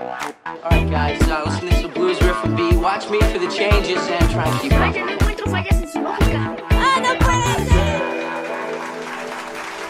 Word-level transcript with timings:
Uh. 0.00 0.30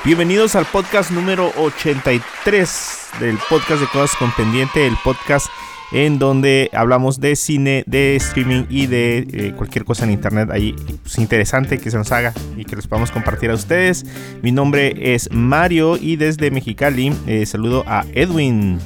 Bienvenidos 0.04 0.56
al 0.56 0.64
podcast 0.66 1.12
número 1.12 1.52
83 1.56 3.08
del 3.20 3.38
podcast 3.48 3.80
de 3.80 3.86
Cosas 3.86 4.16
con 4.16 4.32
Pendiente, 4.32 4.86
el 4.86 4.96
podcast 5.04 5.46
en 5.92 6.18
donde 6.18 6.70
hablamos 6.72 7.20
de 7.20 7.36
cine, 7.36 7.84
de 7.86 8.16
streaming 8.16 8.64
y 8.68 8.86
de 8.86 9.18
eh, 9.32 9.52
cualquier 9.56 9.84
cosa 9.84 10.04
en 10.04 10.10
internet 10.10 10.48
ahí 10.50 10.74
pues, 11.02 11.18
interesante 11.18 11.78
que 11.78 11.90
se 11.90 11.96
nos 11.96 12.10
haga 12.10 12.32
y 12.56 12.64
que 12.64 12.74
los 12.74 12.88
podamos 12.88 13.12
compartir 13.12 13.50
a 13.50 13.54
ustedes. 13.54 14.04
Mi 14.42 14.50
nombre 14.50 15.14
es 15.14 15.30
Mario 15.30 15.96
y 15.96 16.16
desde 16.16 16.50
Mexicali 16.50 17.12
eh, 17.26 17.46
saludo 17.46 17.84
a 17.86 18.04
Edwin. 18.12 18.80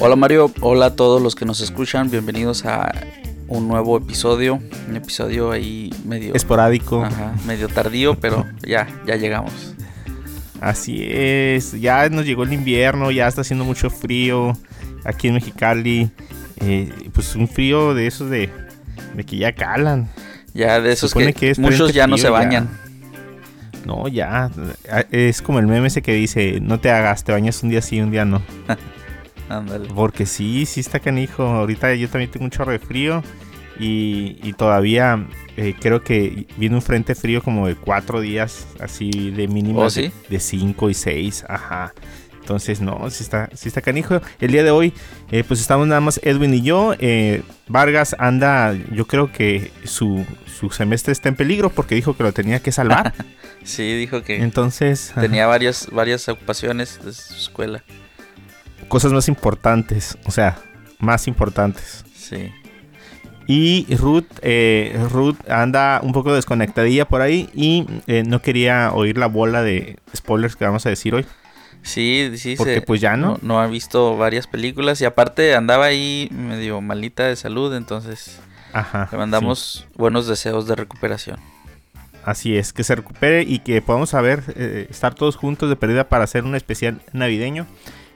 Hola 0.00 0.14
Mario, 0.14 0.52
hola 0.60 0.86
a 0.86 0.94
todos 0.94 1.20
los 1.20 1.34
que 1.34 1.44
nos 1.44 1.60
escuchan, 1.60 2.08
bienvenidos 2.08 2.64
a 2.64 2.94
un 3.48 3.66
nuevo 3.66 3.96
episodio, 3.98 4.60
un 4.88 4.94
episodio 4.94 5.50
ahí 5.50 5.92
medio 6.04 6.34
Esporádico. 6.34 7.04
Ajá, 7.04 7.34
medio 7.48 7.66
tardío, 7.68 8.14
pero 8.14 8.46
ya, 8.60 8.86
ya 9.06 9.16
llegamos. 9.16 9.74
Así 10.60 11.04
es, 11.10 11.72
ya 11.80 12.08
nos 12.10 12.26
llegó 12.26 12.44
el 12.44 12.52
invierno, 12.52 13.10
ya 13.10 13.26
está 13.26 13.40
haciendo 13.40 13.64
mucho 13.64 13.90
frío 13.90 14.56
aquí 15.04 15.28
en 15.28 15.34
Mexicali. 15.34 16.10
Eh, 16.60 16.92
pues 17.12 17.34
un 17.34 17.48
frío 17.48 17.92
de 17.92 18.06
esos 18.06 18.30
de, 18.30 18.50
de 19.14 19.24
que 19.24 19.36
ya 19.36 19.52
calan. 19.52 20.08
Ya 20.54 20.80
de 20.80 20.92
esos 20.92 21.12
que, 21.12 21.32
que 21.32 21.50
es 21.50 21.58
muchos 21.58 21.92
ya 21.92 22.06
no 22.06 22.16
se 22.18 22.24
ya. 22.24 22.30
bañan. 22.30 22.68
No, 23.84 24.06
ya. 24.06 24.48
Es 25.10 25.42
como 25.42 25.58
el 25.58 25.66
meme 25.66 25.88
ese 25.88 26.02
que 26.02 26.12
dice, 26.12 26.60
no 26.60 26.78
te 26.78 26.92
hagas, 26.92 27.24
te 27.24 27.32
bañas 27.32 27.64
un 27.64 27.70
día 27.70 27.82
sí, 27.82 28.00
un 28.00 28.12
día 28.12 28.24
no. 28.24 28.42
Ándale. 29.48 29.88
Porque 29.94 30.26
sí, 30.26 30.66
sí 30.66 30.80
está 30.80 31.00
canijo. 31.00 31.42
Ahorita 31.44 31.94
yo 31.94 32.08
también 32.08 32.30
tengo 32.30 32.44
un 32.44 32.50
chorro 32.50 32.72
de 32.72 32.78
frío. 32.78 33.22
Y, 33.80 34.38
y 34.42 34.54
todavía 34.54 35.24
eh, 35.56 35.72
creo 35.78 36.02
que 36.02 36.46
viene 36.56 36.74
un 36.74 36.82
frente 36.82 37.14
frío 37.14 37.40
como 37.42 37.68
de 37.68 37.76
cuatro 37.76 38.20
días, 38.20 38.66
así 38.80 39.30
de 39.30 39.46
mínimo 39.46 39.82
¿Oh, 39.82 39.90
sí? 39.90 40.02
de, 40.02 40.12
de 40.30 40.40
cinco 40.40 40.90
y 40.90 40.94
seis. 40.94 41.44
Ajá. 41.48 41.94
Entonces, 42.40 42.80
no, 42.80 43.08
sí 43.10 43.22
está, 43.22 43.50
sí 43.54 43.68
está 43.68 43.80
canijo. 43.82 44.20
El 44.40 44.50
día 44.50 44.64
de 44.64 44.70
hoy, 44.70 44.94
eh, 45.30 45.44
pues 45.46 45.60
estamos 45.60 45.86
nada 45.86 46.00
más 46.00 46.18
Edwin 46.24 46.54
y 46.54 46.62
yo. 46.62 46.94
Eh, 46.98 47.42
Vargas 47.68 48.16
anda, 48.18 48.74
yo 48.92 49.06
creo 49.06 49.30
que 49.30 49.70
su, 49.84 50.24
su 50.58 50.70
semestre 50.70 51.12
está 51.12 51.28
en 51.28 51.36
peligro 51.36 51.68
porque 51.70 51.94
dijo 51.94 52.16
que 52.16 52.22
lo 52.24 52.32
tenía 52.32 52.60
que 52.60 52.72
salvar. 52.72 53.14
Sí, 53.64 53.92
dijo 53.98 54.22
que 54.22 54.36
Entonces, 54.42 55.10
ajá. 55.10 55.20
tenía 55.20 55.46
varias, 55.46 55.88
varias 55.92 56.26
ocupaciones 56.28 57.04
de 57.04 57.12
su 57.12 57.34
escuela. 57.34 57.84
Cosas 58.88 59.12
más 59.12 59.28
importantes, 59.28 60.18
o 60.24 60.30
sea, 60.30 60.58
más 60.98 61.28
importantes. 61.28 62.04
Sí. 62.16 62.50
Y 63.46 63.86
Ruth, 63.96 64.26
eh, 64.42 64.98
Ruth 65.10 65.36
anda 65.48 66.00
un 66.02 66.12
poco 66.12 66.34
desconectadilla 66.34 67.06
por 67.06 67.22
ahí 67.22 67.48
y 67.54 67.86
eh, 68.06 68.22
no 68.26 68.42
quería 68.42 68.92
oír 68.92 69.16
la 69.16 69.26
bola 69.26 69.62
de 69.62 69.96
spoilers 70.14 70.54
que 70.54 70.66
vamos 70.66 70.84
a 70.84 70.90
decir 70.90 71.14
hoy. 71.14 71.24
Sí, 71.82 72.30
sí, 72.36 72.56
Porque, 72.58 72.74
se- 72.74 72.82
pues, 72.82 73.00
ya, 73.00 73.16
¿no? 73.16 73.38
no. 73.40 73.60
ha 73.60 73.66
visto 73.66 74.16
varias 74.18 74.46
películas 74.46 75.00
y 75.00 75.06
aparte 75.06 75.54
andaba 75.54 75.86
ahí 75.86 76.28
medio 76.30 76.80
malita 76.82 77.24
de 77.26 77.36
salud, 77.36 77.74
entonces 77.74 78.38
Ajá. 78.74 79.08
le 79.10 79.16
mandamos 79.16 79.86
buenos 79.96 80.26
deseos 80.26 80.66
de 80.66 80.74
recuperación. 80.76 81.36
sí, 81.38 82.20
así 82.24 82.56
es, 82.58 82.74
que 82.74 82.84
se 82.84 82.96
recupere 82.96 83.42
y 83.44 83.60
que 83.60 83.80
podamos 83.80 84.10
saber 84.10 84.42
eh, 84.56 84.88
estar 84.90 85.14
todos 85.14 85.36
juntos 85.36 85.70
de 85.70 85.76
pérdida 85.76 86.08
para 86.10 86.24
hacer 86.24 86.44
un 86.44 86.54
especial 86.54 87.00
navideño. 87.14 87.66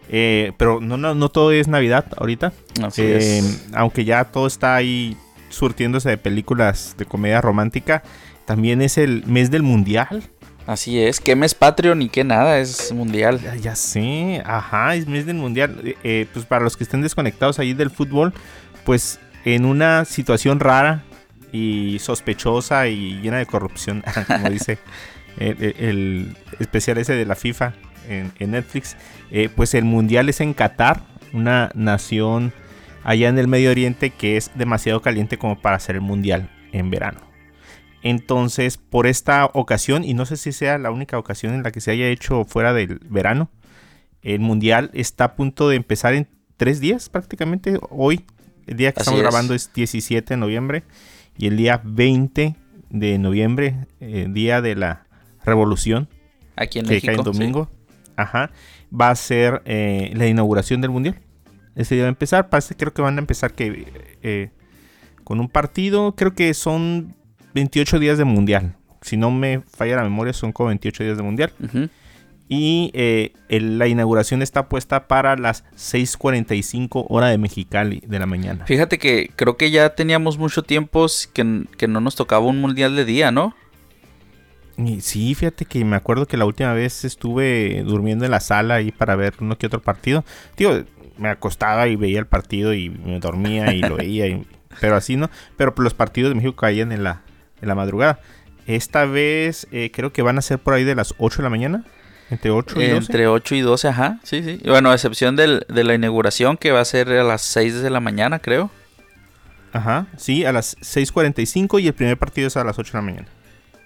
Eh, 0.08 0.52
pero 0.58 0.80
no, 0.80 0.96
no, 0.96 1.14
no 1.14 1.28
todo 1.30 1.52
es 1.52 1.68
Navidad 1.68 2.06
ahorita. 2.16 2.52
Así 2.82 3.02
Eh, 3.02 3.38
es. 3.38 3.66
aunque 3.74 4.04
ya 4.04 4.24
todo 4.24 4.46
está 4.46 4.74
ahí 4.76 5.16
surtiéndose 5.48 6.08
de 6.08 6.18
películas 6.18 6.94
de 6.98 7.04
comedia 7.04 7.40
romántica, 7.40 8.02
también 8.44 8.82
es 8.82 8.98
el 8.98 9.24
mes 9.26 9.50
del 9.50 9.62
mundial. 9.62 10.22
Así 10.66 11.00
es, 11.00 11.20
que 11.20 11.34
mes 11.34 11.54
Patreon 11.54 11.98
ni 11.98 12.08
que 12.08 12.22
nada, 12.24 12.58
es 12.58 12.92
mundial. 12.92 13.40
Ya, 13.40 13.56
ya 13.56 13.74
sé, 13.76 14.42
ajá, 14.44 14.94
es 14.94 15.06
mes 15.08 15.26
del 15.26 15.36
mundial. 15.36 15.80
Eh, 15.84 15.96
eh, 16.04 16.26
pues 16.32 16.44
para 16.46 16.62
los 16.64 16.76
que 16.76 16.84
estén 16.84 17.02
desconectados 17.02 17.58
ahí 17.58 17.74
del 17.74 17.90
fútbol, 17.90 18.32
pues 18.84 19.18
en 19.44 19.64
una 19.64 20.04
situación 20.04 20.60
rara 20.60 21.02
y 21.52 21.98
sospechosa 21.98 22.86
y 22.88 23.20
llena 23.20 23.38
de 23.38 23.46
corrupción, 23.46 24.04
como 24.26 24.48
dice 24.50 24.78
el, 25.38 25.56
el- 25.62 25.74
el 25.78 26.36
especial 26.60 26.98
ese 26.98 27.14
de 27.14 27.26
la 27.26 27.34
FIFA 27.34 27.74
en, 28.08 28.32
en 28.38 28.50
Netflix, 28.52 28.96
eh, 29.30 29.48
pues 29.54 29.74
el 29.74 29.84
mundial 29.84 30.28
es 30.28 30.40
en 30.40 30.54
Qatar, 30.54 31.02
una 31.32 31.70
nación 31.74 32.52
allá 33.04 33.28
en 33.28 33.38
el 33.38 33.48
Medio 33.48 33.70
Oriente 33.70 34.10
que 34.10 34.36
es 34.36 34.50
demasiado 34.54 35.00
caliente 35.02 35.38
como 35.38 35.60
para 35.60 35.76
hacer 35.76 35.96
el 35.96 36.02
mundial 36.02 36.50
en 36.72 36.90
verano. 36.90 37.20
Entonces, 38.02 38.78
por 38.78 39.06
esta 39.06 39.46
ocasión, 39.46 40.04
y 40.04 40.14
no 40.14 40.26
sé 40.26 40.36
si 40.36 40.52
sea 40.52 40.78
la 40.78 40.90
única 40.90 41.18
ocasión 41.18 41.54
en 41.54 41.62
la 41.62 41.70
que 41.70 41.80
se 41.80 41.92
haya 41.92 42.08
hecho 42.08 42.44
fuera 42.44 42.72
del 42.72 42.98
verano, 43.08 43.48
el 44.22 44.40
mundial 44.40 44.90
está 44.92 45.24
a 45.24 45.34
punto 45.36 45.68
de 45.68 45.76
empezar 45.76 46.14
en 46.14 46.28
tres 46.56 46.80
días 46.80 47.08
prácticamente. 47.08 47.78
Hoy, 47.90 48.24
el 48.66 48.76
día 48.76 48.92
que 48.92 49.00
Así 49.00 49.10
estamos 49.10 49.20
es. 49.20 49.22
grabando 49.24 49.54
es 49.54 49.72
17 49.72 50.34
de 50.34 50.38
noviembre 50.38 50.82
y 51.36 51.46
el 51.46 51.56
día 51.56 51.80
20 51.84 52.56
de 52.90 53.18
noviembre, 53.18 53.86
eh, 54.00 54.26
día 54.28 54.60
de 54.60 54.74
la 54.76 55.06
revolución, 55.44 56.08
Aquí 56.56 56.78
en 56.80 56.86
que 56.86 56.94
México. 56.94 57.06
cae 57.06 57.14
en 57.16 57.24
sí. 57.24 57.38
Ajá, 58.16 58.50
va 58.92 59.10
a 59.10 59.14
ser 59.14 59.62
eh, 59.64 60.10
la 60.14 60.26
inauguración 60.26 60.80
del 60.80 60.90
mundial. 60.90 61.16
Ese 61.74 61.94
día 61.94 62.04
va 62.04 62.08
a 62.08 62.10
empezar, 62.10 62.48
parece 62.50 62.74
creo 62.76 62.92
que 62.92 63.02
van 63.02 63.16
a 63.16 63.20
empezar 63.20 63.52
que 63.54 63.86
eh, 64.22 64.50
con 65.24 65.40
un 65.40 65.48
partido, 65.48 66.14
creo 66.14 66.34
que 66.34 66.52
son 66.54 67.14
28 67.54 67.98
días 67.98 68.18
de 68.18 68.24
mundial. 68.24 68.76
Si 69.00 69.16
no 69.16 69.30
me 69.30 69.62
falla 69.62 69.96
la 69.96 70.02
memoria, 70.04 70.32
son 70.32 70.52
como 70.52 70.68
28 70.68 71.04
días 71.04 71.16
de 71.16 71.22
mundial. 71.22 71.52
Ujú. 71.62 71.88
Y 72.48 72.90
eh, 72.92 73.32
el- 73.48 73.78
la 73.78 73.88
inauguración 73.88 74.42
está 74.42 74.68
puesta 74.68 75.08
para 75.08 75.36
las 75.36 75.64
6:45 75.74 77.06
hora 77.08 77.28
de 77.28 77.38
Mexicali 77.38 78.02
de 78.06 78.18
la 78.18 78.26
mañana. 78.26 78.66
Fíjate 78.66 78.98
que 78.98 79.30
creo 79.34 79.56
que 79.56 79.70
ya 79.70 79.94
teníamos 79.94 80.38
mucho 80.38 80.62
tiempo 80.62 81.06
que 81.32 81.88
no 81.88 82.00
nos 82.00 82.14
tocaba 82.16 82.44
un 82.46 82.60
mundial 82.60 82.94
de 82.96 83.04
día, 83.04 83.30
¿no? 83.30 83.54
Sí, 85.00 85.34
fíjate 85.34 85.64
que 85.64 85.84
me 85.84 85.96
acuerdo 85.96 86.26
que 86.26 86.36
la 86.36 86.44
última 86.44 86.72
vez 86.72 87.04
estuve 87.04 87.82
durmiendo 87.84 88.24
en 88.24 88.30
la 88.30 88.40
sala 88.40 88.76
ahí 88.76 88.90
para 88.90 89.16
ver 89.16 89.34
uno 89.40 89.56
que 89.58 89.66
otro 89.66 89.80
partido. 89.82 90.24
Tío, 90.54 90.84
me 91.18 91.28
acostaba 91.28 91.88
y 91.88 91.96
veía 91.96 92.18
el 92.18 92.26
partido 92.26 92.72
y 92.74 92.88
me 92.90 93.18
dormía 93.20 93.72
y 93.74 93.80
lo 93.80 93.96
veía. 93.96 94.26
y- 94.28 94.46
pero 94.80 94.96
así 94.96 95.16
no. 95.16 95.30
Pero 95.58 95.74
los 95.76 95.92
partidos 95.94 96.30
de 96.30 96.34
México 96.36 96.56
caían 96.56 96.92
en 96.92 97.04
la, 97.04 97.20
en 97.60 97.68
la 97.68 97.74
madrugada. 97.74 98.20
Esta 98.66 99.04
vez 99.04 99.66
eh, 99.72 99.90
creo 99.92 100.12
que 100.12 100.22
van 100.22 100.38
a 100.38 100.42
ser 100.42 100.58
por 100.58 100.72
ahí 100.74 100.84
de 100.84 100.94
las 100.94 101.14
8 101.18 101.38
de 101.38 101.42
la 101.42 101.50
mañana. 101.50 101.84
Entre 102.30 102.50
8 102.50 102.80
y 102.80 102.86
12. 102.86 102.96
Entre 102.96 103.26
8 103.26 103.54
y 103.56 103.60
12, 103.60 103.88
ajá. 103.88 104.18
Sí, 104.22 104.42
sí. 104.42 104.58
Bueno, 104.64 104.90
a 104.90 104.94
excepción 104.94 105.36
del- 105.36 105.66
de 105.68 105.84
la 105.84 105.94
inauguración 105.94 106.56
que 106.56 106.70
va 106.72 106.80
a 106.80 106.84
ser 106.86 107.10
a 107.10 107.22
las 107.24 107.42
6 107.42 107.82
de 107.82 107.90
la 107.90 108.00
mañana, 108.00 108.38
creo. 108.38 108.70
Ajá, 109.74 110.06
sí, 110.16 110.44
a 110.44 110.52
las 110.52 110.76
6.45 110.80 111.78
y 111.80 111.86
el 111.88 111.94
primer 111.94 112.16
partido 112.18 112.48
es 112.48 112.56
a 112.56 112.64
las 112.64 112.78
8 112.78 112.92
de 112.92 112.98
la 112.98 113.02
mañana. 113.02 113.28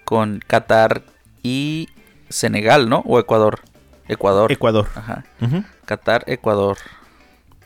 Con 0.07 0.39
Qatar 0.39 1.03
y 1.43 1.89
Senegal, 2.29 2.87
¿no? 2.87 2.99
O 3.05 3.19
Ecuador. 3.19 3.59
Ecuador. 4.07 4.49
Ecuador. 4.53 4.87
Ajá. 4.95 5.25
Qatar, 5.83 6.23
Ecuador. 6.27 6.77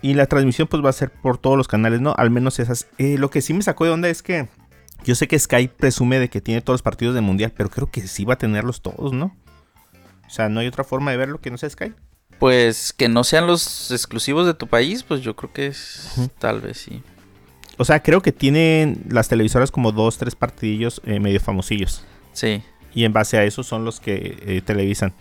Y 0.01 0.15
la 0.15 0.25
transmisión 0.25 0.67
pues 0.67 0.83
va 0.83 0.89
a 0.89 0.93
ser 0.93 1.11
por 1.11 1.37
todos 1.37 1.55
los 1.55 1.67
canales, 1.67 2.01
¿no? 2.01 2.15
Al 2.17 2.31
menos 2.31 2.57
esas. 2.57 2.87
Eh, 2.97 3.19
lo 3.19 3.29
que 3.29 3.41
sí 3.41 3.53
me 3.53 3.61
sacó 3.61 3.85
de 3.85 3.91
onda 3.91 4.09
es 4.09 4.23
que 4.23 4.49
yo 5.03 5.13
sé 5.13 5.27
que 5.27 5.37
Sky 5.37 5.67
presume 5.67 6.17
de 6.17 6.31
que 6.31 6.41
tiene 6.41 6.61
todos 6.61 6.79
los 6.79 6.81
partidos 6.81 7.13
del 7.13 7.23
Mundial, 7.23 7.53
pero 7.55 7.69
creo 7.69 7.91
que 7.91 8.07
sí 8.07 8.25
va 8.25 8.33
a 8.33 8.37
tenerlos 8.39 8.81
todos, 8.81 9.13
¿no? 9.13 9.37
O 10.25 10.29
sea, 10.31 10.49
no 10.49 10.61
hay 10.61 10.67
otra 10.67 10.83
forma 10.83 11.11
de 11.11 11.17
verlo 11.17 11.41
que 11.41 11.51
no 11.51 11.59
sea 11.59 11.69
Sky. 11.69 11.93
Pues 12.39 12.91
que 12.91 13.07
no 13.07 13.23
sean 13.23 13.45
los 13.45 13.91
exclusivos 13.91 14.47
de 14.47 14.55
tu 14.55 14.65
país, 14.65 15.03
pues 15.03 15.21
yo 15.21 15.35
creo 15.35 15.53
que 15.53 15.67
es, 15.67 16.09
tal 16.39 16.59
vez 16.61 16.77
sí. 16.77 17.03
O 17.77 17.85
sea, 17.85 18.01
creo 18.01 18.23
que 18.23 18.31
tienen 18.31 19.03
las 19.09 19.27
televisoras 19.27 19.69
como 19.69 19.91
dos, 19.91 20.17
tres 20.17 20.33
partidillos 20.33 21.01
eh, 21.05 21.19
medio 21.19 21.39
famosillos. 21.39 22.03
Sí. 22.33 22.61
Y 22.93 23.05
en 23.05 23.13
base 23.13 23.37
a 23.37 23.43
eso 23.43 23.63
son 23.63 23.85
los 23.85 23.99
que 23.99 24.37
eh, 24.45 24.61
televisan. 24.65 25.13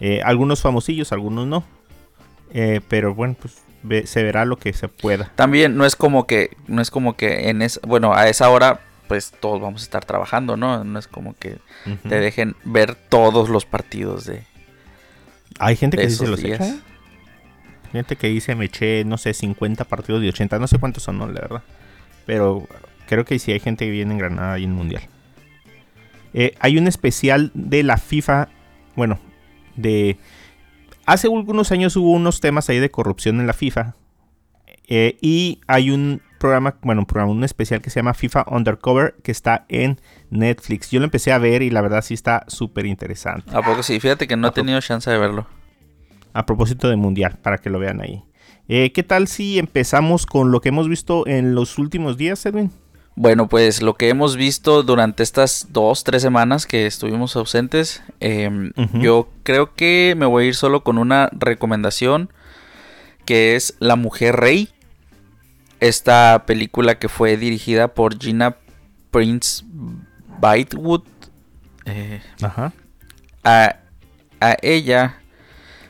Eh, 0.00 0.20
algunos 0.24 0.60
famosillos, 0.60 1.12
algunos 1.12 1.46
no. 1.46 1.64
Eh, 2.52 2.80
pero 2.88 3.14
bueno, 3.14 3.36
pues 3.40 3.58
ve- 3.82 4.06
se 4.06 4.22
verá 4.22 4.44
lo 4.44 4.56
que 4.58 4.72
se 4.72 4.88
pueda. 4.88 5.30
También 5.34 5.76
no 5.76 5.86
es 5.86 5.96
como 5.96 6.26
que, 6.26 6.56
no 6.66 6.82
es 6.82 6.90
como 6.90 7.16
que 7.16 7.48
en 7.48 7.62
es, 7.62 7.80
bueno, 7.86 8.12
a 8.14 8.28
esa 8.28 8.50
hora, 8.50 8.80
pues 9.08 9.32
todos 9.40 9.60
vamos 9.60 9.82
a 9.82 9.84
estar 9.84 10.04
trabajando, 10.04 10.56
¿no? 10.56 10.84
No 10.84 10.98
es 10.98 11.06
como 11.08 11.34
que 11.36 11.58
te 12.08 12.20
dejen 12.20 12.54
ver 12.64 12.94
todos 12.94 13.48
los 13.48 13.64
partidos 13.66 14.24
de, 14.26 14.44
Hay 15.58 15.76
gente 15.76 15.96
que 15.96 16.04
de 16.04 16.10
sí 16.10 16.16
se 16.16 16.24
esos 16.24 16.30
los 16.30 16.42
días. 16.42 16.60
echa. 16.60 16.76
Gente 17.92 18.16
que 18.16 18.26
dice 18.28 18.54
me 18.54 18.64
eché, 18.66 19.04
no 19.04 19.18
sé, 19.18 19.32
50 19.34 19.84
partidos 19.84 20.20
de 20.20 20.28
80. 20.28 20.58
No 20.58 20.66
sé 20.66 20.78
cuántos 20.78 21.02
son, 21.04 21.18
no, 21.18 21.26
la 21.26 21.40
verdad. 21.40 21.62
Pero 22.26 22.66
creo 23.06 23.24
que 23.24 23.38
sí 23.38 23.52
hay 23.52 23.60
gente 23.60 23.84
que 23.84 23.90
viene 23.90 24.12
en 24.12 24.18
Granada 24.18 24.58
y 24.58 24.64
en 24.64 24.72
Mundial. 24.72 25.02
Eh, 26.34 26.54
hay 26.58 26.76
un 26.76 26.86
especial 26.86 27.50
de 27.54 27.82
la 27.82 27.96
FIFA. 27.96 28.48
Bueno, 28.96 29.18
de. 29.76 30.18
Hace 31.06 31.28
algunos 31.28 31.70
años 31.70 31.96
hubo 31.96 32.10
unos 32.10 32.40
temas 32.40 32.68
ahí 32.68 32.80
de 32.80 32.90
corrupción 32.90 33.40
en 33.40 33.46
la 33.46 33.52
FIFA. 33.52 33.94
Eh, 34.86 35.16
y 35.22 35.60
hay 35.66 35.90
un 35.90 36.20
programa, 36.38 36.76
bueno, 36.82 37.02
un 37.02 37.06
programa, 37.06 37.32
un 37.32 37.44
especial 37.44 37.80
que 37.80 37.88
se 37.88 38.00
llama 38.00 38.12
FIFA 38.12 38.44
Undercover, 38.48 39.14
que 39.22 39.32
está 39.32 39.64
en 39.68 40.00
Netflix. 40.30 40.90
Yo 40.90 41.00
lo 41.00 41.04
empecé 41.04 41.32
a 41.32 41.38
ver 41.38 41.62
y 41.62 41.70
la 41.70 41.80
verdad 41.80 42.02
sí 42.02 42.14
está 42.14 42.44
súper 42.48 42.84
interesante. 42.84 43.56
¿A 43.56 43.62
poco 43.62 43.82
sí? 43.82 43.98
Fíjate 44.00 44.26
que 44.26 44.36
no 44.36 44.48
A 44.48 44.50
he 44.50 44.52
tenido 44.52 44.80
chance 44.80 45.10
de 45.10 45.16
verlo. 45.16 45.46
A 46.32 46.44
propósito 46.44 46.88
de 46.88 46.96
Mundial, 46.96 47.38
para 47.42 47.58
que 47.58 47.70
lo 47.70 47.78
vean 47.78 48.00
ahí. 48.00 48.24
Eh, 48.68 48.92
¿Qué 48.92 49.02
tal 49.02 49.28
si 49.28 49.58
empezamos 49.58 50.26
con 50.26 50.50
lo 50.50 50.60
que 50.60 50.70
hemos 50.70 50.88
visto 50.88 51.26
en 51.26 51.54
los 51.54 51.78
últimos 51.78 52.16
días, 52.16 52.44
Edwin? 52.44 52.72
Bueno, 53.16 53.48
pues 53.48 53.80
lo 53.80 53.94
que 53.94 54.08
hemos 54.08 54.36
visto 54.36 54.82
durante 54.82 55.22
estas 55.22 55.68
dos, 55.70 56.02
tres 56.02 56.20
semanas 56.22 56.66
que 56.66 56.86
estuvimos 56.86 57.36
ausentes, 57.36 58.02
em, 58.18 58.72
yo 58.94 59.28
creo 59.44 59.72
que 59.74 60.14
me 60.16 60.26
voy 60.26 60.44
a 60.44 60.48
ir 60.48 60.54
solo 60.56 60.82
con 60.82 60.98
una 60.98 61.30
recomendación 61.32 62.32
que 63.24 63.54
es 63.54 63.76
La 63.78 63.94
Mujer 63.94 64.36
Rey. 64.36 64.68
Esta 65.78 66.44
película 66.46 66.98
que 66.98 67.08
fue 67.08 67.36
dirigida 67.36 67.88
por 67.88 68.18
Gina 68.18 68.56
Prince 69.12 69.64
Bythewood. 70.40 71.02
Eh, 71.84 72.20
Ajá. 72.42 72.72
a, 73.44 73.76
a 74.40 74.56
ella 74.62 75.20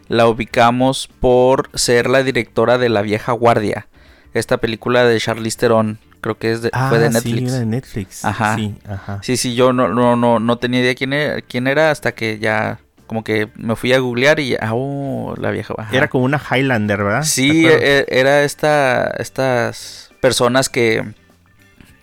la 0.09 0.27
ubicamos 0.29 1.09
por 1.21 1.71
ser 1.75 2.11
la 2.11 2.23
directora 2.23 2.77
de 2.77 2.91
La 2.91 3.01
Vieja 3.01 3.33
Guardia. 3.33 3.89
Esta 4.35 4.59
película 4.59 5.05
de 5.05 5.19
Charlize 5.21 5.59
Theron, 5.59 5.99
creo 6.25 6.39
que 6.39 6.53
es 6.53 6.63
de, 6.63 6.71
fue 6.89 6.99
de 6.99 7.07
Ah, 7.07 7.11
Sí, 7.21 7.33
Netflix. 7.35 7.51
era 7.51 7.59
de 7.61 7.67
Netflix. 7.67 8.25
Ajá. 8.25 8.57
Sí, 8.57 8.75
ajá. 8.89 9.19
Sí, 9.23 9.37
sí, 9.37 9.55
yo 9.55 9.75
no, 9.75 9.89
no, 9.89 10.17
no, 10.17 10.39
no 10.41 10.57
tenía 10.57 10.81
idea 10.81 10.95
quién 10.95 11.13
era, 11.13 11.43
quién 11.43 11.67
era 11.67 11.91
hasta 11.91 12.13
que 12.13 12.39
ya 12.39 12.79
como 13.07 13.23
que 13.23 13.49
me 13.57 13.77
fui 13.77 13.93
a 13.93 13.99
googlear 13.99 14.41
y 14.41 14.55
ah, 14.55 14.71
oh, 14.73 15.35
la 15.37 15.51
vieja. 15.51 15.75
ajá. 15.77 15.95
Era 15.95 16.09
como 16.09 16.25
una 16.25 16.41
Highlander, 16.41 17.05
¿verdad? 17.05 17.23
Sí, 17.25 17.51
¿Te 17.65 17.69
acuerdas? 17.69 17.83
e- 17.89 18.07
era 18.09 18.43
esta, 18.45 19.11
estas 19.19 20.11
personas 20.23 20.71
que, 20.71 21.05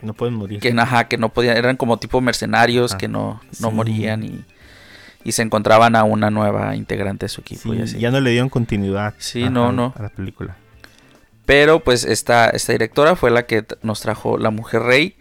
no 0.04 0.14
pueden 0.14 0.36
morir. 0.36 0.60
que, 0.60 0.70
ajá, 0.78 1.08
que 1.08 1.18
no 1.18 1.30
podían, 1.30 1.58
eran 1.58 1.76
como 1.78 1.98
tipo 1.98 2.22
mercenarios 2.22 2.94
Ah, 2.94 2.98
que 3.00 3.08
no, 3.08 3.42
no 3.60 3.70
sí. 3.70 3.74
morían 3.76 4.24
y, 4.24 4.46
y 5.24 5.32
se 5.32 5.42
encontraban 5.42 5.96
a 5.96 6.04
una 6.04 6.30
nueva 6.30 6.76
integrante 6.76 7.26
de 7.26 7.30
su 7.30 7.42
equipo 7.42 7.74
Sí, 7.74 7.80
y 7.80 7.82
así. 7.82 8.00
ya 8.00 8.12
no 8.12 8.20
le 8.22 8.30
dieron 8.30 8.50
continuidad. 8.50 9.16
Sí, 9.18 9.50
no, 9.50 9.70
a- 9.70 9.72
no. 9.72 9.94
A 9.98 10.04
la 10.04 10.10
película. 10.10 10.56
Pero 11.46 11.84
pues 11.84 12.06
esta, 12.06 12.50
esta 12.50 12.72
directora 12.74 13.16
fue 13.16 13.32
la 13.32 13.46
que 13.46 13.66
nos 13.82 14.02
trajo 14.02 14.38
La 14.38 14.52
Mujer 14.52 14.84
Rey. 14.84 15.16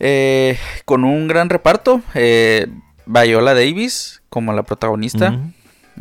eh, 0.00 0.58
con 0.84 1.04
un 1.04 1.28
gran 1.28 1.48
reparto. 1.48 2.02
eh, 2.14 2.66
Viola 3.06 3.54
Davis 3.54 4.22
como 4.28 4.52
la 4.52 4.62
protagonista. 4.62 5.38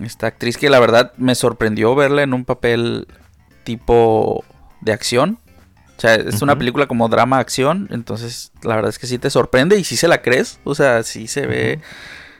Esta 0.03 0.27
actriz 0.27 0.57
que 0.57 0.69
la 0.69 0.79
verdad 0.79 1.13
me 1.17 1.35
sorprendió 1.35 1.93
verla 1.95 2.23
en 2.23 2.33
un 2.33 2.45
papel 2.45 3.07
tipo 3.63 4.43
de 4.81 4.93
acción. 4.93 5.37
O 5.97 6.01
sea, 6.01 6.15
es 6.15 6.41
una 6.41 6.57
película 6.57 6.87
como 6.87 7.09
drama 7.09 7.37
acción. 7.39 7.87
Entonces, 7.91 8.51
la 8.63 8.75
verdad 8.75 8.89
es 8.89 8.97
que 8.97 9.05
sí 9.07 9.19
te 9.19 9.29
sorprende 9.29 9.77
y 9.77 9.83
sí 9.83 9.97
se 9.97 10.07
la 10.07 10.21
crees. 10.23 10.59
O 10.63 10.73
sea, 10.73 11.03
sí 11.03 11.27
se 11.27 11.45
ve. 11.45 11.79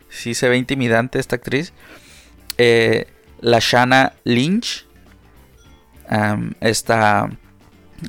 Sí 0.10 0.34
se 0.34 0.50
ve 0.50 0.58
intimidante 0.58 1.20
esta 1.20 1.36
actriz. 1.36 1.74
Eh, 2.58 3.08
la 3.40 3.60
Shanna 3.60 4.14
Lynch. 4.24 4.88
Esta, 6.60 7.30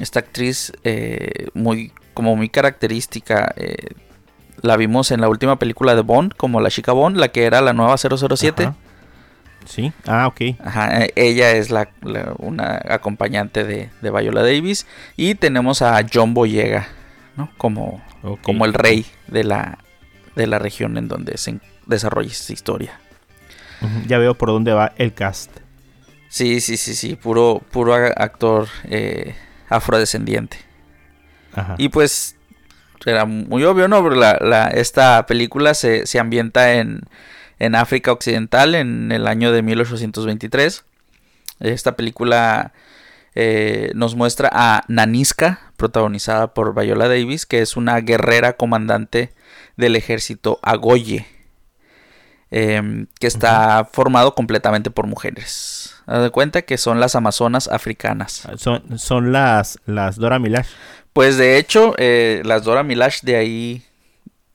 esta 0.01 0.19
actriz 0.21 0.73
eh, 0.85 1.49
muy 1.55 1.93
como 2.15 2.37
muy 2.37 2.49
característica. 2.49 3.53
eh, 3.57 3.77
la 4.61 4.77
vimos 4.77 5.11
en 5.11 5.21
la 5.21 5.29
última 5.29 5.59
película 5.59 5.95
de 5.97 6.03
Bond, 6.03 6.35
como 6.37 6.61
la 6.61 6.71
chica 6.71 6.93
Bond, 6.93 7.17
la 7.17 7.29
que 7.29 7.45
era 7.45 7.61
la 7.61 7.73
nueva 7.73 7.97
007. 7.97 8.63
Ajá. 8.65 8.75
Sí. 9.65 9.93
Ah, 10.07 10.27
ok. 10.29 10.41
Ajá, 10.65 11.03
eh, 11.05 11.13
ella 11.17 11.51
es 11.53 11.71
la, 11.71 11.89
la- 12.03 12.33
una 12.39 12.81
acompañante 12.89 13.65
de, 13.65 13.91
de 14.01 14.11
Viola 14.11 14.43
Davis. 14.43 14.87
Y 15.17 15.35
tenemos 15.37 15.83
a 15.83 16.01
John 16.13 16.35
Boyega, 16.35 16.87
¿no? 17.37 17.51
Como, 17.59 18.03
como 18.43 18.65
el 18.67 18.75
rey 18.75 19.07
de 19.29 19.43
la, 19.45 19.79
de 20.37 20.47
la 20.47 20.59
región 20.61 20.97
en 20.97 21.09
donde 21.09 21.39
se 21.39 21.59
desarrolla 21.87 22.31
esta 22.31 22.53
historia. 22.53 23.01
Ya 24.07 24.19
veo 24.19 24.35
por 24.35 24.49
dónde 24.51 24.73
va 24.73 24.93
el 24.97 25.13
cast. 25.13 25.51
Sí, 26.33 26.63
sí, 26.63 26.79
sí, 26.79 26.95
sí, 26.95 27.15
puro, 27.15 27.61
puro 27.71 27.93
actor 27.95 28.67
eh, 28.85 29.35
afrodescendiente. 29.69 30.57
Ajá. 31.55 31.75
Y 31.77 31.91
pues 31.91 32.37
era 33.05 33.27
muy 33.27 33.65
obvio, 33.65 33.87
¿no? 33.87 34.03
Pero 34.03 34.15
la, 34.15 34.39
la- 34.41 34.69
esta 34.69 35.27
película 35.27 35.75
se, 35.75 36.07
se 36.07 36.19
ambienta 36.19 36.73
en, 36.77 37.03
en 37.59 37.75
África 37.75 38.13
Occidental 38.13 38.75
en 38.75 39.13
el 39.13 39.27
año 39.27 39.53
de 39.53 39.61
1823. 39.61 40.85
Esta 41.61 41.97
película 41.97 42.73
eh, 43.35 43.91
nos 43.95 44.15
muestra 44.17 44.49
a 44.51 44.85
Naniska, 44.89 45.61
protagonizada 45.77 46.55
por 46.55 46.75
Viola 46.75 47.09
Davis, 47.09 47.45
que 47.45 47.61
es 47.61 47.77
una 47.77 48.01
guerrera 48.01 48.55
comandante 48.55 49.35
del 49.77 49.97
ejército 49.97 50.61
Agoye, 50.63 51.27
em, 52.55 53.07
que 53.19 53.27
está 53.27 53.89
formado 53.91 54.35
completamente 54.35 54.91
por 54.91 55.07
mujeres. 55.07 55.95
Haz 56.07 56.23
de 56.23 56.31
cuenta 56.31 56.63
que 56.63 56.77
son 56.79 57.01
las 57.01 57.15
amazonas 57.17 57.67
africanas. 57.69 58.47
Son, 58.57 58.99
son 58.99 59.33
las, 59.33 59.79
las 59.87 60.17
Dora 60.17 60.39
Milash. 60.39 60.69
Pues 61.13 61.37
de 61.39 61.57
hecho, 61.59 61.95
eh, 61.99 62.43
las 62.45 62.65
Dora 62.65 62.83
Milash 62.83 63.21
de 63.23 63.37
ahí, 63.37 63.83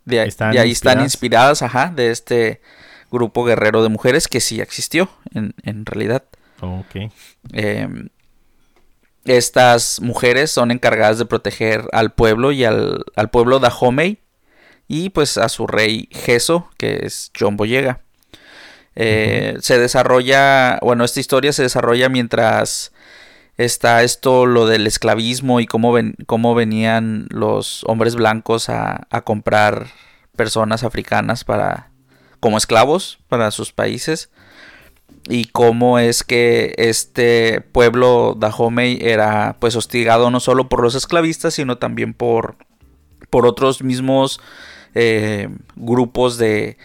de, 0.06 0.20
ahí- 0.22 0.28
Están 0.30 0.52
de 0.52 0.60
ahí 0.60 0.72
están 0.72 1.02
inspiradas. 1.02 1.60
inspiradas, 1.60 1.62
ajá, 1.64 1.94
de 1.96 2.12
este 2.12 2.62
grupo 3.12 3.44
guerrero 3.46 3.82
de 3.84 3.90
mujeres 3.90 4.28
que 4.28 4.42
sí 4.42 4.60
existió 4.62 5.10
en, 5.34 5.54
en 5.64 5.86
realidad. 5.86 6.24
Ok. 6.62 7.12
Eh, 7.54 7.88
estas 9.26 10.00
mujeres 10.02 10.52
son 10.52 10.72
encargadas 10.72 11.18
de 11.18 11.26
proteger 11.26 11.84
al 11.92 12.12
pueblo 12.14 12.52
y 12.52 12.64
al, 12.64 13.04
al 13.16 13.30
pueblo 13.30 13.60
Dahomey 13.60 14.20
y 14.88 15.10
pues 15.10 15.38
a 15.38 15.50
su 15.50 15.68
rey 15.68 16.10
Geso, 16.12 16.70
que 16.78 17.02
es 17.04 17.32
John 17.38 17.58
Boyega. 17.58 18.02
Eh, 18.96 19.58
Se 19.60 19.78
desarrolla, 19.80 20.80
bueno, 20.82 21.04
esta 21.04 21.20
historia 21.20 21.54
se 21.54 21.64
desarrolla 21.64 22.10
mientras 22.10 22.92
está 23.58 24.04
esto, 24.04 24.46
lo 24.46 24.68
del 24.68 24.88
esclavismo 24.88 25.60
y 25.60 25.66
cómo, 25.66 25.92
ven, 25.92 26.16
cómo 26.26 26.56
venían 26.56 27.28
los 27.30 27.84
hombres 27.86 28.16
blancos 28.16 28.70
a, 28.70 29.08
a 29.10 29.22
comprar 29.22 29.88
personas 30.36 30.84
africanas 30.84 31.44
para 31.44 31.90
como 32.40 32.58
esclavos 32.60 33.18
para 33.28 33.50
sus 33.50 33.74
países 33.74 34.30
y 35.28 35.46
cómo 35.46 35.98
es 35.98 36.24
que 36.24 36.76
este 36.78 37.62
pueblo 37.62 38.36
Dahomey 38.38 39.00
era 39.02 39.58
pues 39.60 39.76
hostigado 39.76 40.30
no 40.30 40.40
solo 40.40 40.70
por 40.70 40.84
los 40.84 40.94
esclavistas 40.94 41.56
sino 41.56 41.80
también 41.80 42.14
por 42.14 42.56
por 43.32 43.48
otros 43.48 43.82
mismos 43.82 44.40
eh, 44.96 45.50
grupos 45.76 46.38
de, 46.38 46.78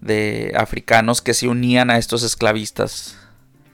de 0.00 0.52
africanos 0.56 1.20
que 1.22 1.34
se 1.34 1.48
unían 1.48 1.90
a 1.90 1.98
estos 1.98 2.22
esclavistas 2.22 3.16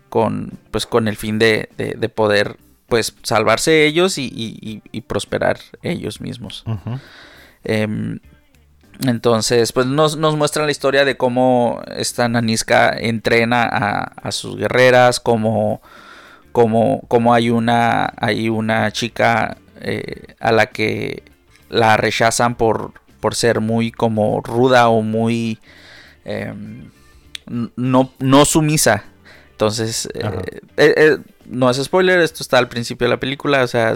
con 0.08 0.52
pues 0.70 0.87
con 0.87 1.08
el 1.08 1.16
fin 1.16 1.38
de, 1.38 1.68
de- 1.76 1.94
de 1.99 2.08
poder 2.08 2.56
pues 2.88 3.14
salvarse 3.23 3.85
ellos 3.87 4.16
y, 4.18 4.25
y- 4.26 4.58
y- 4.61 4.82
y 4.92 5.00
prosperar 5.02 5.58
ellos 5.82 6.20
mismos. 6.20 6.62
Em, 7.64 8.20
entonces, 9.06 9.73
pues 9.73 9.87
nos, 9.87 10.16
nos 10.16 10.37
muestran 10.37 10.66
la 10.66 10.73
historia 10.73 11.04
de 11.04 11.16
cómo 11.16 11.82
esta 11.96 12.28
Naniska 12.28 12.90
entrena 12.90 13.64
a, 13.64 14.04
a 14.23 14.32
sus 14.32 14.56
guerreras, 14.56 15.20
cómo, 15.20 15.82
cómo, 16.52 17.02
cómo 17.08 17.35
hay 17.35 17.50
una, 17.50 18.12
hay 18.16 18.49
una 18.49 18.90
chica 18.92 19.58
eh, 19.80 20.35
a 20.40 20.50
la 20.52 20.66
que 20.66 21.25
la 21.68 21.96
rechazan 21.99 22.54
por, 22.54 22.92
por 23.26 23.35
ser 23.35 23.61
muy 23.61 23.90
como 23.90 24.40
ruda 24.40 24.88
o 24.88 25.02
muy 25.02 25.59
em, 26.25 26.88
no, 27.75 28.12
no 28.21 28.45
sumisa. 28.45 29.02
Entonces, 29.50 30.09
eh, 30.14 30.21
eh, 30.76 30.95
eh, 30.97 31.18
no 31.47 31.68
es 31.68 31.76
spoiler, 31.83 32.21
esto 32.21 32.45
está 32.45 32.59
al 32.59 32.68
principio 32.68 33.09
de 33.09 33.14
la 33.14 33.18
película, 33.18 33.64
o 33.64 33.66
sea, 33.66 33.95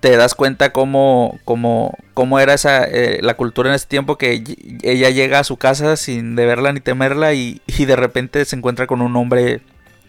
te 0.00 0.16
das 0.16 0.34
cuenta 0.34 0.72
cómo, 0.72 1.38
cómo, 1.44 1.94
cómo 2.14 2.38
era 2.38 2.54
esa, 2.54 2.84
eh, 2.84 3.18
la 3.22 3.34
cultura 3.34 3.68
en 3.68 3.74
ese 3.74 3.86
tiempo 3.88 4.16
que 4.16 4.42
ll- 4.42 4.80
ella 4.82 5.10
llega 5.10 5.40
a 5.40 5.44
su 5.44 5.58
casa 5.58 5.96
sin 5.98 6.34
deberla 6.34 6.72
ni 6.72 6.80
temerla 6.80 7.34
y, 7.34 7.60
y 7.66 7.84
de 7.84 7.96
repente 7.96 8.42
se 8.46 8.56
encuentra 8.56 8.86
con 8.86 9.02
un 9.02 9.14
hombre 9.16 9.60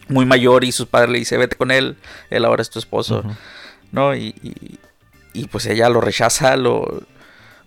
muy 0.08 0.24
mayor 0.24 0.64
y 0.64 0.72
su 0.72 0.86
padre 0.86 1.12
le 1.12 1.18
dice 1.18 1.36
vete 1.36 1.56
con 1.56 1.70
él, 1.70 1.96
él 2.30 2.46
ahora 2.46 2.62
es 2.62 2.70
tu 2.70 2.78
esposo. 2.78 3.24
¿no? 3.92 4.16
Y, 4.16 4.34
y- 4.42 4.78
y, 5.34 5.46
pues 5.48 5.66
ella 5.66 5.88
lo 5.90 6.00
rechaza, 6.00 6.56
lo, 6.56 7.02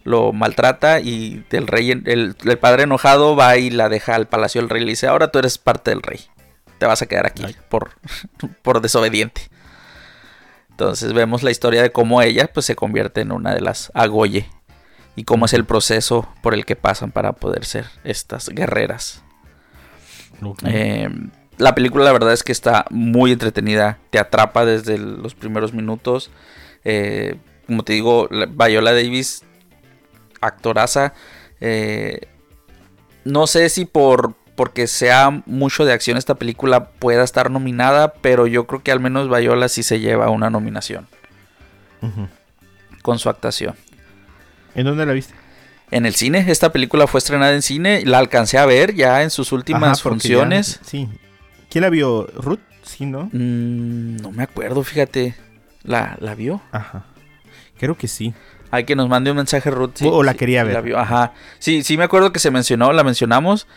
lo 0.04 0.34
maltrata 0.34 1.00
y 1.00 1.46
el 1.52 1.68
rey, 1.68 1.92
el, 1.92 2.36
el 2.44 2.58
padre 2.58 2.84
enojado 2.84 3.36
va 3.36 3.58
y 3.58 3.70
la 3.70 3.90
deja 3.90 4.16
al 4.16 4.28
palacio 4.28 4.62
del 4.62 4.70
rey 4.70 4.82
y 4.82 4.86
le 4.86 4.92
dice 4.92 5.08
ahora 5.08 5.32
tú 5.32 5.40
eres 5.40 5.58
parte 5.58 5.92
del 5.92 6.02
rey, 6.02 6.22
te 6.78 6.86
vas 6.86 7.02
a 7.02 7.06
quedar 7.06 7.28
aquí 7.28 7.44
Ay. 7.46 7.56
por, 7.70 7.92
por 8.62 8.82
desobediente. 8.82 9.50
Entonces 10.70 11.14
vemos 11.14 11.44
la 11.44 11.52
historia 11.52 11.84
de 11.84 11.92
cómo 11.92 12.22
ella 12.22 12.50
pues 12.52 12.66
se 12.66 12.76
convierte 12.76 13.22
en 13.22 13.32
una 13.32 13.54
de 13.54 13.62
las 13.62 13.92
Agoye 13.94 14.50
y 15.16 15.26
cómo 15.26 15.46
es 15.46 15.54
el 15.54 15.66
proceso 15.66 16.28
por 16.42 16.54
el 16.54 16.66
que 16.66 16.76
pasan 16.76 17.12
para 17.12 17.34
poder 17.34 17.66
ser 17.66 17.86
estas 18.04 18.50
guerreras. 18.50 19.24
Eh, 20.66 21.10
la 21.58 21.76
película 21.76 22.04
la 22.04 22.14
verdad 22.14 22.34
es 22.34 22.44
que 22.44 22.52
está 22.52 22.86
muy 22.90 23.32
entretenida, 23.32 24.00
te 24.10 24.18
atrapa 24.18 24.66
desde 24.66 24.98
los 24.98 25.36
primeros 25.36 25.74
minutos. 25.74 26.32
Eh, 26.84 27.36
como 27.68 27.84
te 27.84 27.94
digo, 27.94 28.28
Viola 28.30 28.94
Davis, 28.94 29.44
actoraza. 30.42 31.14
Eh, 31.60 32.28
no 33.24 33.48
sé 33.48 33.70
si 33.70 33.86
por 33.86 34.36
porque 34.56 34.86
sea 34.88 35.42
mucho 35.46 35.86
de 35.86 35.94
acción 35.94 36.18
esta 36.18 36.36
película 36.36 36.90
pueda 36.90 37.24
estar 37.24 37.50
nominada, 37.50 38.14
pero 38.14 38.48
yo 38.48 38.68
creo 38.68 38.84
que 38.84 38.92
al 38.92 39.00
menos 39.00 39.30
Viola 39.30 39.70
sí 39.70 39.82
se 39.82 40.00
lleva 40.00 40.30
una 40.30 40.50
nominación 40.50 41.08
con 43.02 43.18
su 43.18 43.30
actuación. 43.30 43.76
¿En 44.76 44.86
dónde 44.86 45.06
la 45.06 45.14
viste? 45.14 45.34
En 45.90 46.06
el 46.06 46.16
cine, 46.16 46.46
esta 46.48 46.72
película 46.72 47.08
fue 47.08 47.18
estrenada 47.20 47.54
en 47.54 47.62
cine, 47.62 48.04
la 48.06 48.20
alcancé 48.20 48.58
a 48.58 48.66
ver 48.66 48.94
ya 48.94 49.24
en 49.24 49.30
sus 49.30 49.52
últimas 49.52 50.02
funciones. 50.02 50.80
sí. 50.84 51.10
¿Quién 51.70 51.84
la 51.84 51.90
vio? 51.90 52.28
¿Ruth? 52.36 52.60
Sí, 52.84 53.06
¿no? 53.06 53.30
Mm, 53.32 54.18
no 54.18 54.32
me 54.32 54.44
acuerdo, 54.44 54.84
fíjate. 54.84 55.36
¿La, 55.84 56.18
¿La 56.20 56.36
vio? 56.36 56.62
Ajá. 56.74 57.06
Creo 57.80 57.98
que 57.98 58.10
sí. 58.10 58.34
Hay 58.72 58.86
que 58.86 58.96
nos 58.96 59.10
mande 59.10 59.32
un 59.32 59.38
mensaje 59.38 59.70
Ruth. 59.70 60.02
o 60.04 60.24
la 60.24 60.34
quería 60.34 60.64
ver. 60.64 60.74
La 60.74 60.82
vio. 60.82 60.98
Ajá. 60.98 61.34
Sí, 61.60 61.84
sí 61.84 61.98
me 61.98 62.06
acuerdo 62.06 62.32
que 62.32 62.40
se 62.40 62.52
mencionó, 62.52 62.92
la 62.94 63.04
mencionamos. 63.04 63.68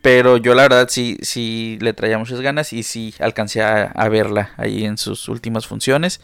Pero 0.00 0.36
yo 0.36 0.54
la 0.54 0.62
verdad 0.62 0.86
sí, 0.88 1.18
sí 1.22 1.76
le 1.80 1.92
traía 1.92 2.18
muchas 2.18 2.40
ganas 2.40 2.72
y 2.72 2.84
sí 2.84 3.14
alcancé 3.18 3.62
a, 3.62 4.08
verla 4.08 4.52
ahí 4.56 4.84
en 4.84 4.96
sus 4.96 5.28
últimas 5.28 5.66
funciones. 5.66 6.20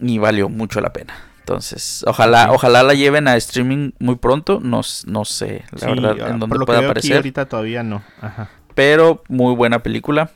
Y 0.00 0.18
valió 0.18 0.48
mucho 0.48 0.80
la 0.80 0.92
pena. 0.92 1.14
Entonces, 1.40 2.04
ojalá, 2.06 2.52
ojalá 2.52 2.82
la 2.82 2.94
lleven 2.94 3.28
a 3.28 3.36
streaming 3.36 3.92
muy 3.98 4.16
pronto. 4.16 4.60
No, 4.62 4.80
no 5.06 5.24
sé, 5.24 5.64
la 5.72 5.88
verdad, 5.88 6.30
en 6.30 6.38
dónde 6.38 6.58
puede 6.64 6.84
aparecer. 6.84 7.16
ahorita 7.16 7.46
todavía 7.46 7.82
no. 7.82 8.02
Ajá. 8.20 8.48
Pero 8.74 9.24
muy 9.28 9.54
buena 9.54 9.82
película. 9.82 10.30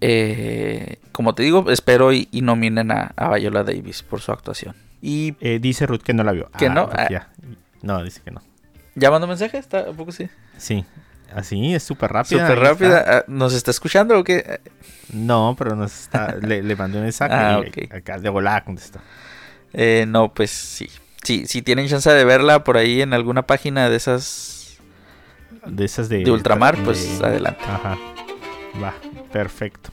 Eh, 0.00 0.96
como 1.12 1.34
te 1.34 1.42
digo, 1.42 1.70
espero 1.70 2.12
y, 2.12 2.28
nominen 2.32 2.90
a, 2.90 3.12
Viola 3.36 3.62
Davis 3.62 4.02
por 4.02 4.20
su 4.20 4.32
actuación. 4.32 4.74
Y 5.00 5.34
eh, 5.40 5.58
dice 5.60 5.86
Ruth 5.86 6.02
que 6.02 6.12
no 6.12 6.24
la 6.24 6.32
vio. 6.32 6.50
Que 6.58 6.68
no. 6.68 6.88
Pues 6.88 7.08
ah. 7.10 7.28
No, 7.82 8.02
dice 8.04 8.20
que 8.24 8.30
no. 8.30 8.42
¿Ya 8.94 9.10
mandó 9.10 9.26
mensaje? 9.26 9.58
¿Está, 9.58 9.80
¿A 9.80 9.92
poco 9.92 10.12
sí? 10.12 10.28
Sí. 10.58 10.84
Así, 11.34 11.74
es 11.74 11.82
súper 11.82 12.12
rápida. 12.12 12.46
Súper 12.46 12.58
rápida. 12.58 13.04
Ah, 13.06 13.24
¿Nos 13.28 13.54
está 13.54 13.70
escuchando 13.70 14.18
o 14.18 14.24
qué? 14.24 14.60
No, 15.12 15.54
pero 15.58 15.76
nos 15.76 16.02
está, 16.02 16.34
le, 16.42 16.62
le 16.62 16.76
mandé 16.76 16.98
un 16.98 17.04
mensaje 17.04 17.34
ah, 17.34 17.60
y 17.62 17.94
acá 17.94 18.18
de 18.18 18.28
volada 18.28 18.64
contestó. 18.64 19.00
Eh, 19.72 20.04
no, 20.08 20.34
pues 20.34 20.50
sí. 20.50 20.88
Sí, 21.22 21.46
si 21.46 21.62
tienen 21.62 21.86
chance 21.86 22.10
de 22.10 22.24
verla 22.24 22.64
por 22.64 22.76
ahí 22.76 23.02
en 23.02 23.12
alguna 23.12 23.46
página 23.46 23.88
de 23.88 23.96
esas. 23.96 24.78
De 25.66 25.84
esas 25.84 26.08
de. 26.08 26.24
De 26.24 26.30
ultramar, 26.30 26.76
pues 26.84 27.20
adelante. 27.22 27.62
Ajá. 27.64 27.96
Va, 28.82 28.94
perfecto. 29.32 29.90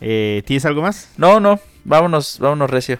Eh, 0.00 0.42
¿Tienes 0.46 0.64
algo 0.66 0.82
más? 0.82 1.10
No, 1.16 1.40
no. 1.40 1.58
Vámonos, 1.84 2.38
vámonos, 2.38 2.70
Recio. 2.70 2.98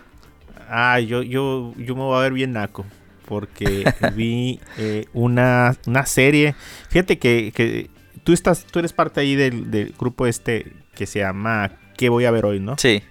Ah, 0.68 1.00
yo, 1.00 1.22
yo, 1.22 1.72
yo 1.76 1.94
me 1.94 2.02
voy 2.02 2.16
a 2.16 2.22
ver 2.22 2.32
bien 2.32 2.52
naco 2.52 2.84
porque 3.26 3.84
vi 4.14 4.60
eh, 4.78 5.06
una, 5.12 5.76
una, 5.86 6.06
serie. 6.06 6.54
Fíjate 6.88 7.18
que, 7.18 7.52
que, 7.54 7.90
tú 8.22 8.32
estás, 8.32 8.64
tú 8.64 8.78
eres 8.78 8.92
parte 8.92 9.20
ahí 9.20 9.34
del, 9.36 9.70
del, 9.70 9.94
grupo 9.98 10.26
este 10.26 10.72
que 10.94 11.06
se 11.06 11.20
llama 11.20 11.72
¿Qué 11.96 12.08
voy 12.08 12.24
a 12.24 12.30
ver 12.30 12.44
hoy? 12.44 12.60
¿no? 12.60 12.76
Sí. 12.78 13.02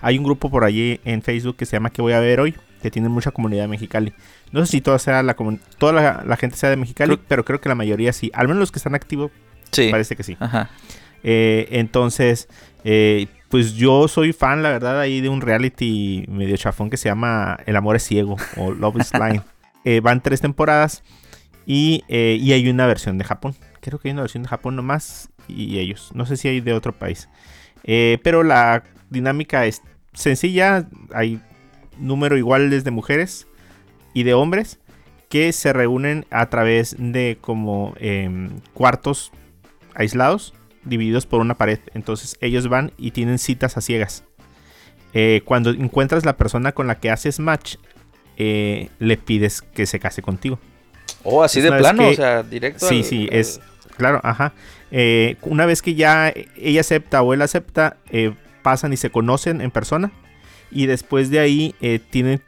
Hay 0.00 0.16
un 0.16 0.24
grupo 0.24 0.50
por 0.50 0.64
allí 0.64 1.00
en 1.04 1.22
Facebook 1.22 1.56
que 1.56 1.66
se 1.66 1.76
llama 1.76 1.90
¿Qué 1.90 2.02
voy 2.02 2.12
a 2.12 2.20
ver 2.20 2.40
hoy? 2.40 2.54
que 2.82 2.90
tiene 2.90 3.08
mucha 3.08 3.30
comunidad 3.30 3.62
de 3.62 3.68
Mexicali. 3.68 4.12
No 4.52 4.64
sé 4.64 4.72
si 4.72 4.80
toda, 4.80 4.98
sea 4.98 5.22
la, 5.22 5.36
toda 5.78 6.22
la, 6.24 6.36
gente 6.36 6.56
sea 6.56 6.70
de 6.70 6.76
Mexicali, 6.76 7.18
pero 7.28 7.44
creo 7.44 7.60
que 7.60 7.68
la 7.68 7.74
mayoría 7.74 8.12
sí. 8.12 8.30
Al 8.34 8.46
menos 8.48 8.60
los 8.60 8.72
que 8.72 8.78
están 8.78 8.94
activos, 8.94 9.30
sí. 9.72 9.88
parece 9.90 10.16
que 10.16 10.22
sí. 10.22 10.36
Ajá. 10.38 10.70
Eh, 11.22 11.68
entonces, 11.72 12.48
eh, 12.84 13.26
pues 13.48 13.74
yo 13.74 14.08
soy 14.08 14.32
fan, 14.32 14.62
la 14.62 14.70
verdad, 14.70 15.00
ahí 15.00 15.20
de 15.20 15.28
un 15.28 15.40
reality 15.40 16.24
medio 16.28 16.56
chafón 16.56 16.90
que 16.90 16.96
se 16.96 17.08
llama 17.08 17.58
El 17.66 17.76
amor 17.76 17.96
es 17.96 18.04
ciego 18.04 18.36
o 18.56 18.72
Love 18.72 19.00
is 19.00 19.10
Blind. 19.12 19.42
Eh, 19.84 20.00
van 20.00 20.20
tres 20.20 20.42
temporadas 20.42 21.02
y, 21.64 22.04
y, 22.08 22.52
hay 22.52 22.68
una 22.68 22.86
versión 22.86 23.16
de 23.16 23.24
Japón. 23.24 23.54
Creo 23.80 23.98
que 23.98 24.08
hay 24.08 24.12
una 24.12 24.22
versión 24.22 24.42
de 24.42 24.48
Japón 24.48 24.76
nomás 24.76 25.30
y 25.46 25.78
ellos. 25.78 26.10
No 26.12 26.26
sé 26.26 26.36
si 26.36 26.48
hay 26.48 26.60
de 26.60 26.74
otro 26.74 26.92
país. 26.92 27.28
pero 27.84 28.42
la 28.42 28.82
dinámica 29.08 29.64
es 29.64 29.80
sencilla. 30.12 30.88
Hay 31.14 31.40
número 31.96 32.36
iguales 32.36 32.84
de 32.84 32.90
mujeres 32.90 33.46
y 34.12 34.24
de 34.24 34.34
hombres 34.34 34.78
que 35.28 35.52
se 35.52 35.72
reúnen 35.72 36.26
a 36.30 36.46
través 36.48 36.96
de 36.98 37.38
como 37.40 37.94
em, 37.98 38.60
cuartos 38.72 39.30
aislados 39.94 40.54
divididos 40.84 41.26
por 41.26 41.40
una 41.40 41.56
pared. 41.56 41.78
Entonces 41.94 42.36
ellos 42.40 42.68
van 42.68 42.92
y 42.96 43.12
tienen 43.12 43.38
citas 43.38 43.76
a 43.76 43.80
ciegas. 43.80 44.24
Eh, 45.14 45.42
cuando 45.44 45.70
encuentras 45.70 46.24
la 46.24 46.36
persona 46.36 46.72
con 46.72 46.86
la 46.86 46.96
que 46.96 47.10
haces 47.10 47.38
match, 47.38 47.76
eh, 48.36 48.90
le 48.98 49.16
pides 49.16 49.62
que 49.62 49.86
se 49.86 49.98
case 49.98 50.22
contigo. 50.22 50.58
Oh, 51.24 51.42
así 51.42 51.60
de 51.60 51.72
plano, 51.72 52.08
o 52.08 52.14
sea, 52.14 52.42
directo. 52.42 52.86
Sí, 52.86 53.02
sí, 53.02 53.28
es 53.32 53.60
claro, 53.96 54.20
ajá. 54.22 54.52
Eh, 54.90 55.36
una 55.42 55.66
vez 55.66 55.82
que 55.82 55.94
ya 55.94 56.32
ella 56.56 56.80
acepta 56.80 57.22
o 57.22 57.34
él 57.34 57.42
acepta, 57.42 57.96
pasan 58.62 58.92
y 58.92 58.96
se 58.96 59.10
conocen 59.10 59.60
en 59.60 59.70
persona. 59.70 60.12
Y 60.70 60.86
después 60.86 61.30
de 61.30 61.40
ahí 61.40 61.74
tienen 62.10 62.42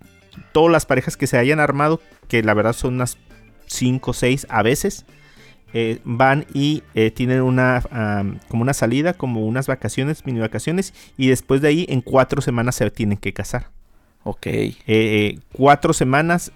todas 0.53 0.71
las 0.71 0.87
parejas 0.87 1.17
que 1.17 1.27
se 1.27 1.39
hayan 1.39 1.59
armado, 1.59 2.01
que 2.29 2.43
la 2.43 2.55
verdad 2.55 2.75
son 2.75 2.95
unas 2.95 3.19
5 3.67 4.11
o 4.11 4.15
6 4.15 4.47
a 4.51 4.63
veces 4.63 5.07
eh, 5.73 6.01
van 6.05 6.47
y 6.53 6.83
eh, 6.95 7.13
tienen 7.13 7.43
una 7.43 7.83
como 8.49 8.63
una 8.63 8.75
salida, 8.75 9.15
como 9.15 9.47
unas 9.47 9.69
vacaciones, 9.69 10.27
mini 10.27 10.41
vacaciones, 10.41 10.95
y 11.17 11.29
después 11.29 11.61
de 11.61 11.69
ahí 11.69 11.87
en 11.89 12.01
cuatro 12.01 12.43
semanas 12.43 12.75
se 12.75 12.91
tienen 12.91 13.19
que 13.19 13.33
casar. 13.33 13.69
Ok. 14.25 14.47
Eh, 14.47 15.39
cuatro 15.53 15.93
semanas 15.93 16.53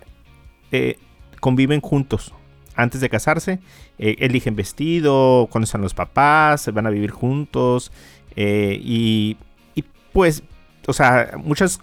conviven 1.40 1.80
juntos. 1.80 2.34
Antes 2.76 3.00
de 3.00 3.08
casarse, 3.08 3.60
eligen 3.98 4.56
vestido, 4.56 5.48
conocen 5.48 5.80
a 5.80 5.84
los 5.84 5.94
papás, 5.94 6.62
se 6.62 6.72
van 6.72 6.88
a 6.88 6.90
vivir 6.90 7.12
juntos. 7.12 7.92
y, 8.34 9.36
y 9.76 9.84
pues, 10.12 10.42
o 10.88 10.92
sea, 10.92 11.34
muchas 11.36 11.78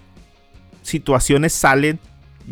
situaciones 0.82 1.54
salen 1.54 2.00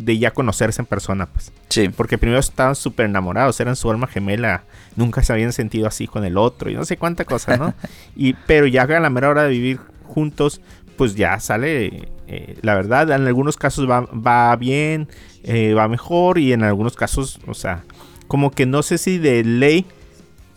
de 0.04 0.18
ya 0.18 0.32
conocerse 0.32 0.82
en 0.82 0.86
persona, 0.86 1.28
pues. 1.28 1.52
Sí. 1.70 1.90
Porque 1.90 2.18
primero 2.18 2.40
estaban 2.40 2.76
súper 2.76 3.06
enamorados, 3.06 3.60
eran 3.60 3.76
su 3.76 3.90
alma 3.90 4.08
gemela, 4.08 4.64
nunca 4.96 5.24
se 5.24 5.34
habían 5.34 5.54
sentido 5.54 5.88
así 5.88 6.08
con 6.08 6.26
el 6.26 6.38
otro 6.38 6.70
y 6.70 6.76
no 6.76 6.86
sé 6.86 6.98
cuánta 6.98 7.26
cosa, 7.26 7.58
¿no? 7.58 7.74
y, 8.16 8.34
pero 8.34 8.66
ya 8.68 8.84
a 8.84 9.00
la 9.00 9.10
mera 9.10 9.30
hora 9.30 9.44
de 9.44 9.50
vivir 9.50 9.80
juntos, 10.04 10.62
pues 10.98 11.16
ya 11.16 11.40
sale, 11.40 12.10
eh, 12.28 12.58
la 12.62 12.76
verdad, 12.76 13.10
en 13.12 13.28
algunos 13.28 13.58
casos 13.58 13.90
va, 13.90 14.02
va 14.02 14.56
bien, 14.56 15.08
eh, 15.44 15.74
va 15.74 15.88
mejor 15.88 16.38
y 16.40 16.54
en 16.54 16.64
algunos 16.64 16.96
casos, 16.96 17.40
o 17.48 17.54
sea, 17.54 17.84
como 18.28 18.52
que 18.52 18.66
no 18.66 18.84
sé 18.84 18.98
si 18.98 19.18
de 19.18 19.44
ley 19.44 19.86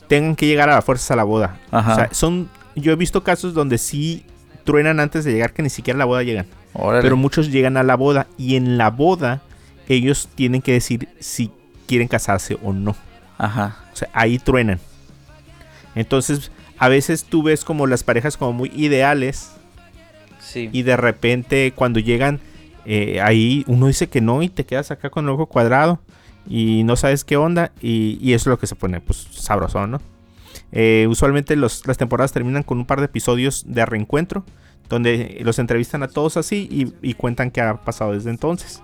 tengan 0.08 0.37
que 0.37 0.46
llegar 0.46 0.68
a 0.68 0.75
la 0.75 0.82
fuerza 0.82 1.14
a 1.14 1.16
la 1.16 1.25
boda. 1.25 1.58
O 1.70 1.94
sea, 1.94 2.08
son, 2.12 2.50
yo 2.75 2.92
he 2.92 2.96
visto 2.96 3.22
casos 3.22 3.54
donde 3.54 3.78
sí 3.78 4.25
truenan 4.64 5.00
antes 5.00 5.25
de 5.25 5.32
llegar 5.32 5.52
que 5.52 5.62
ni 5.62 5.70
siquiera 5.70 5.96
a 5.96 6.00
la 6.00 6.04
boda 6.04 6.22
llegan. 6.22 6.46
Pero 6.75 7.17
muchos 7.17 7.50
llegan 7.50 7.76
a 7.76 7.83
la 7.83 7.97
boda 7.97 8.26
y 8.38 8.57
en 8.57 8.79
la 8.79 8.91
boda 8.91 9.43
ellos 9.88 10.29
tienen 10.35 10.62
que 10.62 10.73
decir 10.73 11.09
si 11.21 11.50
quieren 11.87 12.09
casarse 12.09 12.59
o 12.62 12.73
no. 12.73 12.97
Ajá. 13.38 13.76
O 13.93 13.97
sea, 13.97 14.09
ahí 14.12 14.38
truenan. 14.38 14.81
Entonces, 15.95 16.50
a 16.79 16.88
veces 16.88 17.25
tú 17.25 17.43
ves 17.43 17.64
como 17.64 17.87
las 17.87 18.02
parejas 18.05 18.37
como 18.37 18.52
muy 18.52 18.71
ideales. 18.75 19.52
Sí. 20.41 20.71
Y 20.73 20.83
de 20.83 20.97
repente 20.97 21.73
cuando 21.75 22.00
llegan 22.00 22.41
eh, 22.85 23.21
ahí 23.21 23.64
uno 23.69 23.87
dice 23.87 24.09
que 24.09 24.21
no 24.21 24.43
y 24.43 24.49
te 24.49 24.67
quedas 24.67 24.91
acá 24.91 25.11
con 25.11 25.25
el 25.25 25.31
ojo 25.31 25.47
cuadrado 25.47 26.00
y 26.49 26.83
no 26.85 26.97
sabes 26.97 27.25
qué 27.25 27.37
onda 27.37 27.71
y, 27.81 28.33
eso 28.33 28.43
es 28.43 28.47
lo 28.49 28.59
que 28.59 28.67
se 28.67 28.75
pone 28.75 29.00
pues 29.00 29.29
sabroso, 29.31 29.87
¿no? 29.87 30.00
Eh, 30.73 31.07
usualmente 31.09 31.55
las 31.55 31.83
temporadas 31.97 32.33
terminan 32.33 32.62
con 32.62 32.79
un 32.79 32.87
par 32.87 32.99
de 32.99 33.07
episodios 33.07 33.64
de 33.67 33.87
reencuentro 33.87 34.45
donde 34.89 35.39
los 35.43 35.59
entrevistan 35.59 36.03
a 36.03 36.09
todos 36.09 36.37
así 36.37 36.93
y, 37.01 37.15
cuentan 37.15 37.51
qué 37.51 37.61
ha 37.61 37.77
pasado 37.77 38.12
desde 38.12 38.31
entonces, 38.31 38.83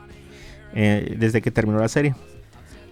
eh, 0.74 1.14
desde 1.18 1.42
que 1.42 1.50
terminó 1.50 1.78
la 1.78 1.88
serie. 1.88 2.14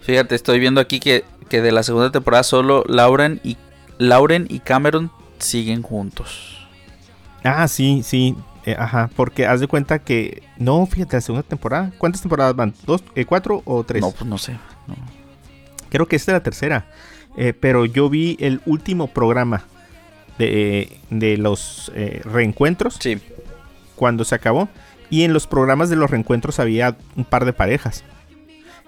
Fíjate, 0.01 0.35
estoy 0.35 0.59
viendo 0.59 0.81
aquí 0.81 1.01
que, 1.01 1.25
que 1.49 1.63
de 1.63 1.73
la 1.73 1.83
segunda 1.83 2.13
temporada 2.13 2.43
solo 2.43 2.85
Lauren 2.89 3.41
y, 3.43 3.57
Lauren 3.99 4.47
y 4.49 4.61
Cameron 4.61 5.11
siguen 5.39 5.83
juntos. 5.83 6.69
Ah, 7.43 7.67
sí, 7.69 8.03
sí. 8.05 8.37
Eh, 8.65 8.77
ajá, 8.79 9.11
porque 9.15 9.47
haz 9.47 9.61
de 9.61 9.69
cuenta 9.69 10.01
que. 10.01 10.43
No, 10.59 10.85
fíjate, 10.87 11.17
la 11.17 11.21
segunda 11.21 11.49
temporada. 11.49 11.93
¿Cuántas 11.99 12.21
temporadas 12.21 12.55
van? 12.57 12.75
¿Dos, 12.85 13.05
eh, 13.15 13.25
cuatro 13.25 13.63
o 13.65 13.85
tres? 13.85 14.03
No, 14.03 14.11
pues 14.11 14.27
no 14.29 14.39
sé. 14.39 14.57
Creo 15.89 16.07
que 16.07 16.17
esta 16.17 16.33
es 16.33 16.37
la 16.37 16.43
tercera. 16.43 16.87
pero 17.61 17.85
yo 17.85 18.09
vi 18.09 18.37
el 18.41 18.61
último 18.67 19.07
programa 19.09 19.65
de, 20.39 21.37
los 21.39 21.93
eh, 21.95 22.21
reencuentros. 22.25 22.99
Sí. 23.01 23.19
Cuando 23.95 24.25
se 24.25 24.35
acabó. 24.35 24.69
Y 25.09 25.23
en 25.23 25.33
los 25.33 25.47
programas 25.47 25.89
de 25.89 25.97
los 25.97 26.11
reencuentros 26.11 26.59
había 26.59 26.97
un 27.15 27.25
par 27.25 27.45
de 27.45 27.53
parejas. 27.53 28.05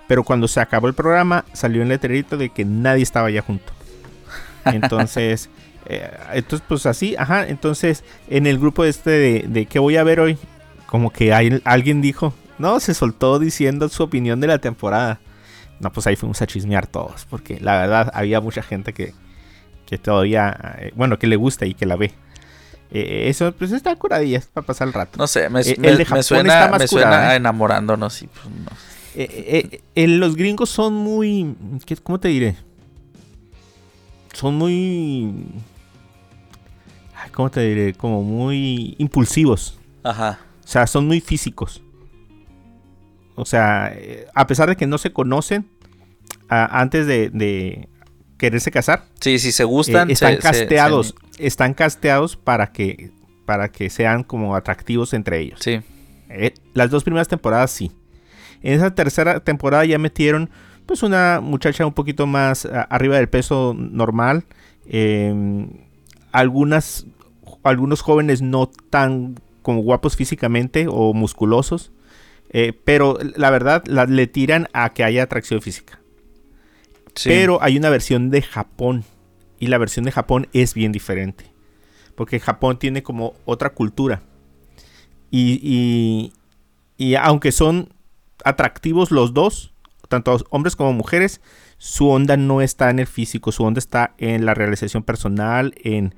Pero 0.08 0.24
cuando 0.24 0.48
se 0.48 0.60
acabó 0.60 0.88
el 0.88 0.94
programa, 0.94 1.44
salió 1.52 1.82
un 1.82 1.88
letrerito 1.88 2.36
de 2.36 2.48
que 2.48 2.64
nadie 2.64 3.02
estaba 3.02 3.30
ya 3.30 3.42
junto. 3.42 3.72
Entonces, 4.64 5.48
Eh, 5.88 6.10
entonces, 6.34 6.64
pues 6.68 6.86
así, 6.86 7.16
ajá. 7.16 7.46
Entonces, 7.48 8.04
en 8.28 8.46
el 8.46 8.58
grupo 8.58 8.84
este 8.84 9.10
de, 9.10 9.44
de 9.48 9.66
que 9.66 9.78
voy 9.78 9.96
a 9.96 10.04
ver 10.04 10.20
hoy, 10.20 10.38
como 10.86 11.10
que 11.10 11.32
hay, 11.32 11.60
alguien 11.64 12.02
dijo, 12.02 12.34
no, 12.58 12.78
se 12.78 12.94
soltó 12.94 13.38
diciendo 13.38 13.88
su 13.88 14.02
opinión 14.02 14.40
de 14.40 14.46
la 14.46 14.58
temporada. 14.58 15.18
No, 15.80 15.92
pues 15.92 16.06
ahí 16.06 16.16
fuimos 16.16 16.42
a 16.42 16.46
chismear 16.46 16.86
todos, 16.86 17.24
porque 17.30 17.58
la 17.60 17.78
verdad 17.78 18.10
había 18.14 18.40
mucha 18.40 18.62
gente 18.62 18.92
que, 18.92 19.14
que 19.88 19.96
todavía, 19.96 20.76
eh, 20.80 20.92
bueno, 20.94 21.18
que 21.18 21.26
le 21.26 21.36
gusta 21.36 21.64
y 21.64 21.72
que 21.72 21.86
la 21.86 21.96
ve. 21.96 22.12
Eh, 22.90 23.28
eso, 23.28 23.52
pues 23.52 23.72
está 23.72 23.96
curadilla, 23.96 24.42
para 24.52 24.66
pasar 24.66 24.86
el 24.88 24.92
rato. 24.92 25.16
No 25.18 25.26
sé, 25.26 25.48
me, 25.48 25.62
Eh, 25.62 25.76
me- 25.78 25.88
el 25.88 25.94
de 25.96 25.98
me 26.00 26.04
Japón 26.04 26.22
suena, 26.24 26.54
está 26.58 26.70
más 26.70 26.80
me 26.80 26.88
suena 26.88 27.06
curada, 27.06 27.28
a 27.30 27.32
¿eh? 27.32 27.36
enamorándonos 27.36 28.22
y 28.22 28.26
pues 28.26 28.44
no. 28.44 30.18
Los 30.18 30.36
gringos 30.36 30.68
son 30.68 30.92
muy, 30.94 31.54
¿qué- 31.86 31.96
¿cómo 31.96 32.20
te 32.20 32.28
diré? 32.28 32.56
Son 34.34 34.54
muy, 34.56 35.46
ay, 37.16 37.30
¿cómo 37.30 37.50
te 37.50 37.60
diré? 37.62 37.94
Como 37.94 38.22
muy 38.22 38.94
impulsivos. 38.98 39.78
Ajá. 40.04 40.38
O 40.64 40.68
sea, 40.68 40.86
son 40.86 41.06
muy 41.06 41.20
físicos. 41.22 41.82
O 43.34 43.44
sea, 43.46 43.92
a 44.34 44.46
pesar 44.46 44.68
de 44.68 44.76
que 44.76 44.86
no 44.86 44.98
se 44.98 45.12
conocen 45.12 45.66
a- 46.48 46.80
antes 46.80 47.06
de, 47.06 47.30
de 47.30 47.88
quererse 48.38 48.70
casar, 48.70 49.04
Sí, 49.20 49.38
si 49.38 49.52
se 49.52 49.64
eh, 49.64 49.66
gustan. 49.66 50.10
están 50.10 50.30
se- 50.30 50.36
se- 50.36 50.42
casteados. 50.42 51.14
se- 51.36 51.46
Están 51.46 51.74
casteados 51.74 52.36
para 52.36 52.72
que, 52.72 53.10
para 53.44 53.68
que 53.70 53.90
sean 53.90 54.22
como 54.24 54.54
atractivos 54.56 55.12
entre 55.14 55.40
ellos. 55.40 55.60
sí. 55.62 55.80
Eh, 56.30 56.52
las 56.74 56.90
dos 56.90 57.04
primeras 57.04 57.26
temporadas 57.28 57.70
sí. 57.70 57.90
En 58.62 58.74
esa 58.74 58.94
tercera 58.94 59.40
temporada 59.40 59.84
ya 59.86 59.98
metieron 59.98 60.50
pues 60.84 61.02
una 61.02 61.40
muchacha 61.42 61.86
un 61.86 61.92
poquito 61.94 62.26
más 62.26 62.66
a- 62.66 62.82
arriba 62.82 63.16
del 63.16 63.28
peso 63.28 63.74
normal. 63.78 64.44
eh, 64.90 65.66
algunas, 66.32 67.06
algunos 67.62 68.00
jóvenes 68.00 68.42
no 68.42 68.68
tan 68.90 69.36
como 69.62 69.80
guapos 69.82 70.16
físicamente 70.16 70.86
o 70.88 71.12
musculosos. 71.14 71.92
eh, 72.50 72.72
pero 72.84 73.18
la 73.36 73.50
verdad 73.50 73.82
la- 73.86 74.06
le 74.06 74.26
tiran 74.26 74.68
a 74.72 74.94
que 74.94 75.04
haya 75.04 75.22
atracción 75.22 75.60
física. 75.60 75.97
Pero 77.28 77.62
hay 77.62 77.76
una 77.76 77.90
versión 77.90 78.30
de 78.30 78.42
Japón. 78.42 79.04
Y 79.58 79.66
la 79.68 79.78
versión 79.78 80.04
de 80.04 80.12
Japón 80.12 80.48
es 80.52 80.74
bien 80.74 80.92
diferente. 80.92 81.44
Porque 82.14 82.38
Japón 82.40 82.78
tiene 82.78 83.02
como 83.02 83.34
otra 83.44 83.70
cultura. 83.70 84.22
Y, 85.30 85.60
y- 85.62 86.32
y 86.96 87.14
aunque 87.16 87.52
son 87.52 87.92
atractivos 88.44 89.10
los 89.10 89.34
dos, 89.34 89.72
tanto 90.08 90.36
hombres 90.50 90.74
como 90.76 90.92
mujeres, 90.92 91.40
su 91.76 92.08
onda 92.08 92.36
no 92.36 92.60
está 92.60 92.90
en 92.90 92.98
el 92.98 93.06
físico. 93.06 93.52
Su 93.52 93.62
onda 93.64 93.78
está 93.78 94.14
en 94.18 94.46
la 94.46 94.54
realización 94.54 95.02
personal, 95.02 95.74
en, 95.82 96.14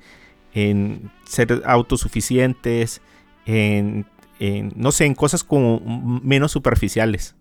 en 0.53 1.11
ser 1.25 1.61
autosuficientes, 1.65 3.01
en, 3.45 4.05
en, 4.39 4.71
no 4.75 4.91
sé, 4.91 5.05
en 5.05 5.13
cosas 5.15 5.43
como 5.43 5.79
menos 6.23 6.51
superficiales. 6.51 7.35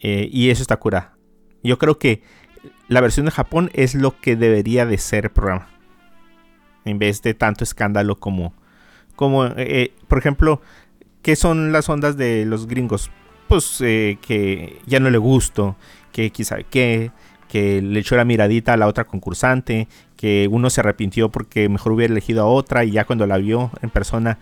Eh, 0.00 0.28
y 0.32 0.50
eso 0.50 0.62
está 0.62 0.76
curada. 0.78 1.16
Yo 1.62 1.78
creo 1.78 1.98
que 1.98 2.22
la 2.88 3.00
versión 3.00 3.26
de 3.26 3.32
Japón 3.32 3.70
es 3.74 3.94
lo 3.94 4.20
que 4.20 4.36
debería 4.36 4.86
de 4.86 4.98
ser 4.98 5.24
el 5.24 5.30
programa. 5.30 5.68
En 6.84 6.98
vez 6.98 7.22
de 7.22 7.34
tanto 7.34 7.64
escándalo 7.64 8.18
como... 8.18 8.54
como 9.16 9.46
eh, 9.46 9.54
eh, 9.56 9.94
por 10.08 10.18
ejemplo, 10.18 10.60
¿qué 11.22 11.36
son 11.36 11.72
las 11.72 11.88
ondas 11.88 12.16
de 12.16 12.44
los 12.44 12.66
gringos? 12.66 13.10
Pues 13.48 13.80
eh, 13.80 14.18
que 14.20 14.80
ya 14.86 15.00
no 15.00 15.10
le 15.10 15.18
gusto, 15.18 15.76
que 16.12 16.32
sabe 16.44 16.66
qué, 16.68 17.12
que 17.48 17.82
le 17.82 18.00
echó 18.00 18.16
la 18.16 18.24
miradita 18.24 18.72
a 18.72 18.76
la 18.76 18.86
otra 18.86 19.04
concursante, 19.04 19.88
que 20.16 20.48
uno 20.50 20.70
se 20.70 20.80
arrepintió 20.80 21.30
porque 21.30 21.68
mejor 21.68 21.92
hubiera 21.92 22.12
elegido 22.12 22.42
a 22.42 22.46
otra 22.46 22.84
y 22.84 22.92
ya 22.92 23.04
cuando 23.04 23.26
la 23.26 23.38
vio 23.38 23.70
en 23.82 23.90
persona, 23.90 24.38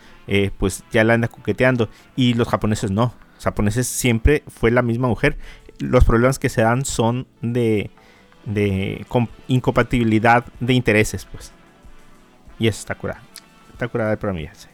pues 0.58 0.84
ya 0.92 1.04
la 1.04 1.14
anda 1.14 1.28
coqueteando. 1.28 1.88
Y 2.16 2.34
los 2.34 2.48
japoneses 2.48 2.90
no. 2.90 3.14
Los 3.34 3.44
japoneses 3.44 3.86
siempre 3.86 4.44
fue 4.48 4.70
la 4.70 4.82
misma 4.82 5.08
mujer. 5.08 5.38
Los 5.80 6.04
problemas 6.04 6.38
que 6.38 6.48
se 6.48 6.62
dan 6.62 6.84
son 6.84 7.26
de, 7.42 7.90
de 8.44 9.04
com- 9.08 9.26
incompatibilidad 9.48 10.44
de 10.60 10.72
intereses, 10.74 11.26
pues. 11.30 11.52
Y 12.58 12.68
eso 12.68 12.78
está 12.80 12.94
curada. 12.94 13.20
Está 13.72 13.88
curada 13.88 14.16
ya 14.38 14.54
sé. 14.54 14.68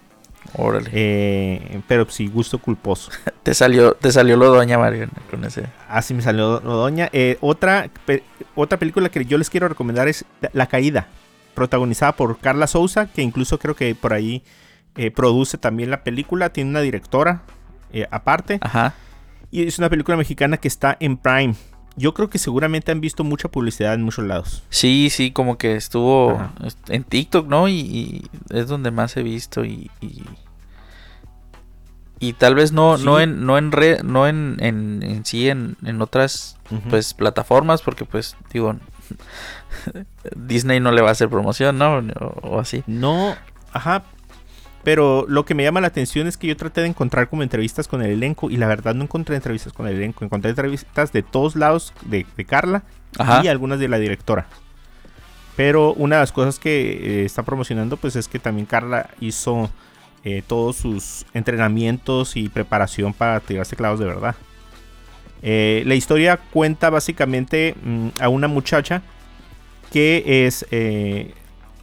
Órale. 0.55 0.91
Eh, 0.93 1.81
pero 1.89 2.09
sí, 2.09 2.29
gusto 2.29 2.59
culposo. 2.59 3.11
Te 3.43 3.55
salió, 3.55 3.95
te 3.95 4.11
salió 4.11 4.37
lo 4.37 4.47
doña 4.47 4.79
Mario 4.79 5.09
con 5.31 5.45
ese. 5.45 5.67
Así 5.89 6.15
me 6.15 6.23
salió 6.23 6.59
Doña. 6.59 7.09
Eh, 7.13 7.39
otra, 7.41 7.89
pe- 8.05 8.25
otra 8.57 8.77
película 8.79 9.09
que 9.09 9.25
yo 9.25 9.39
les 9.39 9.51
quiero 9.51 9.69
recomendar 9.69 10.09
es 10.09 10.25
La 10.53 10.67
Caída, 10.67 11.07
protagonizada 11.55 12.13
por 12.17 12.39
Carla 12.39 12.67
Souza, 12.67 13.07
que 13.07 13.23
incluso 13.23 13.59
creo 13.61 13.77
que 13.77 13.95
por 13.95 14.13
ahí 14.13 14.43
eh, 14.97 15.13
produce 15.13 15.59
también 15.59 15.91
la 15.91 16.03
película. 16.03 16.51
Tiene 16.51 16.71
una 16.71 16.81
directora 16.81 17.43
eh, 17.93 18.09
aparte. 18.11 18.59
Ajá. 18.63 18.95
Y 19.51 19.63
es 19.67 19.79
una 19.79 19.89
película 19.89 20.17
mexicana 20.17 20.57
que 20.57 20.69
está 20.69 20.97
en 21.01 21.17
Prime. 21.17 21.55
Yo 21.97 22.13
creo 22.13 22.29
que 22.29 22.39
seguramente 22.39 22.93
han 22.93 23.01
visto 23.01 23.25
mucha 23.25 23.49
publicidad 23.49 23.95
en 23.95 24.03
muchos 24.03 24.27
lados. 24.27 24.63
Sí, 24.69 25.09
sí, 25.11 25.31
como 25.31 25.57
que 25.57 25.77
estuvo 25.77 26.33
Ajá. 26.33 26.53
en 26.89 27.05
TikTok, 27.05 27.47
¿no? 27.49 27.69
Y, 27.69 27.73
y 27.75 28.31
es 28.51 28.69
donde 28.69 28.91
más 28.91 29.17
he 29.17 29.23
visto 29.23 29.65
y... 29.65 29.91
y... 30.03 30.23
y 32.21 32.33
tal 32.35 32.55
vez 32.55 32.73
no, 32.73 32.99
Sí. 32.99 33.05
no 33.05 33.19
en, 33.21 33.47
no 33.47 33.57
en 33.57 33.73
re- 33.73 34.03
no 34.03 34.27
en, 34.27 34.57
en, 34.61 35.03
en 35.03 35.25
sí 35.25 35.49
en, 35.49 35.77
en 35.85 36.03
otras 36.03 36.59
pues 36.91 37.15
plataformas, 37.15 37.81
porque 37.81 38.05
pues 38.05 38.37
digo 38.53 38.75
Disney 40.37 40.81
no 40.81 40.93
le 40.93 41.01
va 41.03 41.09
a 41.11 41.13
hacer 41.13 41.29
promoción, 41.29 41.79
¿no? 41.79 41.99
O, 41.99 42.49
o 42.57 42.61
así. 42.61 42.83
No, 42.87 43.35
ajá. 43.73 44.03
Pero 44.87 45.27
lo 45.29 45.45
que 45.45 45.57
me 45.57 45.65
llama 45.65 45.81
la 45.81 45.89
atención 45.89 46.29
es 46.29 46.37
que 46.37 46.47
yo 46.47 46.57
traté 46.57 46.81
de 46.81 46.87
encontrar 46.87 47.29
como 47.29 47.43
entrevistas 47.43 47.89
con 47.89 48.03
el 48.03 48.11
elenco 48.13 48.51
y 48.51 48.57
la 48.57 48.69
verdad 48.69 48.95
no 48.95 49.03
encontré 49.03 49.35
entrevistas 49.35 49.73
con 49.73 49.89
el 49.89 49.97
elenco. 49.97 50.25
Encontré 50.25 50.51
entrevistas 50.51 51.11
de 51.13 51.25
todos 51.25 51.57
lados 51.57 51.93
de, 52.03 52.25
de 52.37 52.45
Carla 52.45 52.85
Ajá. 53.19 53.41
y 53.43 53.49
algunas 53.49 53.81
de 53.81 53.89
la 53.89 53.99
directora. 53.99 54.47
Pero 55.57 55.93
una 55.95 56.15
de 56.15 56.23
las 56.23 56.31
cosas 56.31 56.61
que 56.61 56.93
eh, 56.93 57.25
está 57.25 57.43
promocionando 57.43 57.97
pues 57.97 58.15
es 58.15 58.29
que 58.29 58.39
también 58.39 58.65
Carla 58.65 59.11
hizo 59.19 59.71
eh, 60.23 60.45
todos 60.47 60.77
sus 60.77 61.27
entrenamientos 61.35 62.37
y 62.37 62.49
preparación 62.49 63.13
para 63.13 63.41
tirarse 63.41 63.75
clavos 63.75 63.99
de 63.99 64.07
verdad. 64.07 64.37
Eh, 65.43 65.83
la 65.85 65.97
historia 65.97 66.37
cuenta 66.53 66.91
básicamente 66.91 67.75
mm, 67.83 68.09
a 68.21 68.29
una 68.29 68.47
muchacha 68.47 69.03
que 69.93 70.47
es 70.47 70.65
eh, 70.71 71.35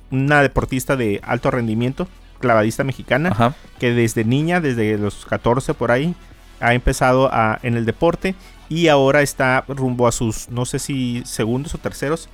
una 0.10 0.42
deportista 0.42 0.96
de 0.96 1.20
alto 1.22 1.52
rendimiento, 1.52 2.08
clavadista 2.44 2.84
mexicana, 2.84 3.30
Ajá. 3.30 3.56
que 3.80 3.92
desde 3.94 4.24
niña, 4.26 4.60
desde 4.60 4.98
los 4.98 5.26
14 5.26 5.74
por 5.74 5.92
ahí, 5.92 6.14
ha 6.60 6.74
empezado 6.74 7.30
a- 7.34 7.58
en 7.64 7.76
el 7.78 7.86
deporte 7.86 8.36
y 8.70 8.90
ahora 8.90 9.22
está 9.22 9.64
rumbo 9.68 10.08
a 10.08 10.12
sus, 10.12 10.50
no 10.50 10.66
sé 10.66 10.78
si 10.80 11.24
segundos 11.26 11.74
o 11.74 11.78
terceros, 11.78 12.30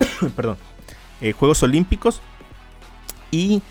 perdón, 0.36 0.56
eh, 1.20 1.32
Juegos 1.32 1.62
Olímpicos 1.62 2.20
y, 3.30 3.62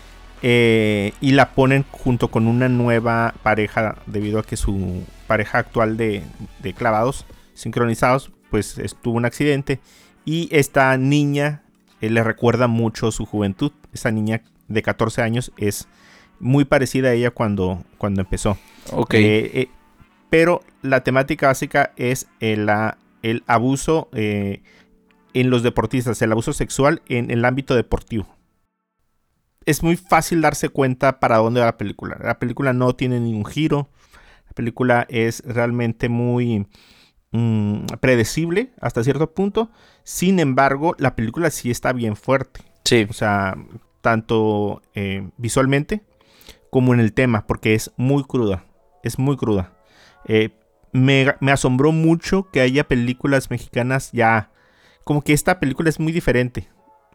eh, 0.42 1.12
y 1.20 1.32
la 1.32 1.50
ponen 1.50 1.84
junto 1.90 2.28
con 2.28 2.46
una 2.46 2.68
nueva 2.68 3.34
pareja 3.42 3.96
debido 4.06 4.38
a 4.38 4.42
que 4.44 4.56
su 4.56 5.04
pareja 5.26 5.58
actual 5.58 5.96
de, 5.96 6.22
de 6.62 6.72
clavados 6.74 7.24
sincronizados 7.54 8.30
pues 8.50 8.78
estuvo 8.78 9.14
un 9.16 9.24
accidente 9.24 9.80
y 10.24 10.48
esta 10.52 10.96
niña 10.96 11.62
eh, 12.00 12.10
le 12.10 12.22
recuerda 12.22 12.66
mucho 12.68 13.10
su 13.10 13.24
juventud. 13.24 13.72
Esta 13.92 14.10
niña 14.10 14.42
de 14.68 14.82
14 14.82 15.22
años 15.22 15.52
es 15.56 15.88
muy 16.40 16.64
parecida 16.64 17.08
a 17.08 17.12
ella 17.12 17.30
cuando, 17.30 17.82
cuando 17.98 18.20
empezó. 18.20 18.58
Ok. 18.92 19.14
Eh, 19.14 19.50
eh, 19.54 19.68
pero 20.30 20.62
la 20.82 21.02
temática 21.04 21.46
básica 21.48 21.92
es 21.96 22.28
el, 22.40 22.66
la- 22.66 22.98
el 23.22 23.42
abuso 23.46 24.08
eh, 24.12 24.62
en 25.34 25.50
los 25.50 25.62
deportistas, 25.62 26.20
el 26.22 26.32
abuso 26.32 26.52
sexual 26.52 27.02
en 27.08 27.30
el 27.30 27.44
ámbito 27.44 27.74
deportivo. 27.74 28.26
Es 29.64 29.82
muy 29.82 29.96
fácil 29.96 30.40
darse 30.42 30.68
cuenta 30.68 31.18
para 31.18 31.38
dónde 31.38 31.60
va 31.60 31.66
la 31.66 31.78
película. 31.78 32.16
La 32.22 32.38
película 32.38 32.72
no 32.72 32.94
tiene 32.94 33.18
ningún 33.18 33.44
giro. 33.44 33.88
La 34.46 34.52
película 34.52 35.06
es 35.08 35.42
realmente 35.44 36.08
muy 36.08 36.66
mm, 37.32 37.86
predecible 38.00 38.70
hasta 38.80 39.02
cierto 39.02 39.32
punto. 39.34 39.70
Sin 40.04 40.38
embargo, 40.38 40.94
la 40.98 41.16
película 41.16 41.50
sí 41.50 41.70
está 41.70 41.92
bien 41.92 42.14
fuerte. 42.16 42.60
sí. 42.84 43.06
O 43.10 43.12
sea, 43.12 43.56
tanto 44.06 44.82
eh, 44.94 45.28
visualmente 45.36 46.04
como 46.70 46.94
en 46.94 47.00
el 47.00 47.12
tema, 47.12 47.44
porque 47.48 47.74
es 47.74 47.90
muy 47.96 48.22
cruda. 48.22 48.64
Es 49.02 49.18
muy 49.18 49.36
cruda. 49.36 49.72
Eh, 50.26 50.50
me, 50.92 51.34
asombró 51.50 51.90
mucho 51.90 52.48
que 52.52 52.60
haya 52.60 52.86
películas 52.86 53.50
mexicanas 53.50 54.12
ya. 54.12 54.52
Como 55.02 55.22
que 55.22 55.32
esta 55.32 55.58
película 55.58 55.88
es 55.88 55.98
muy 55.98 56.12
diferente. 56.12 56.68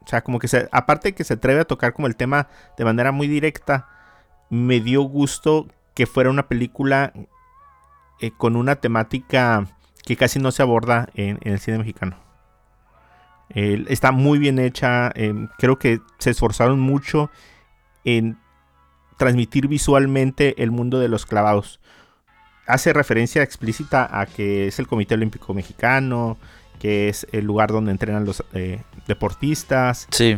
O 0.04 0.08
sea, 0.08 0.22
como 0.22 0.38
que 0.38 0.50
se, 0.50 0.68
aparte 0.74 1.10
de 1.10 1.16
que 1.16 1.24
se 1.24 1.36
atreve 1.36 1.62
a 1.62 1.66
tocar 1.66 1.94
como 1.94 2.08
el 2.08 2.18
tema 2.18 2.50
de 2.78 2.84
manera 2.84 3.14
muy 3.14 3.30
directa, 3.30 3.88
me 4.50 4.82
dio 4.82 5.02
gusto 5.04 5.70
que 5.94 6.08
fuera 6.08 6.30
una 6.30 6.50
película 6.50 7.14
eh, 8.20 8.32
con 8.38 8.58
una 8.58 8.76
temática 8.76 9.66
que 10.04 10.18
casi 10.18 10.40
no 10.40 10.52
se 10.52 10.62
aborda 10.62 11.08
en 11.14 11.40
el 11.44 11.58
cine 11.60 11.78
mexicano. 11.78 12.18
Eh, 13.56 13.86
está 13.90 14.12
muy 14.12 14.40
bien 14.40 14.60
hecha. 14.60 15.12
eh, 15.16 15.34
creo 15.58 15.78
que 15.80 16.00
se 16.20 16.30
esforzaron 16.32 16.80
mucho 16.80 17.30
en 18.06 18.38
transmitir 19.18 19.68
visualmente 19.68 20.62
el 20.64 20.72
mundo 20.72 21.00
de 21.00 21.08
los 21.10 21.26
clavados. 21.26 21.80
Hace 22.68 22.94
referencia 22.94 23.44
explícita 23.44 24.08
a 24.20 24.26
que 24.26 24.68
es 24.68 24.80
el 24.80 24.88
Comité 24.88 25.16
Olímpico 25.16 25.54
Mexicano, 25.54 26.38
que 26.80 27.10
es 27.10 27.28
el 27.32 27.46
lugar 27.46 27.72
donde 27.72 27.92
entrenan 27.92 28.26
los 28.26 28.44
eh, 28.54 28.82
deportistas. 29.08 30.08
Sí. 30.12 30.38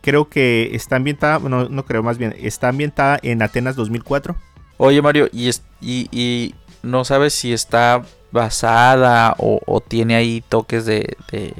Creo 0.00 0.28
que 0.30 0.70
está 0.74 0.96
ambientada, 0.96 1.38
bueno, 1.38 1.68
no 1.68 1.84
creo 1.84 2.02
más 2.02 2.16
bien, 2.18 2.34
está 2.38 2.68
ambientada 2.68 3.18
en 3.22 3.42
Atenas 3.42 3.76
2004. 3.76 4.34
Oye, 4.78 5.02
Mario, 5.02 5.28
¿y, 5.32 5.48
es- 5.48 5.62
y, 5.80 6.08
y 6.10 6.54
no 6.82 7.04
sabes 7.04 7.34
si 7.34 7.52
está 7.52 8.02
basada 8.30 9.34
o, 9.38 9.60
o 9.66 9.80
tiene 9.80 10.14
ahí 10.14 10.42
toques 10.48 10.86
de, 10.86 11.16
de, 11.30 11.54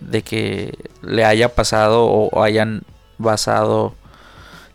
de 0.00 0.22
que 0.22 0.76
le 1.02 1.24
haya 1.24 1.54
pasado 1.54 2.04
o, 2.06 2.42
hayan 2.42 2.82
basado 3.18 3.94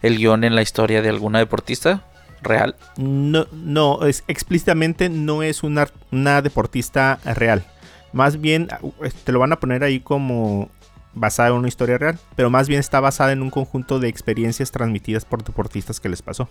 el 0.01 0.17
guion 0.17 0.43
en 0.43 0.55
la 0.55 0.61
historia 0.61 1.01
de 1.01 1.09
alguna 1.09 1.39
deportista 1.39 2.03
real? 2.41 2.75
No, 2.97 3.47
no, 3.51 4.05
es, 4.05 4.23
explícitamente 4.27 5.09
no 5.09 5.43
es 5.43 5.63
una, 5.63 5.87
una 6.11 6.41
deportista 6.41 7.19
real. 7.23 7.65
Más 8.13 8.39
bien, 8.39 8.69
uh, 8.81 8.91
te 9.23 9.31
lo 9.31 9.39
van 9.39 9.51
a 9.51 9.59
poner 9.59 9.83
ahí 9.83 9.99
como 9.99 10.69
basada 11.13 11.49
en 11.49 11.55
una 11.55 11.67
historia 11.67 11.97
real, 11.97 12.19
pero 12.35 12.49
más 12.49 12.67
bien 12.67 12.79
está 12.79 12.99
basada 12.99 13.31
en 13.31 13.41
un 13.41 13.49
conjunto 13.49 13.99
de 13.99 14.09
experiencias 14.09 14.71
transmitidas 14.71 15.25
por 15.25 15.43
deportistas 15.43 15.99
que 15.99 16.09
les 16.09 16.21
pasó. 16.21 16.49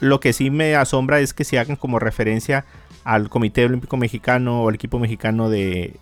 Lo 0.00 0.20
que 0.20 0.32
sí 0.32 0.50
me 0.50 0.76
asombra 0.76 1.20
es 1.20 1.34
que 1.34 1.44
se 1.44 1.58
hagan 1.58 1.76
como 1.76 1.98
referencia 1.98 2.64
al 3.04 3.28
Comité 3.28 3.64
Olímpico 3.64 3.96
Mexicano 3.96 4.62
o 4.62 4.68
al 4.68 4.74
equipo 4.74 4.98
mexicano 4.98 5.48
de, 5.50 5.98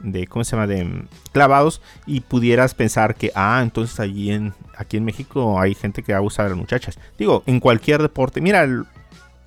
de 0.00 0.26
¿cómo 0.26 0.44
se 0.44 0.56
llama? 0.56 0.66
De 0.66 0.84
mm, 0.84 1.08
clavados 1.32 1.80
y 2.06 2.20
pudieras 2.20 2.74
pensar 2.74 3.14
que, 3.14 3.32
ah, 3.34 3.60
entonces 3.62 3.98
allí 4.00 4.30
en, 4.30 4.54
aquí 4.76 4.96
en 4.96 5.04
México 5.04 5.60
hay 5.60 5.74
gente 5.74 6.02
que 6.02 6.14
abusa 6.14 6.44
de 6.44 6.50
las 6.50 6.58
muchachas. 6.58 6.98
Digo, 7.18 7.42
en 7.46 7.60
cualquier 7.60 8.02
deporte, 8.02 8.40
mira 8.40 8.66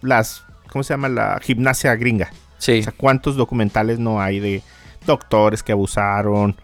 las, 0.01 0.43
¿cómo 0.71 0.83
se 0.83 0.93
llama? 0.93 1.09
La 1.09 1.39
gimnasia 1.41 1.95
gringa. 1.95 2.31
Sí. 2.57 2.79
O 2.79 2.83
sea, 2.83 2.93
¿cuántos 2.95 3.35
documentales 3.35 3.99
no 3.99 4.21
hay 4.21 4.39
de 4.39 4.61
doctores 5.05 5.61
que 5.61 5.71
abusaron 5.71 6.55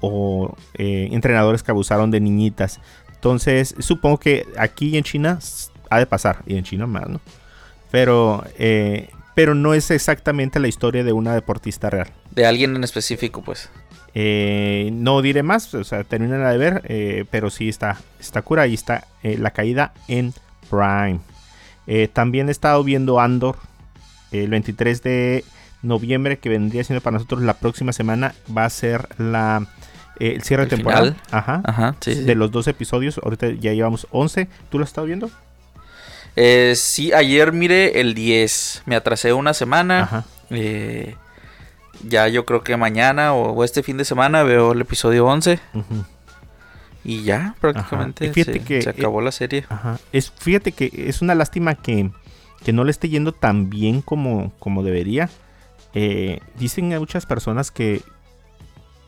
o 0.00 0.54
eh, 0.74 1.08
entrenadores 1.10 1.62
que 1.62 1.70
abusaron 1.70 2.10
de 2.10 2.20
niñitas? 2.20 2.80
Entonces, 3.14 3.74
supongo 3.80 4.18
que 4.18 4.46
aquí 4.56 4.96
en 4.96 5.04
China 5.04 5.38
ha 5.90 5.98
de 5.98 6.06
pasar, 6.06 6.42
y 6.46 6.56
en 6.56 6.64
China 6.64 6.86
más, 6.86 7.08
¿no? 7.08 7.20
Pero, 7.90 8.44
eh, 8.58 9.10
pero 9.34 9.54
no 9.54 9.74
es 9.74 9.90
exactamente 9.90 10.60
la 10.60 10.68
historia 10.68 11.02
de 11.02 11.12
una 11.12 11.34
deportista 11.34 11.90
real. 11.90 12.08
De 12.38 12.46
alguien 12.46 12.76
en 12.76 12.84
específico, 12.84 13.42
pues. 13.42 13.68
Eh, 14.14 14.90
no 14.92 15.22
diré 15.22 15.42
más, 15.42 15.74
o 15.74 15.82
sea, 15.82 16.04
terminen 16.04 16.40
de 16.48 16.56
ver, 16.56 16.82
eh, 16.84 17.24
pero 17.32 17.50
sí 17.50 17.68
está, 17.68 18.00
está 18.20 18.42
cura 18.42 18.68
y 18.68 18.74
está 18.74 19.08
eh, 19.24 19.36
la 19.36 19.50
caída 19.50 19.92
en 20.06 20.32
Prime. 20.70 21.18
También 22.12 22.48
he 22.48 22.52
estado 22.52 22.84
viendo 22.84 23.18
Andor 23.18 23.56
el 24.30 24.50
23 24.50 25.02
de 25.02 25.44
noviembre, 25.82 26.38
que 26.38 26.48
vendría 26.48 26.84
siendo 26.84 27.02
para 27.02 27.14
nosotros 27.14 27.42
la 27.42 27.54
próxima 27.54 27.92
semana, 27.92 28.36
va 28.56 28.66
a 28.66 28.70
ser 28.70 29.08
la 29.18 29.66
el 30.20 30.40
cierre 30.44 30.62
El 30.62 30.70
final. 30.70 31.16
Ajá. 31.32 31.60
Ajá, 31.64 31.96
sí. 31.98 32.14
sí. 32.14 32.20
De 32.22 32.36
los 32.36 32.52
dos 32.52 32.68
episodios, 32.68 33.18
ahorita 33.18 33.48
ya 33.58 33.72
llevamos 33.72 34.06
11. 34.12 34.46
¿Tú 34.70 34.78
lo 34.78 34.84
has 34.84 34.90
estado 34.90 35.08
viendo? 35.08 35.28
Eh, 36.36 36.74
sí, 36.76 37.12
ayer 37.12 37.50
miré 37.50 38.00
el 38.00 38.14
10. 38.14 38.84
Me 38.86 38.94
atrasé 38.94 39.32
una 39.32 39.54
semana. 39.54 40.02
Ajá. 40.02 40.24
Eh, 40.50 41.16
ya 42.06 42.28
yo 42.28 42.44
creo 42.44 42.62
que 42.62 42.76
mañana 42.76 43.34
o, 43.34 43.52
o 43.52 43.64
este 43.64 43.82
fin 43.82 43.96
de 43.96 44.04
semana 44.04 44.42
veo 44.42 44.72
el 44.72 44.80
episodio 44.80 45.26
11. 45.26 45.60
Ujú. 45.74 46.04
Y 47.04 47.22
ya, 47.22 47.54
prácticamente 47.60 48.26
Y 48.26 48.44
se, 48.44 48.60
que, 48.60 48.82
se 48.82 48.90
acabó 48.90 49.20
la 49.20 49.32
serie. 49.32 49.64
Ajá. 49.68 49.98
Es, 50.12 50.30
fíjate 50.30 50.72
que 50.72 50.90
es 51.08 51.22
una 51.22 51.34
lástima 51.34 51.74
que, 51.74 52.10
que 52.64 52.72
no 52.72 52.84
le 52.84 52.90
esté 52.90 53.08
yendo 53.08 53.32
tan 53.32 53.70
bien 53.70 54.02
como, 54.02 54.52
como 54.58 54.82
debería. 54.82 55.30
Eh, 55.94 56.40
dicen 56.58 56.92
a 56.92 56.98
muchas 56.98 57.24
personas 57.24 57.70
que, 57.70 58.02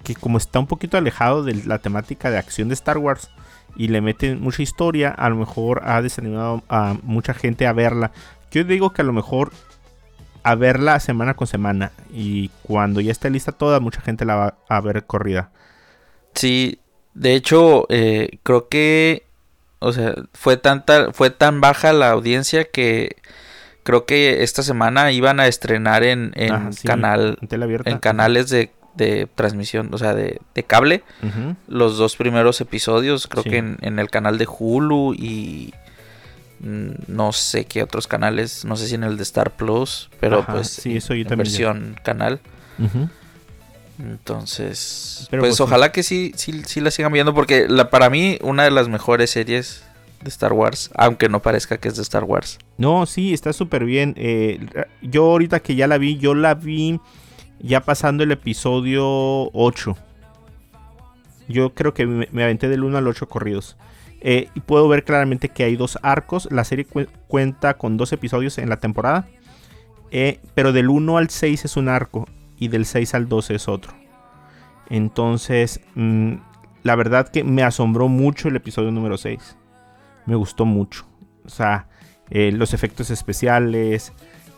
que 0.02 0.14
como 0.14 0.38
está 0.38 0.58
un 0.58 0.66
poquito 0.66 0.96
alejado 0.96 1.44
de 1.44 1.54
la 1.66 1.78
temática 1.78 2.30
de 2.30 2.38
acción 2.38 2.68
de 2.68 2.74
Star 2.74 2.96
Wars 2.96 3.30
y 3.76 3.88
le 3.88 4.00
meten 4.00 4.40
mucha 4.40 4.62
historia, 4.62 5.10
a 5.10 5.28
lo 5.28 5.36
mejor 5.36 5.82
ha 5.84 6.00
desanimado 6.00 6.62
a 6.68 6.96
mucha 7.02 7.34
gente 7.34 7.66
a 7.66 7.72
verla. 7.72 8.12
Yo 8.50 8.64
digo 8.64 8.92
que 8.92 9.02
a 9.02 9.04
lo 9.04 9.12
mejor 9.12 9.52
a 10.42 10.54
verla 10.54 11.00
semana 11.00 11.34
con 11.34 11.46
semana 11.46 11.92
y 12.12 12.50
cuando 12.62 13.00
ya 13.00 13.12
esté 13.12 13.30
lista 13.30 13.52
toda, 13.52 13.80
mucha 13.80 14.00
gente 14.00 14.24
la 14.24 14.34
va 14.36 14.54
a 14.68 14.80
ver 14.80 15.04
corrida. 15.04 15.50
Sí, 16.34 16.78
de 17.14 17.34
hecho, 17.34 17.86
eh, 17.88 18.38
creo 18.42 18.68
que, 18.68 19.24
o 19.80 19.92
sea, 19.92 20.14
fue 20.32 20.56
tanta, 20.56 21.12
fue 21.12 21.30
tan 21.30 21.60
baja 21.60 21.92
la 21.92 22.10
audiencia 22.10 22.64
que 22.64 23.16
creo 23.82 24.06
que 24.06 24.42
esta 24.42 24.62
semana 24.62 25.10
iban 25.12 25.40
a 25.40 25.46
estrenar 25.46 26.04
en, 26.04 26.32
en 26.36 26.52
Ajá, 26.52 26.72
sí, 26.72 26.86
canal, 26.86 27.38
en 27.50 27.98
canales 27.98 28.48
de, 28.50 28.70
de 28.94 29.26
transmisión, 29.34 29.88
o 29.92 29.98
sea, 29.98 30.14
de, 30.14 30.40
de 30.54 30.62
cable, 30.62 31.02
los 31.66 31.96
dos 31.98 32.16
primeros 32.16 32.60
episodios, 32.60 33.26
creo 33.26 33.42
Sí. 33.42 33.50
que 33.50 33.56
en, 33.58 33.78
en 33.82 33.98
el 33.98 34.08
canal 34.10 34.38
de 34.38 34.46
Hulu 34.48 35.14
y 35.14 35.74
no 36.60 37.32
sé 37.32 37.64
qué 37.64 37.82
otros 37.82 38.06
canales, 38.06 38.64
no 38.64 38.76
sé 38.76 38.86
si 38.86 38.94
en 38.94 39.04
el 39.04 39.16
de 39.16 39.22
Star 39.22 39.50
Plus, 39.56 40.10
pero 40.20 40.40
Ajá, 40.40 40.52
pues 40.54 40.68
sí, 40.68 40.96
eso 40.96 41.14
yo 41.14 41.22
en 41.22 41.28
también 41.28 41.48
ya. 41.50 41.72
versión 41.72 41.96
canal. 42.02 42.40
Entonces, 43.98 45.26
Pero 45.30 45.42
pues, 45.42 45.50
pues 45.50 45.56
sí. 45.58 45.62
ojalá 45.62 45.92
que 45.92 46.02
sí, 46.02 46.32
sí, 46.36 46.62
sí 46.66 46.80
la 46.80 46.90
sigan 46.90 47.12
viendo 47.12 47.34
porque 47.34 47.66
la, 47.68 47.90
para 47.90 48.08
mí 48.08 48.38
una 48.42 48.64
de 48.64 48.70
las 48.70 48.88
mejores 48.88 49.30
series 49.30 49.84
de 50.22 50.28
Star 50.28 50.52
Wars, 50.54 50.90
aunque 50.94 51.28
no 51.28 51.40
parezca 51.42 51.76
que 51.78 51.88
es 51.88 51.96
de 51.96 52.02
Star 52.02 52.24
Wars. 52.24 52.58
No, 52.78 53.04
sí, 53.06 53.34
está 53.34 53.52
súper 53.52 53.84
bien. 53.84 54.14
Eh, 54.16 54.66
yo 55.02 55.24
ahorita 55.24 55.60
que 55.60 55.74
ya 55.74 55.86
la 55.86 55.98
vi, 55.98 56.16
yo 56.18 56.34
la 56.34 56.54
vi 56.54 56.98
ya 57.58 57.80
pasando 57.82 58.22
el 58.24 58.32
episodio 58.32 59.04
8. 59.52 59.96
Yo 61.48 61.74
creo 61.74 61.92
que 61.92 62.06
me, 62.06 62.28
me 62.32 62.44
aventé 62.44 62.68
del 62.68 62.84
1 62.84 62.96
al 62.96 63.06
8 63.06 63.28
corridos. 63.28 63.76
Eh, 64.20 64.48
y 64.54 64.60
puedo 64.60 64.86
ver 64.88 65.04
claramente 65.04 65.48
que 65.48 65.64
hay 65.64 65.76
dos 65.76 65.98
arcos. 66.02 66.48
La 66.50 66.64
serie 66.64 66.84
cu- 66.84 67.06
cuenta 67.28 67.74
con 67.74 67.96
dos 67.96 68.12
episodios 68.12 68.58
en 68.58 68.68
la 68.68 68.76
temporada. 68.78 69.26
Eh, 70.10 70.40
pero 70.54 70.72
del 70.72 70.88
1 70.90 71.16
al 71.18 71.30
6 71.30 71.64
es 71.64 71.76
un 71.76 71.88
arco. 71.88 72.28
Y 72.58 72.68
del 72.68 72.84
6 72.84 73.14
al 73.14 73.28
12 73.28 73.54
es 73.54 73.68
otro. 73.68 73.94
Entonces, 74.88 75.80
mm, 75.94 76.34
la 76.82 76.96
verdad 76.96 77.28
que 77.28 77.44
me 77.44 77.62
asombró 77.62 78.08
mucho 78.08 78.48
el 78.48 78.56
episodio 78.56 78.90
número 78.90 79.16
6. 79.16 79.56
Me 80.26 80.34
gustó 80.34 80.64
mucho. 80.64 81.06
O 81.44 81.48
sea, 81.48 81.88
eh, 82.30 82.52
los 82.52 82.74
efectos 82.74 83.10
especiales, 83.10 84.12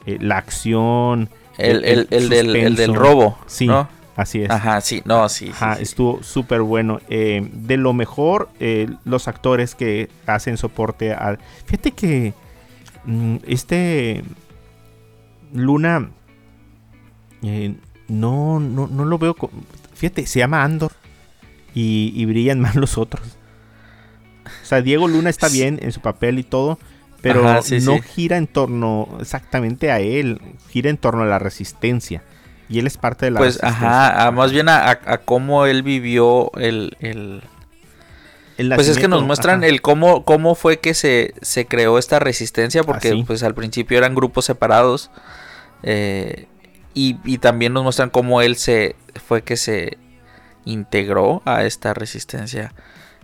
la 0.06 0.38
acción. 0.38 1.28
El, 1.58 1.84
el, 1.84 2.08
el 2.10 2.28
del, 2.28 2.56
el 2.56 2.76
del 2.76 2.86
suspenso. 2.88 2.94
robo, 3.00 3.38
Sí, 3.46 3.66
¿no? 3.66 3.88
Así 4.16 4.42
es. 4.42 4.50
Ajá, 4.50 4.80
sí, 4.80 5.02
no, 5.04 5.28
sí, 5.28 5.46
sí, 5.46 5.52
Ajá, 5.52 5.76
sí. 5.76 5.82
estuvo 5.84 6.22
súper 6.22 6.62
bueno. 6.62 7.00
Eh, 7.08 7.48
de 7.52 7.76
lo 7.76 7.92
mejor, 7.92 8.48
eh, 8.60 8.88
los 9.04 9.28
actores 9.28 9.74
que 9.74 10.08
hacen 10.26 10.56
soporte 10.56 11.12
al. 11.14 11.38
Fíjate 11.66 11.92
que 11.92 12.34
mm, 13.04 13.36
este 13.46 14.22
Luna 15.52 16.10
eh, 17.42 17.74
no, 18.08 18.60
no, 18.60 18.86
no 18.86 19.04
lo 19.04 19.18
veo. 19.18 19.34
co- 19.34 19.50
Fíjate, 19.94 20.26
se 20.26 20.38
llama 20.40 20.64
Andor 20.64 20.92
y, 21.74 22.12
y 22.14 22.24
brillan 22.24 22.60
más 22.60 22.76
los 22.76 22.98
otros. 22.98 23.38
O 24.62 24.64
sea, 24.66 24.82
Diego 24.82 25.08
Luna 25.08 25.30
está 25.30 25.48
bien 25.48 25.78
en 25.82 25.92
su 25.92 26.00
papel 26.00 26.38
y 26.38 26.42
todo, 26.42 26.78
pero 27.20 27.46
Ajá, 27.48 27.62
sí, 27.62 27.78
no 27.80 28.00
gira 28.00 28.36
en 28.36 28.46
torno 28.46 29.08
exactamente 29.20 29.90
a 29.90 30.00
él, 30.00 30.40
gira 30.70 30.90
en 30.90 30.96
torno 30.96 31.22
a 31.22 31.26
la 31.26 31.38
resistencia. 31.38 32.22
Y 32.72 32.78
él 32.78 32.86
es 32.86 32.96
parte 32.96 33.26
de 33.26 33.30
la 33.32 33.38
Pues, 33.38 33.62
ajá, 33.62 34.26
a- 34.26 34.30
más 34.30 34.50
bien 34.52 34.68
a, 34.68 34.98
cómo 35.24 35.66
él 35.66 35.82
vivió 35.82 36.50
el... 36.56 36.96
el- 37.00 37.42
El 38.58 38.74
Pues 38.74 38.88
es 38.88 38.98
que 38.98 39.08
nos 39.08 39.22
muestran 39.24 39.60
ajá. 39.60 39.66
el 39.66 39.80
cómo, 39.82 40.24
cómo 40.24 40.54
fue 40.54 40.78
que 40.78 40.94
se, 40.94 41.34
se 41.42 41.66
creó 41.66 41.98
esta 41.98 42.18
resistencia, 42.18 42.82
porque 42.84 43.08
Así. 43.08 43.24
pues 43.24 43.42
al 43.42 43.54
principio 43.54 43.98
eran 43.98 44.14
grupos 44.14 44.44
separados. 44.44 45.10
eh, 45.82 46.46
y, 46.94 47.16
y 47.24 47.38
también 47.38 47.72
nos 47.72 47.82
muestran 47.84 48.10
cómo 48.10 48.42
él 48.42 48.56
se 48.56 48.94
fue 49.26 49.42
que 49.42 49.56
se 49.56 49.96
integró 50.66 51.40
a 51.46 51.64
esta 51.64 51.94
resistencia. 51.94 52.72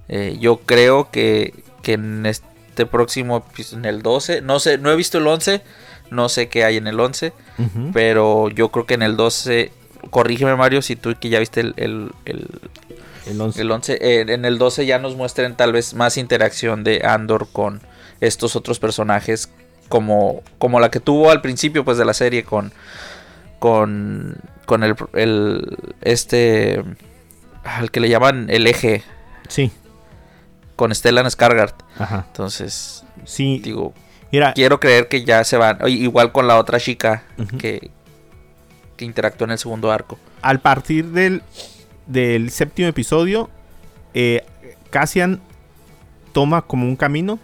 Eh, 0.08 0.38
yo 0.40 0.56
creo 0.58 1.10
que, 1.10 1.52
que 1.82 1.92
en 1.92 2.24
este 2.26 2.46
próximo, 2.86 3.44
pues, 3.54 3.72
en 3.72 3.84
el 3.84 4.02
12, 4.02 4.40
no 4.42 4.58
sé, 4.60 4.78
no 4.78 4.90
he 4.90 4.96
visto 4.96 5.18
el 5.18 5.26
11, 5.26 5.62
no 6.10 6.28
sé 6.28 6.48
qué 6.48 6.64
hay 6.64 6.76
en 6.76 6.86
el 6.86 6.98
11, 7.00 7.32
Ujú. 7.58 7.90
pero 7.92 8.48
yo 8.48 8.70
creo 8.70 8.86
que 8.86 8.94
en 8.94 9.02
el 9.02 9.16
12, 9.16 9.72
corrígeme 10.10 10.54
Mario, 10.56 10.80
si 10.82 10.96
tú 10.96 11.14
que 11.20 11.28
ya 11.28 11.38
viste 11.38 11.60
el, 11.60 11.74
el- 11.76 12.10
el- 12.24 12.46
El 13.26 13.40
11. 13.40 13.60
el 13.60 13.70
11, 13.70 13.92
eh, 14.00 14.24
en 14.28 14.44
el 14.44 14.56
12 14.58 14.86
ya 14.86 14.98
nos 14.98 15.16
muestren 15.16 15.54
tal 15.56 15.72
vez 15.72 15.92
más 15.94 16.16
interacción 16.16 16.82
de 16.84 17.02
Andor 17.04 17.48
con 17.52 17.80
estos 18.20 18.56
otros 18.56 18.78
personajes 18.78 19.50
como, 19.88 20.42
como 20.58 20.80
la 20.80 20.90
que 20.90 21.00
tuvo 21.00 21.30
al 21.30 21.40
principio 21.42 21.84
pues 21.84 21.98
de 21.98 22.04
la 22.04 22.14
serie 22.14 22.42
con, 22.44 22.72
con, 23.58 24.36
con 24.66 24.82
el, 24.84 24.94
el, 25.14 25.76
este, 26.02 26.82
al 27.64 27.90
que 27.90 28.00
le 28.00 28.08
llaman 28.08 28.46
el 28.50 28.66
eje, 28.66 29.02
Sí, 29.48 29.70
con 30.78 30.94
Stellan 30.94 31.26
Skarsgård. 31.26 31.74
ajá. 31.98 32.24
Entonces, 32.28 33.04
Sí, 33.24 33.58
digo, 33.62 33.92
mira, 34.32 34.52
quiero 34.54 34.78
creer 34.80 35.08
que 35.08 35.24
ya 35.24 35.42
se 35.44 35.56
van. 35.58 35.82
Oye, 35.82 35.96
Igual 35.96 36.32
con 36.32 36.46
la 36.46 36.56
otra 36.56 36.78
chica 36.80 37.24
que, 37.58 37.90
que 38.96 39.04
interactuó 39.04 39.44
en 39.44 39.50
el 39.50 39.58
segundo 39.58 39.90
arco. 39.92 40.18
al 40.40 40.60
partir 40.60 41.06
del, 41.06 41.42
del 42.06 42.50
séptimo 42.50 42.88
episodio, 42.88 43.50
eh, 44.14 44.46
Cassian 44.90 45.40
toma 46.32 46.62
como 46.62 46.86
un 46.86 46.94
camino 46.96 47.38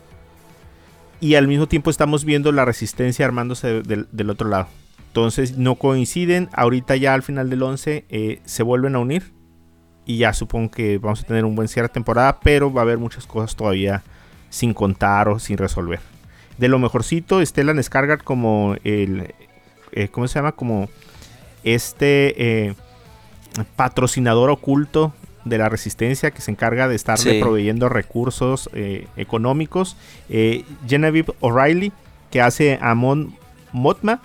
y 1.20 1.34
al 1.34 1.48
mismo 1.48 1.66
tiempo 1.66 1.90
estamos 1.90 2.24
viendo 2.24 2.52
la 2.52 2.64
resistencia 2.64 3.26
armándose 3.26 3.82
del, 3.82 4.06
del 4.12 4.30
otro 4.30 4.48
lado. 4.48 4.68
Entonces 5.08 5.58
no 5.58 5.74
coinciden, 5.74 6.48
ahorita 6.52 6.96
ya 6.96 7.14
al 7.14 7.22
final 7.24 7.50
del 7.50 7.62
11 7.62 8.04
eh, 8.08 8.40
se 8.44 8.62
vuelven 8.62 8.94
a 8.94 9.00
unir 9.00 9.33
y 10.06 10.18
ya 10.18 10.32
supongo 10.32 10.70
que 10.70 10.98
vamos 10.98 11.22
a 11.22 11.26
tener 11.26 11.44
un 11.44 11.54
buen 11.54 11.68
cierre 11.68 11.88
de 11.88 11.94
temporada, 11.94 12.38
pero 12.42 12.72
va 12.72 12.82
a 12.82 12.84
haber 12.84 12.98
muchas 12.98 13.26
cosas 13.26 13.56
todavía 13.56 14.02
sin 14.50 14.74
contar 14.74 15.28
o 15.28 15.38
sin 15.38 15.56
resolver. 15.58 16.00
De 16.58 16.68
lo 16.68 16.78
mejorcito, 16.78 17.44
Stellan 17.44 17.78
Skarsgård 17.78 18.22
como 18.22 18.76
el... 18.84 19.34
eh, 19.92 20.08
¿Cómo 20.08 20.28
se 20.28 20.34
llama? 20.38 20.52
Como 20.52 20.88
este... 21.64 22.66
eh, 22.68 22.74
patrocinador 23.76 24.50
oculto 24.50 25.12
de 25.44 25.58
la 25.58 25.68
resistencia 25.68 26.30
que 26.32 26.40
se 26.40 26.50
encarga 26.50 26.88
de 26.88 26.96
estarle 26.96 27.32
Sí. 27.34 27.40
proveyendo 27.40 27.88
recursos 27.88 28.68
eh, 28.72 29.06
económicos. 29.16 29.96
Genevieve 30.88 31.34
O'Reilly, 31.40 31.92
que 32.30 32.40
hace 32.40 32.78
a 32.80 32.94
Mon 32.94 33.34
Motma, 33.72 34.20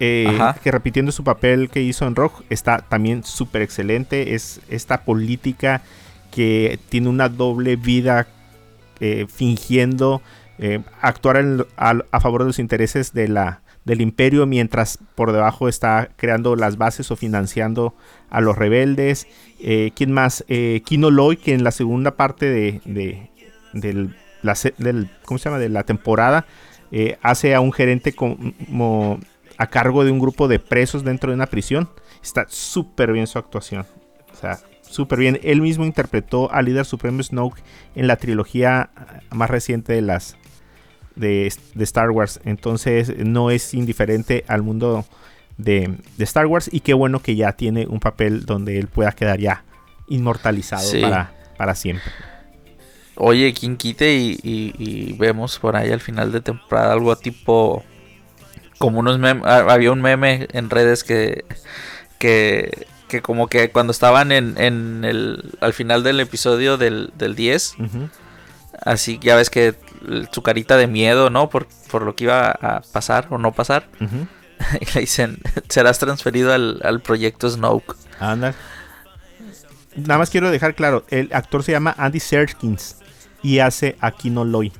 eh, 0.00 0.38
que 0.62 0.70
repitiendo 0.70 1.12
su 1.12 1.24
papel 1.24 1.68
que 1.70 1.82
hizo 1.82 2.06
en 2.06 2.14
Rock, 2.16 2.42
está 2.50 2.78
también 2.78 3.24
súper 3.24 3.62
excelente. 3.62 4.34
Es 4.34 4.60
esta 4.68 5.02
política 5.04 5.82
que 6.30 6.78
tiene 6.88 7.08
una 7.08 7.28
doble 7.28 7.76
vida 7.76 8.26
eh, 9.00 9.26
fingiendo 9.32 10.22
eh, 10.58 10.80
actuar 11.00 11.36
en- 11.38 11.64
a, 11.76 11.94
a 12.10 12.20
favor 12.20 12.42
de 12.42 12.46
los 12.48 12.58
intereses 12.58 13.12
de 13.12 13.28
la, 13.28 13.60
del 13.84 14.00
imperio 14.00 14.44
mientras 14.46 14.98
por 15.14 15.32
debajo 15.32 15.68
está 15.68 16.10
creando 16.16 16.56
las 16.56 16.76
bases 16.78 17.10
o 17.10 17.16
financiando 17.16 17.94
a 18.30 18.40
los 18.40 18.56
rebeldes. 18.58 19.26
¿Quién 19.94 20.12
más? 20.12 20.44
Kino 20.84 21.10
Loy, 21.10 21.36
que 21.36 21.54
en 21.54 21.64
la 21.64 21.70
segunda 21.72 22.12
parte 22.16 22.46
de, 22.46 22.80
de- 22.84 23.30
del, 23.72 24.14
la 24.42 24.54
del- 24.78 25.10
¿cómo 25.24 25.38
se 25.38 25.44
llama? 25.48 25.58
de 25.58 25.68
la 25.68 25.82
temporada 25.84 26.44
hace 27.22 27.54
a 27.54 27.60
un 27.60 27.72
gerente 27.72 28.12
como 28.14 29.18
a 29.58 29.66
cargo 29.66 30.04
de 30.04 30.10
un 30.12 30.18
grupo 30.20 30.48
de 30.48 30.58
presos 30.58 31.04
dentro 31.04 31.30
de 31.30 31.34
una 31.36 31.46
prisión. 31.46 31.90
Está 32.22 32.46
súper 32.48 33.12
bien 33.12 33.26
su 33.26 33.38
actuación. 33.38 33.84
O 34.32 34.36
sea, 34.40 34.58
súper 34.82 35.18
bien. 35.18 35.38
Él 35.42 35.60
mismo 35.60 35.84
interpretó 35.84 36.50
al 36.52 36.64
líder 36.66 36.84
supremo 36.86 37.22
Snoke 37.22 37.60
en 37.94 38.06
la 38.06 38.16
trilogía 38.16 38.90
más 39.30 39.50
reciente 39.50 39.92
de 39.92 40.02
las 40.02 40.36
de, 41.16 41.52
de 41.74 41.84
Star 41.84 42.10
Wars. 42.10 42.40
Entonces 42.44 43.12
no 43.18 43.50
es 43.50 43.74
indiferente 43.74 44.44
al 44.48 44.62
mundo 44.62 45.04
de, 45.56 45.96
de 46.16 46.24
Star 46.24 46.46
Wars. 46.46 46.70
Y 46.72 46.80
qué 46.80 46.94
bueno 46.94 47.20
que 47.20 47.34
ya 47.36 47.52
tiene 47.52 47.86
un 47.86 47.98
papel 48.00 48.46
donde 48.46 48.78
él 48.78 48.86
pueda 48.86 49.10
quedar 49.12 49.40
ya 49.40 49.64
inmortalizado 50.08 50.82
Sí. 50.88 51.00
para, 51.00 51.32
para 51.56 51.74
siempre. 51.74 52.10
Oye, 53.16 53.52
quien 53.52 53.76
quite 53.76 54.14
y, 54.14 54.38
y- 54.44 54.74
y 54.78 55.12
vemos 55.14 55.58
por 55.58 55.74
ahí 55.74 55.90
al 55.90 56.00
final 56.00 56.30
de 56.30 56.40
temporada 56.40 56.92
algo 56.92 57.16
tipo 57.16 57.82
como 58.78 59.00
unos 59.00 59.18
memes, 59.18 59.44
había 59.46 59.92
un 59.92 60.00
meme 60.02 60.48
en 60.52 60.70
redes 60.70 61.04
que 61.04 61.44
que, 62.18 62.86
que 63.08 63.22
como 63.22 63.46
que 63.48 63.70
cuando 63.70 63.90
estaban 63.92 64.32
en, 64.32 64.54
en 64.58 65.04
el 65.04 65.52
al 65.60 65.72
final 65.72 66.02
del 66.02 66.20
episodio 66.20 66.76
del, 66.76 67.12
del 67.16 67.34
10, 67.36 67.74
Ujú. 67.78 68.08
así 68.84 69.18
ya 69.22 69.36
ves 69.36 69.50
que 69.50 69.74
su 70.32 70.42
carita 70.42 70.76
de 70.76 70.86
miedo, 70.86 71.30
¿no? 71.30 71.48
Por, 71.48 71.66
por 71.90 72.02
lo 72.02 72.14
que 72.16 72.24
iba 72.24 72.50
a 72.50 72.82
pasar 72.92 73.26
o 73.30 73.38
no 73.38 73.52
pasar, 73.52 73.86
y 74.80 74.84
le 74.94 75.00
dicen, 75.00 75.38
serás 75.68 75.98
transferido 75.98 76.52
al, 76.52 76.80
al 76.82 77.00
proyecto 77.00 77.48
Snoke. 77.48 77.94
Anda. 78.20 78.54
Nada 79.96 80.18
más 80.18 80.30
quiero 80.30 80.50
dejar 80.50 80.74
claro, 80.74 81.04
el 81.08 81.30
actor 81.32 81.62
se 81.64 81.72
llama 81.72 81.94
Andy 81.98 82.20
Serkins 82.20 82.96
y 83.42 83.58
hace 83.60 83.96
a 84.00 84.10
Kino 84.12 84.44
Loy. 84.44 84.72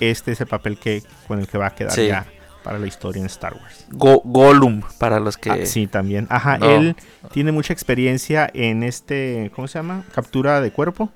Este 0.00 0.32
es 0.32 0.40
el 0.40 0.46
papel 0.46 0.78
que 0.78 1.02
con 1.28 1.38
el 1.38 1.46
que 1.48 1.58
va 1.58 1.66
a 1.68 1.74
quedar 1.74 1.92
Sí. 1.92 2.08
ya 2.08 2.26
para 2.66 2.80
la 2.80 2.86
historia 2.88 3.20
en 3.20 3.26
Star 3.26 3.54
Wars. 3.54 3.86
Go- 3.92 4.22
Gollum, 4.24 4.82
para 4.98 5.20
los 5.20 5.36
que... 5.36 5.50
Ah, 5.52 5.58
sí, 5.66 5.86
también. 5.86 6.26
Ajá, 6.30 6.58
No. 6.58 6.68
él 6.68 6.96
tiene 7.32 7.52
mucha 7.52 7.72
experiencia 7.72 8.50
en 8.52 8.82
este, 8.82 9.52
¿cómo 9.54 9.68
se 9.68 9.78
llama? 9.78 10.02
Captura 10.12 10.60
de 10.60 10.72
cuerpo. 10.72 11.12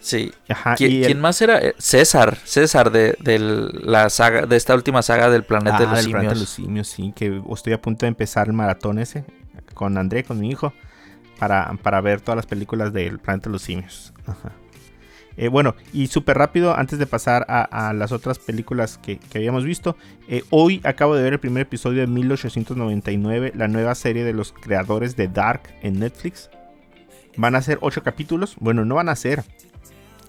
Sí. 0.00 0.32
Ajá, 0.48 0.74
¿Qui- 0.74 1.04
¿Quién 1.06 1.20
más 1.20 1.40
era? 1.40 1.58
Eh, 1.60 1.74
César, 1.78 2.36
César 2.42 2.90
de, 2.90 3.16
de 3.20 3.38
la 3.38 4.10
saga, 4.10 4.44
de 4.46 4.56
esta 4.56 4.74
última 4.74 5.02
saga 5.02 5.30
del 5.30 5.44
planeta 5.44 5.76
Ah, 5.76 5.78
de 5.80 5.84
los 5.86 5.94
del 5.94 6.02
simios. 6.04 6.12
Planeta 6.14 6.34
de 6.34 6.40
los 6.40 6.48
Simios, 6.50 6.88
sí, 6.88 7.12
que 7.14 7.40
estoy 7.54 7.72
a 7.74 7.80
punto 7.80 8.06
de 8.06 8.08
empezar 8.08 8.48
el 8.48 8.52
maratón 8.54 8.98
ese 8.98 9.24
con 9.74 9.96
André, 9.98 10.24
con 10.24 10.40
mi 10.40 10.50
hijo, 10.50 10.72
para, 11.38 11.72
para 11.82 12.00
ver 12.00 12.20
todas 12.20 12.34
las 12.36 12.46
películas 12.46 12.92
del 12.92 13.20
Planeta 13.20 13.48
de 13.50 13.52
los 13.52 13.62
Simios. 13.62 14.12
Ajá. 14.26 14.50
Eh, 15.40 15.48
bueno, 15.48 15.74
y 15.94 16.08
súper 16.08 16.36
rápido, 16.36 16.76
antes 16.76 16.98
de 16.98 17.06
pasar 17.06 17.46
a, 17.48 17.62
a 17.88 17.94
las 17.94 18.12
otras 18.12 18.38
películas 18.38 18.98
que, 18.98 19.16
que 19.16 19.38
habíamos 19.38 19.64
visto, 19.64 19.96
eh, 20.28 20.42
hoy 20.50 20.82
acabo 20.84 21.16
de 21.16 21.22
ver 21.22 21.32
el 21.32 21.40
primer 21.40 21.62
episodio 21.62 22.02
de 22.02 22.06
1899, 22.08 23.52
la 23.56 23.66
nueva 23.66 23.94
serie 23.94 24.22
de 24.22 24.34
los 24.34 24.52
creadores 24.52 25.16
de 25.16 25.28
Dark 25.28 25.62
en 25.80 25.98
Netflix. 25.98 26.50
Van 27.38 27.54
a 27.54 27.62
ser 27.62 27.78
ocho 27.80 28.02
capítulos. 28.02 28.54
Bueno, 28.60 28.84
no 28.84 28.96
van 28.96 29.08
a 29.08 29.16
ser. 29.16 29.42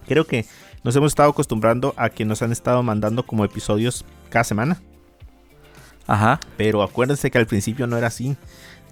Creo 0.08 0.26
que 0.26 0.46
nos 0.86 0.96
hemos 0.96 1.12
estado 1.12 1.32
acostumbrando 1.32 1.94
a 1.98 2.10
que 2.10 2.24
nos 2.24 2.42
han 2.42 2.54
estado 2.54 2.82
mandando 2.82 3.26
como 3.26 3.44
episodios 3.44 4.06
cada 4.30 4.46
semana. 4.46 4.82
Ajá. 6.08 6.40
Pero 6.56 6.84
acuérdense 6.84 7.30
que 7.32 7.38
al 7.38 7.48
principio 7.48 7.86
no 7.86 7.98
era 7.98 8.08
así. 8.08 8.38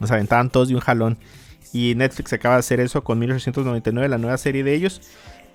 Nos 0.02 0.12
aventaban 0.12 0.50
todos 0.50 0.68
de 0.68 0.76
un 0.76 0.82
jalón. 0.82 1.18
Y 1.72 1.96
Netflix 1.96 2.34
acaba 2.34 2.56
de 2.56 2.60
hacer 2.60 2.82
eso 2.82 3.06
con 3.06 3.20
1899, 3.20 4.10
la 4.10 4.18
nueva 4.18 4.38
serie 4.38 4.66
de 4.66 4.74
ellos. 4.74 5.02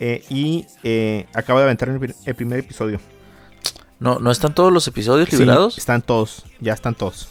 Eh, 0.01 0.25
y 0.29 0.67
eh, 0.83 1.27
acaba 1.35 1.61
de 1.61 1.65
aventar 1.65 1.89
el, 1.89 1.99
pri- 1.99 2.15
el 2.25 2.35
primer 2.35 2.59
episodio. 2.61 3.01
¿No, 4.01 4.19
¿No 4.19 4.31
están 4.31 4.55
todos 4.55 4.73
los 4.73 4.87
episodios 4.89 5.29
Sí, 5.29 5.37
liberados? 5.37 5.79
están 5.79 6.03
todos, 6.03 6.45
ya 6.61 6.73
están 6.75 6.95
todos. 6.95 7.29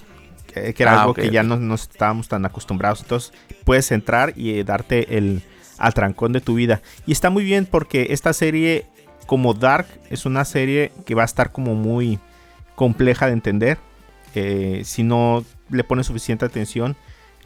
Que, 0.53 0.73
que 0.73 0.83
era 0.83 0.93
Ah, 0.97 1.01
algo 1.01 1.13
que 1.13 1.29
ya 1.29 1.43
no, 1.43 1.57
no 1.57 1.75
estábamos 1.75 2.27
tan 2.27 2.45
acostumbrados. 2.45 3.01
Entonces 3.01 3.33
puedes 3.65 3.91
entrar 3.91 4.33
y 4.35 4.57
eh, 4.59 4.63
darte 4.63 5.17
el 5.17 5.41
atrancón 5.77 6.31
de 6.33 6.41
tu 6.41 6.55
vida. 6.55 6.81
Y 7.05 7.11
está 7.11 7.29
muy 7.29 7.43
bien 7.43 7.65
porque 7.65 8.07
esta 8.11 8.33
serie, 8.33 8.85
como 9.27 9.53
Dark, 9.53 9.87
es 10.09 10.25
una 10.25 10.45
serie 10.45 10.91
que 11.05 11.15
va 11.15 11.23
a 11.23 11.25
estar 11.25 11.51
como 11.51 11.75
muy 11.75 12.19
compleja 12.75 13.27
de 13.27 13.33
entender. 13.33 13.77
eh, 14.35 14.81
si 14.85 15.03
no 15.03 15.43
le 15.69 15.83
pones 15.83 16.07
suficiente 16.07 16.45
atención. 16.45 16.95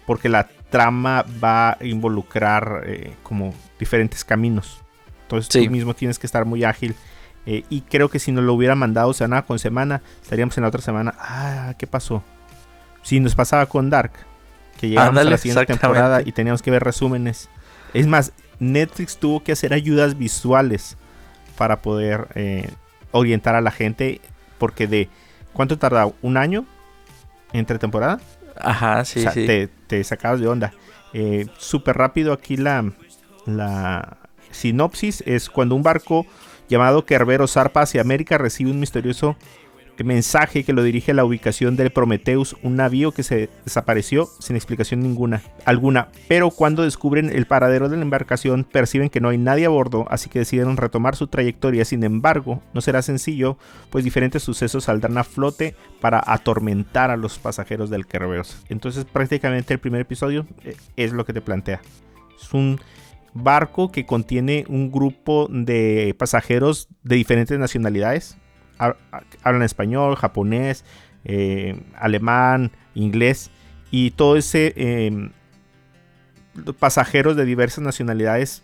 Porque 0.05 0.29
la 0.29 0.47
trama 0.69 1.25
va 1.43 1.71
a 1.71 1.77
involucrar 1.83 2.83
eh, 2.85 3.13
como 3.23 3.53
diferentes 3.77 4.23
caminos. 4.23 4.81
Entonces 5.27 5.49
Sí. 5.51 5.65
tú 5.65 5.71
mismo 5.71 5.93
tienes 5.93 6.17
que 6.19 6.25
estar 6.27 6.45
muy 6.45 6.63
ágil. 6.63 6.95
eh, 7.49 7.63
y 7.69 7.79
creo 7.81 8.09
que 8.09 8.19
si 8.19 8.33
nos 8.33 8.43
lo 8.43 8.53
hubiera 8.53 8.75
mandado 8.75 9.13
semana 9.13 9.43
con 9.43 9.57
semana, 9.57 10.01
estaríamos 10.21 10.57
en 10.57 10.63
la 10.63 10.67
otra 10.67 10.81
semana. 10.81 11.13
Ah, 11.17 11.75
¿qué 11.77 11.87
pasó? 11.87 12.21
Si 13.03 13.21
nos 13.21 13.35
pasaba 13.35 13.65
con 13.67 13.89
Dark, 13.89 14.11
que 14.77 14.89
llegamos 14.89 15.17
a 15.17 15.23
la 15.23 15.37
siguiente 15.37 15.65
temporada 15.65 16.21
y 16.25 16.33
teníamos 16.33 16.61
que 16.61 16.71
ver 16.71 16.83
resúmenes. 16.83 17.49
Es 17.93 18.05
más, 18.05 18.33
Netflix 18.59 19.15
tuvo 19.17 19.43
que 19.43 19.53
hacer 19.53 19.71
ayudas 19.73 20.17
visuales 20.17 20.97
para 21.57 21.81
poder 21.81 22.27
eh, 22.35 22.69
orientar 23.11 23.55
a 23.55 23.61
la 23.61 23.71
gente. 23.71 24.19
Porque 24.57 24.85
de. 24.87 25.07
¿Cuánto 25.53 25.77
tarda? 25.77 26.11
¿Un 26.21 26.35
año? 26.35 26.65
Entre 27.53 27.79
temporada. 27.79 28.19
Ajá, 28.59 29.05
sí, 29.05 29.19
O 29.19 29.21
sea, 29.23 29.31
sí. 29.31 29.45
te, 29.45 29.67
te 29.87 30.03
sacabas 30.03 30.41
de 30.41 30.47
onda. 30.49 30.73
Eh, 31.13 31.47
Súper 31.57 31.95
rápido 31.95 32.33
aquí 32.33 32.57
la, 32.57 32.91
la 33.45 34.17
sinopsis 34.51 35.23
es 35.25 35.49
cuando 35.49 35.75
un 35.75 35.83
barco 35.83 36.25
llamado 36.69 37.05
Kerbero 37.05 37.47
zarpa 37.47 37.81
hacia 37.81 38.01
América 38.01 38.37
recibe 38.37 38.71
un 38.71 38.79
misterioso 38.79 39.37
mensaje 40.03 40.63
que 40.63 40.73
lo 40.73 40.83
dirige 40.83 41.11
a 41.11 41.15
la 41.15 41.25
ubicación 41.25 41.75
del 41.75 41.91
Prometheus, 41.91 42.55
un 42.63 42.75
navío 42.75 43.11
que 43.11 43.23
se 43.23 43.49
desapareció 43.65 44.29
sin 44.39 44.55
explicación 44.55 45.01
ninguna, 45.01 45.41
alguna. 45.65 46.09
Pero 46.27 46.51
cuando 46.51 46.83
descubren 46.83 47.29
el 47.29 47.45
paradero 47.45 47.89
de 47.89 47.97
la 47.97 48.03
embarcación 48.03 48.63
perciben 48.63 49.09
que 49.09 49.21
no 49.21 49.29
hay 49.29 49.37
nadie 49.37 49.65
a 49.65 49.69
bordo, 49.69 50.05
así 50.09 50.29
que 50.29 50.39
deciden 50.39 50.77
retomar 50.77 51.15
su 51.15 51.27
trayectoria. 51.27 51.85
Sin 51.85 52.03
embargo, 52.03 52.61
no 52.73 52.81
será 52.81 53.01
sencillo, 53.01 53.57
pues 53.89 54.03
diferentes 54.03 54.43
sucesos 54.43 54.85
saldrán 54.85 55.17
a 55.17 55.23
flote 55.23 55.75
para 56.01 56.21
atormentar 56.25 57.11
a 57.11 57.17
los 57.17 57.39
pasajeros 57.39 57.89
del 57.89 58.05
Kerberos. 58.05 58.63
Entonces 58.69 59.05
prácticamente 59.05 59.73
el 59.73 59.79
primer 59.79 60.01
episodio 60.01 60.45
eh, 60.63 60.75
es 60.95 61.13
lo 61.13 61.25
que 61.25 61.33
te 61.33 61.41
plantea. 61.41 61.81
Es 62.39 62.53
un 62.53 62.79
barco 63.43 63.91
que 63.91 64.05
contiene 64.05 64.65
un 64.67 64.91
grupo 64.91 65.47
de 65.49 66.15
pasajeros 66.17 66.87
de 67.03 67.15
diferentes 67.15 67.57
nacionalidades. 67.57 68.37
Ha- 68.79 68.95
ha- 69.11 69.23
Hablan 69.43 69.63
español, 69.63 70.15
japonés, 70.15 70.83
eh, 71.25 71.81
alemán, 71.95 72.71
inglés. 72.95 73.49
Y 73.91 74.11
todo 74.11 74.35
ese 74.37 74.73
em, 74.75 75.31
pasajeros 76.79 77.35
de 77.35 77.45
diversas 77.45 77.83
nacionalidades 77.83 78.63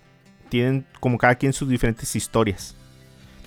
tienen 0.49 0.85
como 0.99 1.17
cada 1.17 1.35
quien 1.35 1.53
sus 1.53 1.69
diferentes 1.69 2.15
historias. 2.15 2.75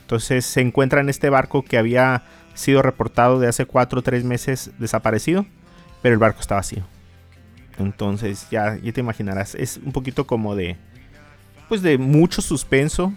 Entonces 0.00 0.44
se 0.46 0.60
encuentra 0.60 1.00
en 1.00 1.08
este 1.08 1.30
barco 1.30 1.62
que 1.64 1.78
había 1.78 2.22
sido 2.54 2.82
reportado 2.82 3.38
de 3.40 3.48
hace 3.48 3.66
4 3.66 4.00
o 4.00 4.02
3 4.02 4.24
meses 4.24 4.70
desaparecido, 4.78 5.44
pero 6.02 6.14
el 6.14 6.18
barco 6.18 6.40
está 6.40 6.54
vacío. 6.54 6.84
Entonces 7.78 8.46
ya, 8.50 8.76
ya 8.76 8.92
te 8.92 9.00
imaginarás, 9.00 9.54
es 9.54 9.78
un 9.84 9.92
poquito 9.92 10.26
como 10.26 10.54
de, 10.54 10.76
pues 11.68 11.82
de 11.82 11.98
mucho 11.98 12.42
suspenso 12.42 13.12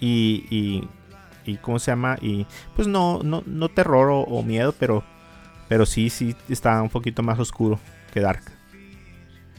y, 0.00 0.44
y, 0.50 0.88
y 1.50 1.56
¿cómo 1.58 1.78
se 1.78 1.90
llama? 1.90 2.16
Y 2.20 2.46
pues 2.76 2.88
no, 2.88 3.22
no, 3.22 3.42
no 3.46 3.68
terror 3.68 4.10
o, 4.10 4.20
o 4.20 4.42
miedo, 4.42 4.74
pero, 4.78 5.04
pero 5.68 5.86
sí, 5.86 6.10
sí 6.10 6.34
está 6.48 6.80
un 6.82 6.88
poquito 6.90 7.22
más 7.22 7.38
oscuro 7.38 7.78
que 8.12 8.20
Dark. 8.20 8.42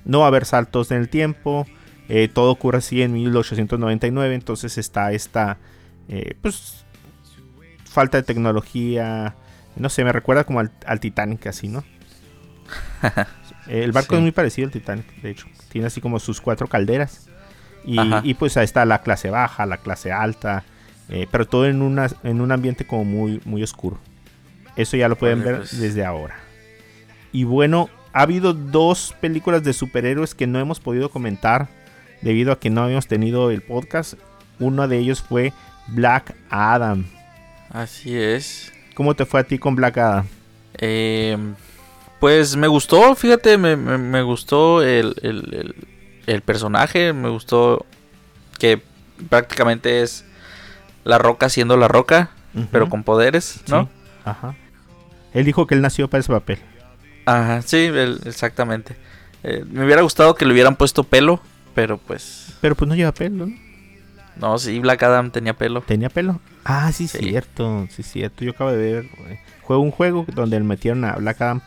No 0.05 0.19
va 0.19 0.25
a 0.25 0.27
haber 0.29 0.45
saltos 0.45 0.91
en 0.91 0.97
el 0.97 1.09
tiempo. 1.09 1.65
eh, 2.09 2.27
todo 2.27 2.51
ocurre 2.51 2.79
así 2.79 3.01
en 3.01 3.13
1899. 3.13 4.33
Entonces 4.35 4.77
está 4.77 5.11
esta. 5.11 5.57
eh, 6.09 6.35
pues. 6.41 6.83
Falta 7.85 8.17
de 8.17 8.23
tecnología. 8.23 9.35
No 9.75 9.89
sé, 9.89 10.03
me 10.03 10.11
recuerda 10.11 10.43
como 10.43 10.59
al, 10.59 10.71
al 10.85 10.99
Titanic, 10.99 11.47
así, 11.47 11.67
¿no? 11.67 11.83
El 13.67 13.91
barco 13.91 14.15
Sí. 14.15 14.15
es 14.15 14.21
muy 14.21 14.31
parecido 14.31 14.65
al 14.67 14.71
Titanic, 14.71 15.05
de 15.21 15.29
hecho. 15.31 15.47
Tiene 15.69 15.87
así 15.87 16.01
como 16.01 16.19
sus 16.19 16.41
cuatro 16.41 16.67
calderas. 16.67 17.29
Y, 17.83 18.33
pues 18.35 18.57
ahí 18.57 18.65
está 18.65 18.85
la 18.85 19.01
clase 19.01 19.29
baja, 19.29 19.65
la 19.65 19.77
clase 19.77 20.11
alta. 20.11 20.63
eh, 21.09 21.27
pero 21.31 21.45
todo 21.47 21.65
en, 21.67 21.81
una, 21.81 22.07
en 22.23 22.39
un 22.41 22.51
ambiente 22.51 22.85
como 22.85 23.03
muy, 23.03 23.41
muy 23.45 23.63
oscuro. 23.63 23.97
Eso 24.75 24.95
ya 24.97 25.09
lo 25.09 25.17
pueden 25.17 25.43
ver 25.43 25.57
pues. 25.57 25.77
desde 25.79 26.05
ahora. 26.05 26.35
Y 27.33 27.43
bueno, 27.43 27.89
ha 28.13 28.21
habido 28.21 28.53
dos 28.53 29.13
películas 29.19 29.63
de 29.63 29.73
superhéroes 29.73 30.33
que 30.35 30.47
no 30.47 30.59
hemos 30.59 30.79
podido 30.79 31.09
comentar 31.09 31.67
debido 32.21 32.51
a 32.51 32.59
que 32.59 32.69
no 32.69 32.83
habíamos 32.83 33.07
tenido 33.07 33.51
el 33.51 33.61
podcast. 33.61 34.13
Uno 34.59 34.87
de 34.87 34.99
ellos 34.99 35.21
fue 35.21 35.51
Black 35.87 36.35
Adam. 36.49 37.05
Así 37.69 38.15
es. 38.17 38.71
¿Cómo 38.95 39.15
te 39.15 39.25
fue 39.25 39.39
a 39.39 39.43
ti 39.43 39.57
con 39.57 39.75
Black 39.75 39.97
Adam? 39.97 40.25
Eh, 40.77 41.37
pues 42.19 42.55
me 42.55 42.67
gustó, 42.67 43.15
fíjate, 43.15 43.57
me, 43.57 43.75
me- 43.75 43.97
me 43.97 44.21
gustó 44.21 44.81
el, 44.83 45.15
el- 45.23 45.53
el- 45.53 45.75
el 46.27 46.41
personaje, 46.41 47.13
me 47.13 47.29
gustó 47.29 47.85
que 48.59 48.81
prácticamente 49.29 50.01
es 50.01 50.25
la 51.03 51.17
roca 51.17 51.49
siendo 51.49 51.77
la 51.77 51.87
roca, 51.87 52.29
pero 52.71 52.89
con 52.89 53.03
poderes, 53.03 53.61
¿no? 53.67 53.83
Sí, 53.83 53.89
Ajá. 54.25 54.55
Él 55.33 55.45
dijo 55.45 55.65
que 55.65 55.75
él 55.75 55.81
nació 55.81 56.09
para 56.09 56.19
ese 56.19 56.31
papel. 56.31 56.59
Ajá, 57.25 57.61
sí, 57.61 57.89
exactamente. 58.25 58.95
Eh, 59.43 59.63
me 59.69 59.85
hubiera 59.85 60.01
gustado 60.01 60.35
que 60.35 60.45
le 60.45 60.53
hubieran 60.53 60.75
puesto 60.75 61.03
pelo, 61.03 61.39
pero 61.73 61.97
pues... 61.97 62.53
Pero 62.61 62.75
pues 62.75 62.87
no 62.89 62.95
lleva 62.95 63.11
pelo, 63.13 63.47
¿no? 63.47 63.55
No, 64.35 64.57
sí, 64.59 64.79
Black 64.79 65.01
Adam 65.03 65.31
tenía 65.31 65.53
pelo. 65.53 65.81
¿Tenía 65.81 66.09
pelo? 66.09 66.39
Ah, 66.63 66.91
sí, 66.91 67.07
Sí. 67.07 67.17
cierto. 67.19 67.87
Sí, 67.89 68.03
cierto. 68.03 68.43
Yo 68.43 68.51
acabo 68.51 68.71
de 68.71 68.77
ver. 68.93 69.05
eh, 69.29 69.39
Juego 69.61 69.81
un 69.81 69.91
juego 69.91 70.25
donde 70.33 70.57
le 70.59 70.65
metieron 70.65 71.03
a 71.05 71.13
Black 71.15 71.41
Adam 71.41 71.61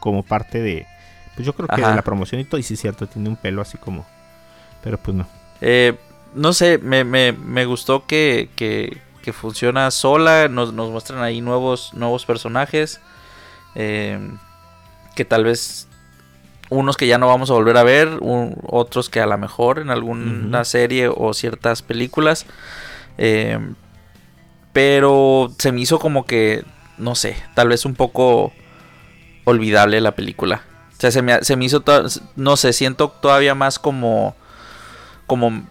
como 0.00 0.22
parte 0.22 0.60
de. 0.60 0.86
Pues 1.34 1.46
yo 1.46 1.52
creo 1.54 1.68
que 1.68 1.80
de 1.90 1.96
la 1.96 2.02
promoción 2.02 2.40
y 2.40 2.44
todo. 2.44 2.58
Y 2.58 2.62
sí, 2.62 2.76
cierto. 2.76 3.06
Tiene 3.06 3.28
un 3.28 3.36
pelo 3.36 3.60
así 3.62 3.78
como. 3.78 4.06
Pero 4.82 4.98
pues 4.98 5.16
no. 5.16 5.26
Eh, 5.60 5.96
no 6.34 6.52
sé, 6.52 6.78
me, 6.78 7.04
me- 7.04 7.32
me 7.32 7.64
gustó 7.64 8.06
que, 8.06 8.50
que, 8.56 9.00
que 9.22 9.32
funciona 9.32 9.90
sola. 9.90 10.48
Nos, 10.48 10.72
nos 10.72 10.90
muestran 10.90 11.22
ahí 11.22 11.40
nuevos, 11.40 11.92
nuevos 11.94 12.24
personajes. 12.26 13.00
eh, 13.74 14.18
que 15.16 15.24
tal 15.24 15.44
vez 15.44 15.86
unos 16.70 16.96
que 16.96 17.06
ya 17.06 17.18
no 17.18 17.28
vamos 17.28 17.50
a 17.50 17.54
volver 17.54 17.76
a 17.76 17.82
ver. 17.84 18.08
un- 18.20 18.56
otros 18.66 19.08
que 19.10 19.20
a 19.20 19.26
lo 19.26 19.36
mejor 19.38 19.78
en 19.78 19.90
alguna 19.90 20.64
serie 20.64 21.08
o 21.08 21.32
ciertas 21.34 21.82
películas. 21.82 22.46
eh, 23.18 23.58
pero 24.72 25.52
se 25.58 25.70
me 25.72 25.80
hizo 25.80 25.98
como 25.98 26.26
que, 26.26 26.64
no 26.98 27.14
sé, 27.14 27.36
tal 27.54 27.68
vez 27.68 27.84
un 27.84 27.94
poco 27.94 28.52
olvidable 29.44 30.00
la 30.00 30.12
película. 30.16 30.62
Sea, 31.04 31.10
se 31.10 31.20
me, 31.20 31.42
se 31.42 31.54
me 31.56 31.66
hizo, 31.66 31.84
no 32.34 32.56
sé, 32.56 32.72
siento 32.72 33.10
todavía 33.10 33.54
más 33.54 33.78
como, 33.78 34.34
como, 35.26 35.66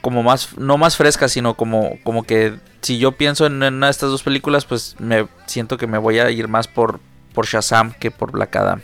como 0.00 0.22
más, 0.22 0.56
no 0.56 0.78
más 0.78 0.96
fresca, 0.96 1.28
sino 1.28 1.58
como, 1.58 1.98
como 2.02 2.22
que 2.22 2.54
si 2.80 2.96
yo 2.96 3.12
pienso 3.12 3.44
en, 3.44 3.62
una 3.62 3.88
de 3.88 3.90
estas 3.90 4.08
dos 4.08 4.22
películas, 4.22 4.64
pues 4.64 4.96
me 4.98 5.26
siento 5.44 5.76
que 5.76 5.86
me 5.86 5.98
voy 5.98 6.20
a 6.20 6.30
ir 6.30 6.48
más 6.48 6.68
por, 6.68 7.00
por 7.34 7.44
Shazam 7.44 7.92
que 7.92 8.10
por 8.10 8.32
Black 8.32 8.56
Adam. 8.56 8.80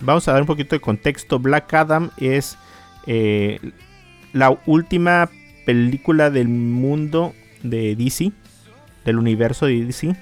Vamos 0.00 0.26
a 0.26 0.32
dar 0.32 0.40
un 0.40 0.48
poquito 0.48 0.74
de 0.74 0.80
contexto. 0.80 1.38
Black 1.38 1.72
Adam 1.72 2.10
es 2.16 2.58
eh, 3.06 3.60
la 4.32 4.58
última 4.66 5.30
película 5.64 6.30
del 6.30 6.48
mundo 6.48 7.34
de 7.62 7.94
DC. 7.94 8.32
Del 9.04 9.16
universo 9.16 9.66
de 9.66 9.84
DC. 9.84 10.16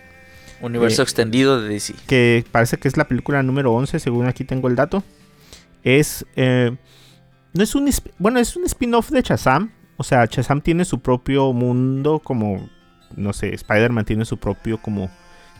Universo 0.60 1.02
Eh, 1.02 1.04
extendido 1.04 1.60
de 1.60 1.68
DC. 1.68 1.94
que 2.06 2.44
parece 2.50 2.78
que 2.78 2.88
es 2.88 2.96
la 2.96 3.06
película 3.06 3.42
número 3.42 3.72
11, 3.72 3.98
según 3.98 4.26
aquí 4.26 4.44
tengo 4.44 4.68
el 4.68 4.76
dato. 4.76 5.02
Es. 5.82 6.26
eh, 6.36 6.76
no 7.54 7.62
es 7.62 7.74
un. 7.74 7.88
Bueno, 8.18 8.38
es 8.38 8.56
un 8.56 8.64
spin-off 8.64 9.10
de 9.10 9.22
Shazam. 9.22 9.72
O 9.96 10.04
sea, 10.04 10.26
Shazam 10.26 10.60
tiene 10.60 10.84
su 10.84 11.00
propio 11.00 11.52
mundo, 11.52 12.20
como. 12.22 12.68
No 13.16 13.32
sé, 13.32 13.54
Spider-Man 13.54 14.04
tiene 14.04 14.24
su 14.24 14.36
propio, 14.36 14.78
como. 14.78 15.10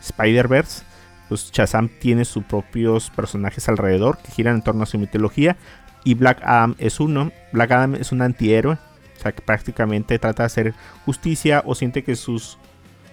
Spider-Verse. 0.01 0.83
Pues 1.27 1.51
Shazam 1.51 1.89
tiene 1.99 2.25
sus 2.25 2.43
propios 2.43 3.09
personajes 3.11 3.69
alrededor 3.69 4.17
que 4.17 4.31
giran 4.31 4.55
en 4.55 4.61
torno 4.63 4.83
a 4.83 4.85
su 4.87 4.97
mitología. 4.97 5.57
Y 6.03 6.13
Black 6.15 6.41
Adam 6.43 6.75
es 6.79 6.99
uno. 6.99 7.31
Black 7.51 7.71
Adam 7.71 7.95
es 7.95 8.11
un 8.11 8.21
antihéroe. 8.21 8.75
O 8.75 9.21
sea, 9.21 9.31
que 9.33 9.41
prácticamente 9.41 10.17
trata 10.17 10.43
de 10.43 10.47
hacer 10.47 10.73
justicia 11.05 11.61
o 11.65 11.75
siente 11.75 12.03
que 12.03 12.15
su 12.15 12.41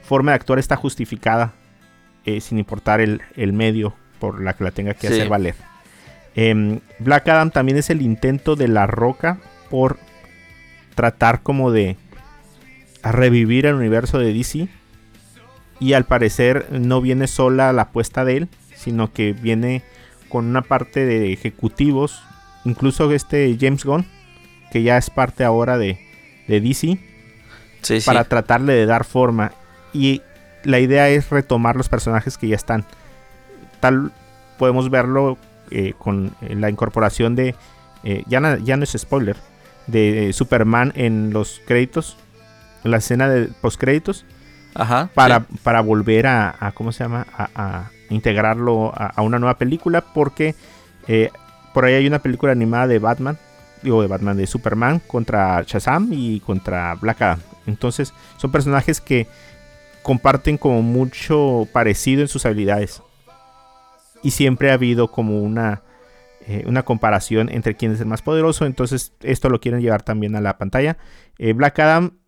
forma 0.03 0.31
de 0.31 0.37
actuar 0.37 0.59
está 0.61 0.77
justificada 0.77 1.53
eh, 2.27 2.41
sin 2.41 2.59
importar 2.59 3.01
el, 3.01 3.23
el 3.37 3.53
medio 3.53 3.95
por 4.21 4.43
la 4.43 4.53
que 4.55 4.65
la 4.65 4.71
tenga 4.73 4.95
que 4.95 5.07
Sí. 5.09 5.15
hacer 5.15 5.29
valer. 5.29 5.55
Em, 6.35 6.81
Black 6.99 7.29
Adam 7.29 7.51
también 7.51 7.79
es 7.79 7.89
el 7.91 8.03
intento 8.03 8.57
de 8.57 8.69
la 8.69 8.87
roca 8.87 9.39
por 9.71 9.99
tratar 10.95 11.43
como 11.43 11.71
de 11.71 11.97
revivir 13.03 13.67
el 13.67 13.75
universo 13.75 14.19
de 14.19 14.33
DC. 14.33 14.69
Y 15.79 15.93
al 15.93 16.05
parecer 16.05 16.67
no 16.71 17.01
viene 17.01 17.27
sola 17.27 17.73
la 17.73 17.83
apuesta 17.83 18.25
de 18.25 18.39
él, 18.39 18.49
sino 18.75 19.12
que 19.12 19.33
viene 19.35 19.83
con 20.29 20.47
una 20.47 20.62
parte 20.62 21.05
de 21.05 21.33
ejecutivos, 21.33 22.23
incluso 22.65 23.11
este 23.12 23.57
James 23.61 23.85
Gunn, 23.85 24.07
que 24.73 24.83
ya 24.83 24.97
es 24.97 25.11
parte 25.11 25.45
ahora 25.45 25.77
de, 25.79 25.99
de 26.49 26.61
DC, 26.61 26.99
Sí, 27.83 28.01
sí. 28.01 28.07
para 28.07 28.25
tratarle 28.25 28.73
de 28.73 28.87
dar 28.87 29.05
forma. 29.05 29.53
Y 29.93 30.23
la 30.67 30.79
idea 30.81 31.09
es 31.09 31.31
retomar 31.31 31.77
los 31.77 31.89
personajes 31.89 32.37
que 32.39 32.49
ya 32.49 32.57
están. 32.57 32.85
Tal 33.81 34.13
podemos 34.59 34.91
verlo 34.91 35.39
eh, 35.71 35.95
con 35.99 36.33
la 36.41 36.71
incorporación 36.71 37.37
de. 37.37 37.55
eh, 38.05 38.23
ya, 38.27 38.41
na- 38.41 38.59
ya 38.59 38.77
no 38.77 38.85
es 38.85 38.93
spoiler. 38.97 39.37
De 39.87 40.29
eh, 40.29 40.33
Superman 40.33 40.93
en 40.97 41.33
los 41.33 41.61
créditos. 41.67 42.17
En 42.85 42.91
la 42.91 42.99
escena 42.99 43.29
de 43.29 43.47
postcréditos. 43.61 44.25
Ajá. 44.75 45.09
Para, 45.15 45.41
sí. 45.41 45.47
para 45.63 45.81
volver 45.81 46.27
a, 46.27 46.55
a- 46.59 46.73
¿Cómo 46.73 46.93
se 46.93 47.05
llama? 47.05 47.27
A, 47.37 47.49
a 47.55 47.91
integrarlo 48.11 48.93
a, 48.95 49.07
a 49.09 49.23
una 49.23 49.39
nueva 49.39 49.59
película. 49.59 50.01
Porque 50.03 50.55
eh, 51.09 51.31
por 51.75 51.85
ahí 51.85 51.95
hay 51.95 52.07
una 52.07 52.19
película 52.21 52.53
animada 52.53 52.87
de 52.87 52.99
Batman. 52.99 53.39
Digo, 53.83 54.01
de 54.03 54.09
Batman, 54.09 54.37
de 54.37 54.47
Superman 54.47 55.01
contra 55.07 55.63
Shazam 55.63 56.09
y 56.13 56.41
contra 56.41 56.95
Black 56.95 57.23
Adam. 57.23 57.39
Entonces, 57.67 58.13
son 58.37 58.51
personajes 58.51 59.01
que 59.01 59.27
comparten 60.07 60.57
como 60.57 60.83
mucho 60.83 61.66
parecido 61.73 62.23
en 62.23 62.29
sus 62.29 62.47
habilidades. 62.47 63.03
Y 64.23 64.31
siempre 64.31 64.71
ha 64.71 64.75
habido 64.75 65.11
como 65.11 65.42
una, 65.42 65.83
eh, 66.47 66.62
una 66.69 66.85
comparación 66.85 67.49
entre 67.49 67.75
quién 67.75 67.91
es 67.91 68.01
el 68.01 68.07
más 68.07 68.22
poderoso. 68.22 68.66
Entonces, 68.66 69.14
esto 69.20 69.49
lo 69.49 69.59
quieren 69.59 69.81
llevar 69.81 70.05
también 70.05 70.37
a 70.37 70.41
la 70.41 70.59
pantalla. 70.59 70.97
Eh, 71.39 71.55
Black 71.55 71.81
Adam 71.81 72.18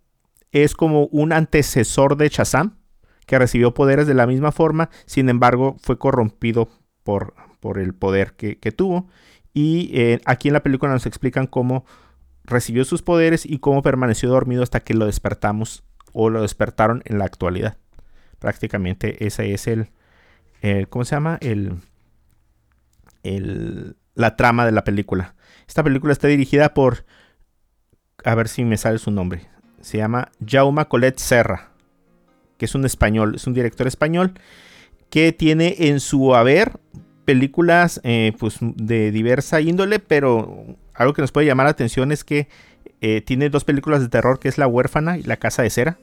es 0.50 0.74
como 0.74 1.06
un 1.12 1.32
antecesor 1.32 2.16
de 2.16 2.28
Shazam, 2.30 2.78
que 3.26 3.38
recibió 3.38 3.74
poderes 3.74 4.08
de 4.08 4.14
la 4.14 4.26
misma 4.26 4.50
forma, 4.50 4.90
sin 5.06 5.28
embargo, 5.28 5.76
fue 5.80 5.98
corrompido 5.98 6.68
por, 7.04 7.34
por 7.60 7.78
el 7.78 7.94
poder 7.94 8.32
que, 8.32 8.56
tuvo. 8.72 9.06
Y 9.54 9.92
eh, 9.94 10.20
aquí 10.24 10.48
en 10.48 10.54
la 10.54 10.64
película 10.64 10.90
nos 10.90 11.06
explican 11.06 11.46
cómo 11.46 11.84
recibió 12.42 12.84
sus 12.84 13.02
poderes 13.02 13.46
y 13.46 13.60
cómo 13.60 13.82
permaneció 13.82 14.30
dormido 14.30 14.64
hasta 14.64 14.80
que 14.80 14.94
lo 14.94 15.06
despertamos 15.06 15.84
o 16.12 16.30
lo 16.30 16.42
despertaron 16.42 17.02
en 17.04 17.18
la 17.18 17.24
actualidad. 17.24 17.76
Prácticamente 18.38 19.26
ese 19.26 19.52
es 19.52 19.66
el, 19.66 19.90
el- 20.60 20.88
¿cómo 20.88 21.04
se 21.04 21.16
llama? 21.16 21.38
El, 21.40 21.80
el, 23.22 23.96
la 24.14 24.36
trama 24.36 24.64
de 24.66 24.72
la 24.72 24.84
película. 24.84 25.34
Esta 25.66 25.82
película 25.82 26.12
está 26.12 26.28
dirigida 26.28 26.74
por, 26.74 27.04
a 28.24 28.34
ver 28.34 28.48
si 28.48 28.64
me 28.64 28.76
sale 28.76 28.98
su 28.98 29.10
nombre. 29.10 29.46
Se 29.80 29.98
llama 29.98 30.30
Jaume 30.44 30.84
Colette 30.86 31.18
Serra, 31.20 31.70
que 32.56 32.64
es 32.64 32.74
un 32.74 32.84
español, 32.84 33.34
es 33.36 33.46
un 33.46 33.54
director 33.54 33.86
español 33.86 34.34
que 35.10 35.32
tiene 35.32 35.76
en 35.78 36.00
su 36.00 36.34
haber 36.34 36.72
películas 37.24 38.00
eh, 38.04 38.32
pues 38.38 38.58
de 38.60 39.10
diversa 39.10 39.60
índole, 39.60 39.98
pero 39.98 40.64
algo 40.94 41.12
que 41.12 41.22
nos 41.22 41.32
puede 41.32 41.46
llamar 41.46 41.66
la 41.66 41.70
atención 41.70 42.10
es 42.10 42.24
que 42.24 42.48
eh, 43.00 43.20
tiene 43.20 43.50
dos 43.50 43.64
películas 43.64 44.00
de 44.00 44.08
terror 44.08 44.38
que 44.38 44.48
es 44.48 44.58
La 44.58 44.66
huérfana 44.66 45.18
y 45.18 45.22
La 45.22 45.36
casa 45.36 45.62
de 45.62 45.70
cera. 45.70 45.98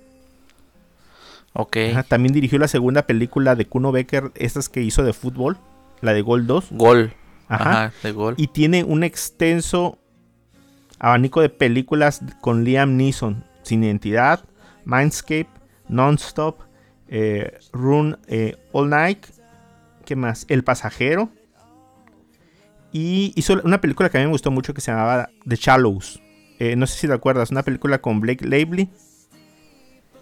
Ok. 1.54 1.78
Ajá, 1.92 2.04
también 2.04 2.34
dirigió 2.34 2.60
la 2.60 2.68
segunda 2.68 3.04
película 3.04 3.56
de 3.56 3.66
Kuno 3.66 3.92
Becker, 3.92 4.32
estas 4.36 4.68
que 4.68 4.82
hizo 4.82 5.04
de 5.04 5.14
fútbol, 5.14 5.58
la 6.02 6.14
de 6.14 6.22
Gol 6.22 6.48
2. 6.48 6.68
Gol. 6.72 7.14
Ajá. 7.48 7.70
Ajá, 7.70 7.94
de 8.04 8.12
gol. 8.12 8.34
Y 8.38 8.48
tiene 8.48 8.84
un 8.84 9.04
extenso 9.04 10.00
abanico 11.00 11.42
de 11.42 11.50
películas 11.50 12.22
con 12.42 12.64
Liam 12.64 12.98
Neeson, 12.98 13.44
Sin 13.64 13.84
Identidad, 13.84 14.44
Mindscape, 14.84 15.48
Nonstop, 15.88 16.62
eh, 17.08 17.58
Run 17.72 18.18
eh, 18.28 18.58
All 18.72 18.90
Night, 18.90 19.26
¿qué 20.06 20.16
más? 20.16 20.46
El 20.50 20.64
Pasajero. 20.64 21.30
Y 22.92 23.34
hizo 23.36 23.62
una 23.64 23.82
película 23.82 24.10
que 24.10 24.18
a 24.18 24.22
mí 24.22 24.26
me 24.26 24.32
gustó 24.32 24.52
mucho 24.52 24.74
que 24.74 24.82
se 24.82 24.92
llamaba 24.92 25.30
The 25.48 25.56
Shallows. 25.56 26.22
Eh, 26.60 26.76
no 26.76 26.88
sé 26.88 26.98
si 27.00 27.08
te 27.08 27.14
acuerdas, 27.14 27.52
una 27.52 27.64
película 27.64 28.00
con 28.00 28.20
Blake 28.22 28.46
Lively, 28.46 28.90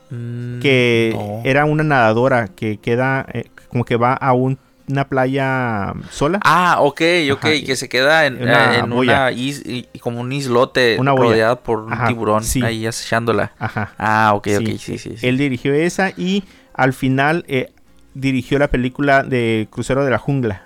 Mm, 0.09 0.59
que 0.59 1.11
no. 1.15 1.41
era 1.43 1.65
una 1.65 1.84
nadadora 1.84 2.47
que 2.49 2.77
queda, 2.77 3.25
eh, 3.34 3.45
como 3.69 3.84
que 3.86 3.95
va 3.95 4.13
a 4.13 4.34
un- 4.34 4.59
una 4.88 5.07
playa 5.07 5.93
sola. 6.11 6.39
Ah, 6.43 6.77
ok, 6.81 7.01
ok, 7.31 7.45
Ajá, 7.45 7.65
que 7.65 7.75
se 7.75 7.88
queda 7.89 8.25
en, 8.27 8.36
una 8.43 8.75
eh, 8.75 8.79
en 8.79 8.91
una 8.93 9.31
is- 9.31 9.63
como 10.01 10.19
un 10.21 10.31
islote 10.34 10.97
Una 10.99 11.13
boya. 11.13 11.23
rodeada 11.31 11.55
por 11.55 11.79
un 11.79 11.93
Ajá, 11.93 12.07
tiburón 12.07 12.43
sí. 12.43 12.61
ahí 12.63 12.86
acechándola. 12.86 13.53
Ajá. 13.57 13.93
Ah, 13.97 14.34
ok, 14.36 14.47
Sí, 14.47 14.55
ok, 14.57 14.65
sí, 14.79 14.97
sí. 14.97 15.17
sí. 15.17 15.27
Él 15.27 15.38
dirigió 15.38 15.73
esa 15.73 16.09
y 16.17 16.43
al 16.73 16.93
final 16.93 17.45
eh, 17.47 17.71
dirigió 18.13 18.59
la 18.59 18.67
película 18.67 19.23
de 19.23 19.67
Crucero 19.71 20.03
de 20.03 20.11
la 20.11 20.17
Jungla. 20.19 20.63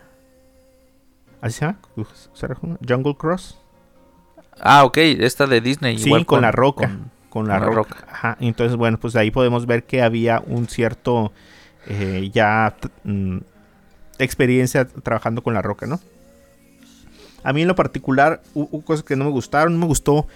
¿Así 1.40 1.60
se 1.60 1.66
llama? 1.66 1.78
Crucero 1.94 2.32
de 2.42 2.48
la 2.50 2.56
Jungla. 2.56 2.80
Jungle 2.88 3.16
Cross. 3.16 3.60
Ah, 4.60 4.84
ok, 4.86 4.98
esta 4.98 5.46
de 5.48 5.62
Disney. 5.62 5.98
Sí, 5.98 6.08
igual 6.08 6.26
con, 6.26 6.42
La 6.42 6.52
Roca. 6.52 6.88
con- 6.88 7.12
Con, 7.30 7.48
la, 7.48 7.60
con 7.60 7.76
roca. 7.76 7.96
Roca. 8.00 8.08
Ajá. 8.12 8.38
Entonces, 8.40 8.76
bueno, 8.78 8.98
pues 9.00 9.16
ahí 9.16 9.30
podemos 9.32 9.66
ver 9.66 9.84
que 9.84 10.02
había 10.02 10.42
un 10.46 10.68
cierto 10.68 11.32
eh, 11.88 12.30
ya 12.34 12.76
mm, 13.04 13.38
experiencia 14.20 14.86
trabajando 14.86 15.44
con 15.44 15.54
La 15.54 15.62
Roca, 15.62 15.86
¿no? 15.86 16.00
A 17.44 17.54
mí 17.54 17.62
en 17.62 17.68
lo 17.68 17.76
particular 17.76 18.42
hu- 18.56 18.68
hubo 18.72 18.82
cosas 18.82 19.04
que 19.04 19.16
no 19.16 19.26
me 19.26 19.32
gustaron. 19.32 19.74
No 19.74 19.80
me 19.80 19.86
gustó 19.86 20.28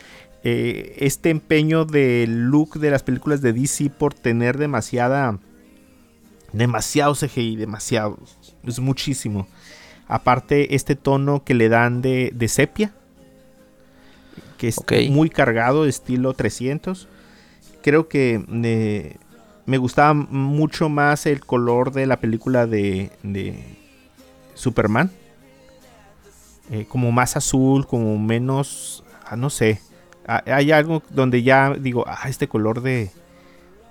eh, 0.43 0.95
este 0.99 1.29
empeño 1.29 1.85
del 1.85 2.43
look 2.49 2.79
de 2.79 2.91
las 2.91 3.03
películas 3.03 3.41
de 3.41 3.53
DC 3.53 3.89
por 3.89 4.13
tener 4.13 4.57
demasiada... 4.57 5.39
Demasiado 6.53 7.15
CGI, 7.15 7.55
demasiado. 7.55 8.19
Es 8.65 8.79
muchísimo. 8.79 9.47
Aparte, 10.07 10.75
este 10.75 10.95
tono 10.97 11.43
que 11.45 11.53
le 11.53 11.69
dan 11.69 12.01
de, 12.01 12.31
de 12.35 12.47
sepia. 12.49 12.93
Que 14.85 15.05
es 15.05 15.09
muy 15.09 15.29
cargado, 15.29 15.85
estilo 15.85 16.33
300. 16.33 17.07
Creo 17.81 18.07
que 18.07 18.43
eh, 18.63 19.17
me 19.65 19.77
gustaba 19.77 20.13
mucho 20.13 20.87
más 20.89 21.25
el 21.25 21.39
color 21.43 21.91
de 21.91 22.05
la 22.05 22.19
película 22.19 22.67
de, 22.67 23.11
de 23.23 23.63
Superman. 24.53 25.09
Eh, 26.69 26.85
como 26.87 27.11
más 27.11 27.35
azul, 27.35 27.87
como 27.87 28.17
menos... 28.17 29.03
ah, 29.25 29.35
no 29.35 29.49
sé. 29.49 29.81
Ah, 30.27 30.43
Hay 30.45 30.71
algo 30.71 31.03
donde 31.09 31.43
ya 31.43 31.73
digo, 31.73 32.05
ah, 32.07 32.29
este 32.29 32.47
color 32.47 32.81
de... 32.81 33.11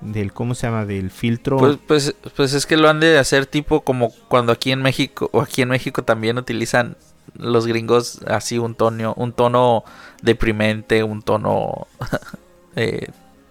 Del, 0.01 0.33
¿cómo 0.33 0.55
se 0.55 0.67
llama? 0.67 0.87
Del 0.87 1.11
filtro. 1.11 1.59
Pues, 1.59 1.77
pues, 1.87 2.15
pues 2.35 2.55
es 2.55 2.65
que 2.65 2.79
lo 2.79 2.89
han 2.89 3.01
de 3.01 3.19
hacer 3.19 3.45
tipo 3.45 3.83
como 3.83 4.11
cuando 4.29 4.51
aquí 4.51 4.73
en 4.73 4.81
México, 4.81 5.29
o 5.33 5.43
aquí 5.43 5.61
en 5.61 5.69
México 5.69 6.05
también 6.05 6.39
utilizan 6.39 6.97
los 7.35 7.67
gringos 7.67 8.21
así 8.27 8.59
un 8.59 8.75
tono, 8.75 9.15
un 9.17 9.33
tono 9.33 9.85
deprimente, 10.23 11.05
un 11.05 11.23
tono 11.23 11.87
eh, 12.77 13.09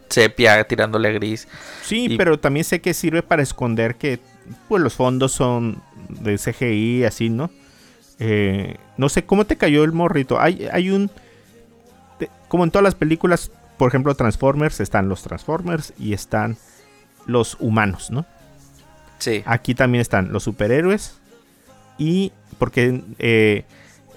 sepia 0.09 0.63
tirándole 0.65 1.09
a 1.09 1.11
gris. 1.11 1.47
Sí, 1.83 2.07
Y- 2.11 2.17
pero 2.17 2.39
también 2.39 2.63
sé 2.63 2.81
que 2.81 2.93
sirve 2.93 3.23
para 3.23 3.41
esconder 3.43 3.95
que 3.95 4.19
pues 4.67 4.81
los 4.81 4.93
fondos 4.95 5.31
son 5.31 5.81
de 6.09 6.37
CGI, 6.37 7.03
así, 7.05 7.29
¿no? 7.29 7.51
Eh, 8.19 8.75
no 8.97 9.07
sé, 9.09 9.23
¿cómo 9.25 9.45
te 9.45 9.55
cayó 9.57 9.83
el 9.83 9.91
morrito? 9.93 10.39
Hay, 10.41 10.67
hay 10.71 10.89
un... 10.89 11.09
te- 12.17 12.29
como 12.47 12.63
en 12.63 12.71
todas 12.71 12.83
las 12.83 12.95
películas, 12.95 13.51
por 13.77 13.87
ejemplo, 13.89 14.13
Transformers, 14.15 14.79
están 14.81 15.07
los 15.07 15.21
Transformers 15.21 15.93
y 15.97 16.13
están 16.13 16.57
los 17.27 17.55
humanos, 17.59 18.09
¿no? 18.11 18.25
Sí. 19.19 19.43
Aquí 19.45 19.75
también 19.75 20.01
están 20.01 20.33
los 20.33 20.43
superhéroes 20.43 21.18
y 21.99 22.31
porque 22.57 23.03
eh, 23.19 23.65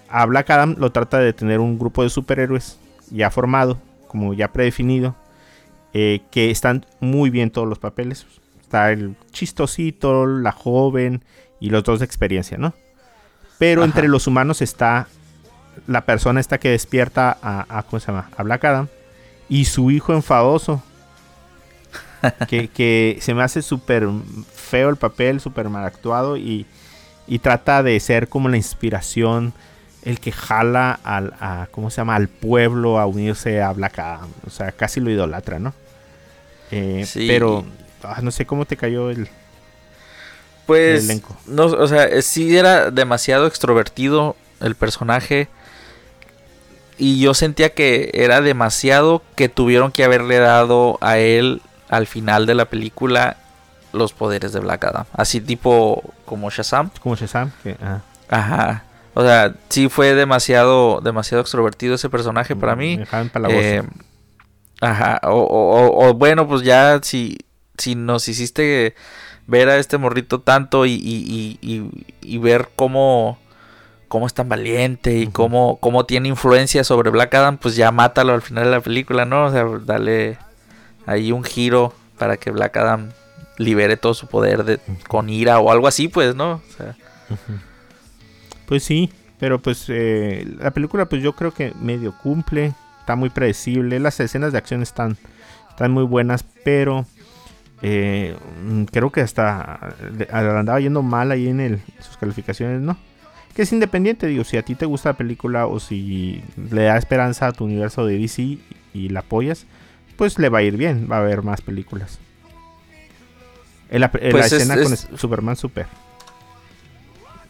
a 0.09 0.25
Black 0.27 0.49
Adam 0.51 0.77
lo 0.79 0.91
trata 0.93 1.19
de 1.19 1.33
tener 1.35 1.61
un 1.61 1.79
grupo 1.79 2.03
de 2.03 2.09
superhéroes 2.09 2.79
ya 3.11 3.31
formado, 3.31 3.79
como 4.09 4.33
ya 4.33 4.53
predefinido, 4.53 5.15
eh, 5.93 6.21
que 6.31 6.51
están 6.51 6.87
muy 7.01 7.29
bien 7.29 7.51
todos 7.51 7.69
los 7.69 7.79
papeles. 7.79 8.27
Está 8.63 8.91
el 8.93 9.17
chistosito, 9.33 10.27
la 10.27 10.53
joven 10.53 11.23
y 11.61 11.69
los 11.71 11.85
dos 11.85 11.99
de 11.99 12.07
experiencia, 12.07 12.57
¿no? 12.57 12.73
Pero 13.59 13.83
Ajá. 13.83 13.87
entre 13.89 14.09
los 14.09 14.27
humanos 14.27 14.63
está 14.63 15.09
la 15.87 16.05
persona 16.07 16.41
esta 16.41 16.59
que 16.59 16.71
despierta 16.71 17.37
a, 17.43 17.67
a- 17.79 17.83
¿cómo 17.83 18.01
se 18.01 18.07
llama? 18.09 18.31
A 18.37 18.43
Black 18.43 18.65
Adam 18.65 18.89
y 19.49 19.67
su 19.67 19.91
hijo 19.91 20.15
enfadoso. 20.15 20.83
que, 22.49 22.69
que 22.69 23.19
se 23.21 23.35
me 23.35 23.43
hace 23.43 23.63
súper 23.63 24.09
feo 24.55 24.89
el 24.89 24.97
papel, 24.97 25.41
súper 25.41 25.69
mal 25.69 25.85
actuado 25.85 26.37
y, 26.37 26.67
y 27.27 27.39
trata 27.39 27.83
de 27.83 27.99
ser 28.01 28.29
como 28.29 28.49
la 28.49 28.57
inspiración, 28.57 29.53
el 30.05 30.19
que 30.21 30.33
jala 30.33 30.99
al, 31.05 31.35
a, 31.41 31.69
¿cómo 31.71 31.91
se 31.91 31.99
llama? 31.99 32.17
al 32.17 32.29
pueblo 32.29 32.99
a 32.99 33.07
unirse 33.07 33.63
a 33.63 33.73
Black 33.73 33.99
Adam. 33.99 34.31
O 34.47 34.51
sea, 34.51 34.73
casi 34.73 35.01
lo 35.01 35.11
idolatra, 35.11 35.59
¿no? 35.59 35.75
Eh, 36.71 37.05
Sí. 37.07 37.27
Pero 37.29 37.65
ah, 38.03 38.21
no 38.23 38.31
sé 38.31 38.47
cómo 38.47 38.65
te 38.65 38.77
cayó 38.77 39.11
el... 39.11 39.29
Pues, 40.67 41.05
elenco. 41.05 41.37
no, 41.47 41.67
o 41.67 41.89
sea, 41.89 42.05
eh, 42.05 42.23
sí 42.23 42.57
era 42.57 42.91
demasiado 42.91 43.47
extrovertido 43.47 44.37
el 44.61 44.75
personaje. 44.75 45.49
Y 46.99 47.21
yo 47.21 47.35
sentía 47.35 47.71
que 47.71 48.11
era 48.15 48.41
demasiado 48.41 49.23
que 49.35 49.49
tuvieron 49.49 49.91
que 49.91 50.05
haberle 50.05 50.39
dado 50.39 50.99
a 51.01 51.19
él 51.19 51.63
al 51.89 52.07
final 52.07 52.47
de 52.47 52.55
la 52.55 52.67
película 52.67 53.37
los 53.93 54.13
poderes 54.13 54.53
de 54.53 54.61
Black 54.61 54.85
Adam. 54.85 55.05
Así 55.13 55.41
tipo 55.41 56.03
como 56.25 56.51
Shazam. 56.51 56.91
como 57.03 57.15
Shazam. 57.17 57.51
Que, 57.63 57.77
Ajá. 58.29 58.85
O 59.15 59.23
sea, 59.23 59.55
sí 59.69 59.89
fue 59.91 60.15
demasiado, 60.15 61.01
demasiado 61.03 61.43
extrovertido 61.43 61.95
ese 61.95 62.09
personaje 62.09 62.57
para 62.57 62.75
mí. 62.77 62.95
me 62.97 63.01
dejaban 63.01 63.27
empalagoso. 63.27 63.61
Eh, 63.61 63.83
ajá, 64.81 65.21
o, 65.25 65.37
o- 65.43 65.87
o- 65.89 66.09
o 66.09 66.15
bueno, 66.15 66.49
pues 66.49 66.63
ya 66.63 66.99
si, 67.03 67.39
si 67.79 67.95
nos 67.95 68.27
hiciste 68.29 68.95
ver 69.47 69.69
a 69.69 69.77
este 69.77 69.99
morrito 69.99 70.41
tanto 70.41 70.87
y, 70.87 70.93
y- 70.93 71.59
y- 71.61 71.75
y- 71.75 72.07
y 72.23 72.39
ver 72.39 72.71
cómo, 72.75 73.39
cómo 74.09 74.27
es 74.27 74.35
tan 74.35 74.49
valiente 74.49 75.15
y 75.19 75.27
cómo, 75.27 75.77
cómo 75.81 76.07
tiene 76.07 76.29
influencia 76.29 76.83
sobre 76.85 77.11
Black 77.11 77.35
Adam, 77.35 77.59
pues 77.59 77.77
ya 77.77 77.91
mátalo 77.93 78.33
al 78.33 78.43
final 78.43 78.65
de 78.65 78.71
la 78.71 78.81
película, 78.81 79.25
¿no? 79.27 79.47
O 79.47 79.51
sea, 79.53 79.67
dale 79.85 80.39
ahí 81.07 81.33
un 81.33 81.45
giro 81.45 81.93
para 82.19 82.37
que 82.39 82.51
Black 82.51 82.77
Adam 82.79 83.11
libere 83.65 83.97
todo 83.97 84.15
su 84.15 84.27
poder 84.27 84.65
de, 84.65 84.81
con 85.09 85.29
ira 85.31 85.59
o 85.61 85.71
algo 85.71 85.87
así, 85.89 86.09
pues, 86.09 86.35
¿no? 86.35 86.61
Pues 88.67 88.85
sí, 88.85 89.11
pero 89.39 89.61
pues 89.61 89.85
eh, 89.89 90.47
la 90.59 90.71
película 90.71 91.07
pues 91.07 91.23
yo 91.23 91.35
creo 91.35 91.53
que 91.53 91.73
medio 91.81 92.17
cumple, 92.23 92.73
está 93.01 93.17
muy 93.17 93.31
predecible, 93.31 93.99
las 94.01 94.19
escenas 94.21 94.53
de 94.53 94.59
acción 94.59 94.83
están, 94.83 95.17
están 95.71 95.91
muy 95.93 96.05
buenas, 96.05 96.45
pero 96.65 97.05
eh, 97.83 98.37
mm, 98.65 98.85
creo 98.85 99.11
que 99.11 99.21
hasta 99.21 99.95
le- 100.17 100.29
andaba 100.31 100.81
yendo 100.81 101.03
mal 101.03 101.31
ahí 101.33 101.49
en 101.49 101.61
el, 101.61 101.81
sus 102.01 102.17
calificaciones, 102.17 102.81
¿no? 102.81 102.97
Que 103.55 103.63
es 103.63 103.73
independiente, 103.73 104.27
digo, 104.29 104.45
si 104.45 104.57
a 104.57 104.63
ti 104.63 104.75
te 104.75 104.87
gusta 104.87 105.11
la 105.11 105.17
película 105.19 105.67
o 105.67 105.79
si 105.79 106.43
le 106.71 106.85
da 106.85 106.97
esperanza 106.97 107.49
a 107.49 107.53
tu 107.53 107.65
universo 107.65 108.07
de 108.07 108.17
DC 108.19 108.59
y 108.95 109.09
la 109.11 109.21
apoyas, 109.21 109.67
pues 110.17 110.39
le 110.39 110.49
va 110.49 110.59
a 110.59 110.63
ir 110.63 110.77
bien, 110.79 111.07
va 111.11 111.17
a 111.17 111.21
haber 111.21 111.43
más 111.43 111.61
películas. 111.61 112.19
En 113.93 114.01
la, 114.01 114.11
en 114.15 114.25
la 114.25 114.31
Pues 114.33 114.47
es- 114.47 114.53
escena 114.63 114.83
con 114.83 114.93
es- 114.93 115.07
Superman 115.17 115.55
super. 115.55 115.87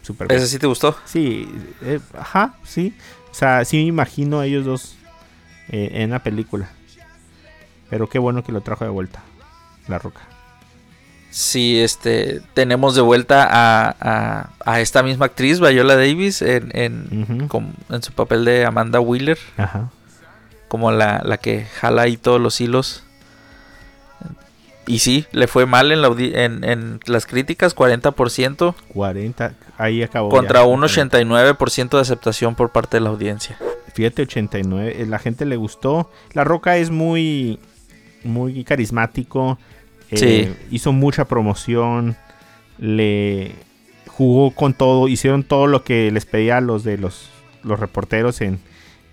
Super 0.01 0.31
¿ese 0.31 0.47
sí 0.47 0.59
te 0.59 0.67
gustó? 0.67 0.95
Sí, 1.05 1.49
eh, 1.81 1.99
ajá, 2.17 2.55
sí. 2.63 2.93
O 3.31 3.33
sea, 3.33 3.63
sí 3.65 3.77
me 3.77 3.83
imagino 3.83 4.39
a 4.41 4.45
ellos 4.45 4.65
dos 4.65 4.95
eh, 5.69 5.89
en 5.93 6.09
la 6.11 6.21
película. 6.21 6.69
Pero 7.89 8.07
qué 8.09 8.19
bueno 8.19 8.43
que 8.43 8.51
lo 8.51 8.61
trajo 8.61 8.83
de 8.83 8.89
vuelta, 8.91 9.21
La 9.87 9.99
Roca. 9.99 10.21
Sí, 11.29 11.79
este, 11.79 12.41
tenemos 12.53 12.93
de 12.95 13.01
vuelta 13.01 13.47
a, 13.49 13.95
a, 13.99 14.49
a 14.65 14.81
esta 14.81 15.01
misma 15.01 15.25
actriz, 15.27 15.59
Viola 15.59 15.95
Davis, 15.95 16.41
en, 16.43 16.69
en 16.75 17.49
su 18.03 18.11
papel 18.13 18.45
de 18.45 18.65
Amanda 18.65 18.99
Wheeler, 18.99 19.39
Ajá. 19.57 19.89
como 20.67 20.91
la, 20.91 21.21
la 21.25 21.37
que 21.37 21.65
jala 21.79 22.03
ahí 22.03 22.17
todos 22.17 22.39
los 22.41 22.59
hilos. 22.61 23.03
Y 24.87 24.99
sí, 24.99 25.25
le 25.31 25.47
fue 25.47 25.65
mal 25.65 25.91
en, 25.91 26.01
la 26.01 26.09
audi- 26.09 26.35
en, 26.35 26.63
en 26.63 26.99
las 27.05 27.25
críticas, 27.25 27.75
40%, 27.75 28.75
40, 28.89 29.53
ahí 29.77 30.03
acabó. 30.03 30.29
contra 30.29 30.61
ya. 30.61 30.65
un 30.65 30.81
89% 30.81 31.89
de 31.89 31.99
aceptación 32.01 32.55
por 32.55 32.71
parte 32.71 32.97
de 32.97 33.01
la 33.01 33.09
audiencia. 33.09 33.57
Fíjate, 33.93 34.23
89. 34.23 34.95
eh, 35.01 35.05
La 35.05 35.19
gente 35.19 35.45
le 35.45 35.55
gustó. 35.55 36.09
La 36.33 36.43
Roca 36.43 36.77
es 36.77 36.89
muy, 36.89 37.59
muy 38.23 38.63
carismático. 38.63 39.57
eh, 40.11 40.17
Sí. 40.17 40.55
Hizo 40.75 40.91
mucha 40.91 41.25
promoción. 41.25 42.17
Le 42.79 43.51
jugó 44.07 44.51
con 44.51 44.73
todo. 44.73 45.07
Hicieron 45.07 45.43
todo 45.43 45.67
lo 45.67 45.83
que 45.83 46.11
les 46.11 46.25
pedía 46.25 46.57
a 46.57 46.61
los 46.61 46.83
de 46.83 46.97
los, 46.97 47.29
los 47.63 47.79
reporteros 47.79 48.41
en, 48.41 48.59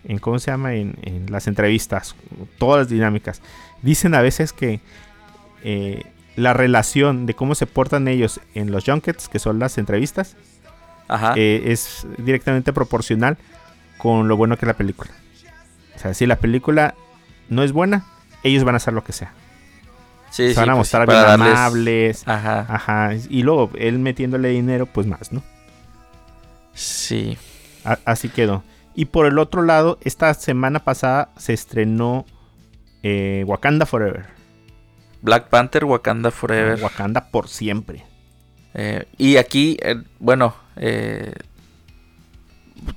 en. 0.05 0.19
¿Cómo 0.19 0.39
se 0.39 0.51
llama? 0.51 0.75
En, 0.75 0.97
en 1.03 1.27
las 1.31 1.47
entrevistas. 1.47 2.17
Todas 2.59 2.81
las 2.81 2.89
dinámicas. 2.89 3.43
Dicen 3.83 4.15
a 4.15 4.23
veces 4.23 4.53
que 4.55 4.81
eh, 5.65 6.05
la 6.37 6.53
relación 6.55 7.27
de 7.27 7.35
cómo 7.35 7.55
se 7.55 7.67
portan 7.67 8.09
ellos 8.09 8.41
en 8.55 8.71
los 8.73 8.85
junkets, 8.85 9.29
que 9.29 9.39
son 9.39 9.59
las 9.59 9.79
entrevistas, 9.79 10.37
Ajá. 11.09 11.35
eh, 11.37 11.65
es 11.67 12.07
directamente 12.19 12.73
proporcional 12.73 13.37
con 13.99 14.29
lo 14.29 14.37
bueno 14.37 14.57
que 14.57 14.65
es 14.65 14.69
la 14.69 14.77
película. 14.77 15.11
O 15.97 15.99
sea, 15.99 16.15
si 16.15 16.27
la 16.27 16.37
película 16.37 16.95
no 17.49 17.63
es 17.63 17.73
buena, 17.73 18.07
ellos 18.43 18.65
van 18.65 18.75
a 18.75 18.79
hacer 18.79 18.95
lo 18.95 19.05
que 19.05 19.13
sea. 19.13 19.33
sí, 20.31 20.55
Se 20.55 20.61
van 20.61 20.71
a 20.71 20.73
pues 20.73 20.79
mostrar 20.79 21.07
para 21.07 21.37
bien 21.37 21.41
darles- 21.49 21.53
amables. 21.59 22.29
Ajá. 22.29 22.67
Ajá. 22.69 23.11
Y 23.29 23.43
luego 23.43 23.71
él 23.77 23.99
metiéndole 23.99 24.49
dinero, 24.49 24.87
pues 24.87 25.07
más, 25.07 25.33
¿no? 25.33 25.43
Sí. 26.75 27.37
A- 27.85 27.99
así 28.05 28.29
quedó. 28.29 28.63
Y 28.95 29.07
por 29.07 29.27
el 29.27 29.39
otro 29.39 29.63
lado, 29.63 29.99
esta 30.03 30.33
semana 30.35 30.81
pasada 30.85 31.31
se 31.37 31.53
estrenó 31.53 32.25
eh, 33.03 33.45
Wakanda 33.47 33.87
Forever. 33.87 34.27
Black 35.23 35.49
Panther, 35.49 35.85
Wakanda 35.85 36.31
Forever. 36.31 36.83
Wakanda 36.83 37.29
por 37.31 37.49
siempre. 37.49 38.05
Eh, 38.75 39.07
y 39.19 39.37
aquí, 39.37 39.77
eh, 39.83 40.03
bueno, 40.19 40.55
eh, 40.77 41.33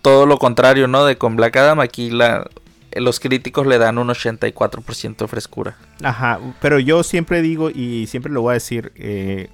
todo 0.02 0.26
lo 0.26 0.38
contrario, 0.38 0.88
¿no? 0.88 1.06
De 1.06 1.18
con 1.18 1.36
Black 1.36 1.56
Adam, 1.58 1.80
aquí 1.80 2.10
la, 2.10 2.48
los 2.96 3.20
críticos 3.20 3.68
le 3.68 3.78
dan 3.78 3.98
un 3.98 4.10
84% 4.10 5.18
de 5.18 5.28
frescura. 5.28 5.78
Ajá, 6.04 6.40
pero 6.62 6.80
yo 6.80 7.04
siempre 7.04 7.42
digo 7.42 7.70
y 7.70 8.08
siempre 8.08 8.32
lo 8.32 8.42
voy 8.42 8.52
a 8.52 8.54
decir, 8.56 8.92
eh, 8.96 9.50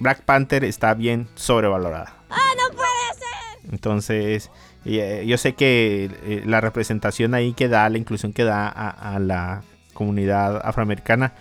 Black 0.00 0.22
Panther 0.22 0.64
está 0.64 0.94
bien 0.94 1.28
sobrevalorada. 1.34 2.14
¡Ah, 2.30 2.52
no 2.56 2.76
puede 2.76 2.88
ser! 3.18 3.72
Entonces, 3.72 4.50
eh, 4.84 5.24
yo 5.26 5.38
sé 5.38 5.54
que 5.54 6.10
eh, 6.24 6.42
la 6.44 6.60
representación 6.60 7.34
ahí 7.34 7.52
que 7.52 7.68
da, 7.68 7.88
la 7.88 7.98
inclusión 7.98 8.32
que 8.32 8.44
da 8.44 8.68
a, 8.68 9.14
a 9.14 9.18
la 9.18 9.62
comunidad 9.92 10.60
afroamericana 10.64 11.32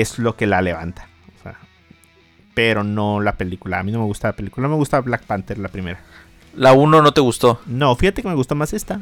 es 0.00 0.18
lo 0.18 0.36
que 0.36 0.46
la 0.46 0.62
levanta. 0.62 1.08
O 1.38 1.42
sea, 1.42 1.58
pero 2.54 2.84
no 2.84 3.20
la 3.20 3.36
película. 3.36 3.80
A 3.80 3.82
mí 3.82 3.92
no 3.92 4.00
me 4.00 4.06
gusta 4.06 4.28
la 4.28 4.36
película. 4.36 4.66
No 4.66 4.72
me 4.74 4.78
gusta 4.78 5.00
Black 5.00 5.24
Panther, 5.24 5.58
la 5.58 5.68
primera. 5.68 6.00
La 6.56 6.72
1 6.72 7.02
no 7.02 7.12
te 7.12 7.20
gustó. 7.20 7.60
No, 7.66 7.94
fíjate 7.96 8.22
que 8.22 8.28
me 8.28 8.34
gustó 8.34 8.54
más 8.54 8.72
esta. 8.72 9.00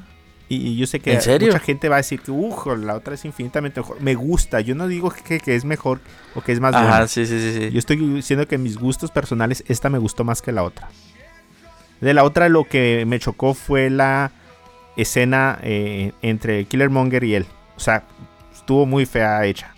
Y, 0.49 0.77
yo 0.77 0.87
sé 0.87 1.01
que 1.01 1.15
mucha 1.15 1.59
gente 1.61 1.89
va 1.89 1.97
a 1.97 1.99
decir 1.99 2.21
que 2.21 2.31
"Uj, 2.31 2.77
la 2.77 2.95
otra 2.95 3.15
es 3.15 3.25
infinitamente 3.25 3.81
mejor. 3.81 4.03
Me 4.03 4.15
gusta. 4.15 4.61
Yo 4.61 4.75
no 4.75 4.87
digo 4.87 5.11
que, 5.11 5.41
que 5.41 5.55
es 5.55 5.65
mejor 5.65 6.01
o 6.35 6.43
que 6.43 6.53
es 6.53 6.61
más 6.61 6.75
Ajá, 6.75 6.89
buena. 6.89 7.09
sí, 7.09 7.25
sí, 7.25 7.41
sí. 7.41 7.71
Yo 7.71 7.79
estoy 7.79 7.97
diciendo 7.97 8.47
que 8.47 8.59
mis 8.59 8.77
gustos 8.77 9.11
personales 9.11 9.65
esta 9.69 9.89
me 9.89 9.99
gustó 9.99 10.25
más 10.25 10.43
que 10.43 10.53
la 10.53 10.63
otra. 10.63 10.89
De 12.03 12.13
la 12.13 12.25
otra 12.25 12.49
lo 12.51 12.65
que 12.65 13.05
me 13.07 13.19
chocó 13.19 13.55
fue 13.55 13.89
la 13.89 14.31
escena 14.97 15.59
eh, 15.63 16.13
entre 16.21 16.65
Killermonger 16.67 17.25
y 17.25 17.35
él. 17.35 17.47
O 17.77 17.81
sea, 17.81 18.05
estuvo 18.53 18.85
muy 18.85 19.07
fea 19.07 19.45
hecha. 19.47 19.72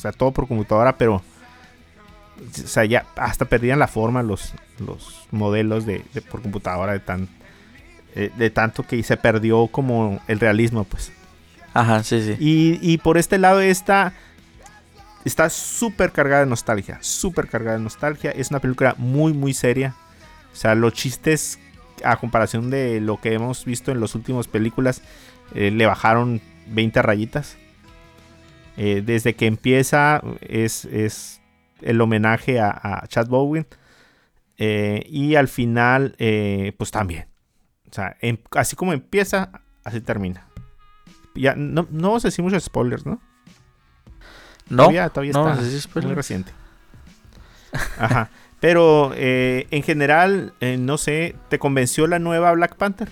O 0.00 0.02
sea, 0.02 0.12
todo 0.12 0.32
por 0.32 0.48
computadora, 0.48 0.96
pero... 0.96 1.16
O 1.16 2.66
sea, 2.66 2.86
ya 2.86 3.04
hasta 3.16 3.44
perdían 3.44 3.78
la 3.78 3.86
forma 3.86 4.22
los, 4.22 4.54
los 4.78 5.26
modelos 5.30 5.84
de, 5.84 6.02
de 6.14 6.22
por 6.22 6.40
computadora 6.40 6.94
de 6.94 7.00
tan... 7.00 7.28
eh, 8.14 8.30
de 8.34 8.48
tanto 8.48 8.82
que 8.86 9.02
se 9.02 9.18
perdió 9.18 9.66
como 9.66 10.22
el 10.26 10.40
realismo, 10.40 10.84
pues. 10.84 11.12
Ajá, 11.74 12.02
sí, 12.02 12.22
sí. 12.22 12.36
Y, 12.40 12.78
y 12.80 12.96
por 12.96 13.18
este 13.18 13.36
lado 13.36 13.60
esta 13.60 14.14
está 15.26 15.50
súper 15.50 16.12
cargada 16.12 16.40
de 16.40 16.48
nostalgia, 16.48 16.96
súper 17.02 17.46
cargada 17.46 17.76
de 17.76 17.84
nostalgia. 17.84 18.30
Es 18.30 18.48
una 18.50 18.60
película 18.60 18.94
muy, 18.96 19.34
muy 19.34 19.52
seria. 19.52 19.94
O 20.50 20.56
sea, 20.56 20.74
los 20.74 20.94
chistes 20.94 21.58
a 22.04 22.16
comparación 22.16 22.70
de 22.70 23.00
lo 23.02 23.20
que 23.20 23.34
hemos 23.34 23.66
visto 23.66 23.92
en 23.92 24.00
las 24.00 24.14
últimas 24.14 24.48
películas, 24.48 25.02
eh, 25.54 25.70
le 25.70 25.84
bajaron 25.84 26.40
20 26.68 27.02
rayitas. 27.02 27.58
Eh, 28.76 29.02
desde 29.04 29.34
que 29.34 29.46
empieza 29.46 30.22
es, 30.40 30.84
es 30.86 31.40
el 31.82 32.00
homenaje 32.00 32.60
a, 32.60 32.70
a 32.70 33.06
Chad 33.06 33.26
Bowen. 33.28 33.66
Eh, 34.58 35.04
y 35.06 35.36
al 35.36 35.48
final, 35.48 36.14
eh, 36.18 36.72
pues 36.76 36.90
también. 36.90 37.26
O 37.90 37.94
sea, 37.94 38.16
em- 38.20 38.38
así 38.52 38.76
como 38.76 38.92
empieza, 38.92 39.62
así 39.84 40.00
termina. 40.00 40.46
Ya, 41.34 41.54
no, 41.56 41.86
no 41.90 42.08
vamos 42.08 42.24
a 42.24 42.28
decir 42.28 42.44
muchos 42.44 42.64
spoilers, 42.64 43.06
¿no? 43.06 43.20
No, 44.68 44.84
Todavía, 44.84 45.08
todavía 45.08 45.32
no, 45.32 45.48
está 45.60 46.00
muy 46.00 46.14
reciente. 46.14 46.52
Ajá. 47.98 48.30
Pero 48.60 49.12
eh, 49.16 49.66
en 49.70 49.82
general, 49.82 50.52
eh, 50.60 50.76
no 50.76 50.98
sé, 50.98 51.34
¿te 51.48 51.58
convenció 51.58 52.06
la 52.06 52.18
nueva 52.18 52.52
Black 52.52 52.76
Panther? 52.76 53.08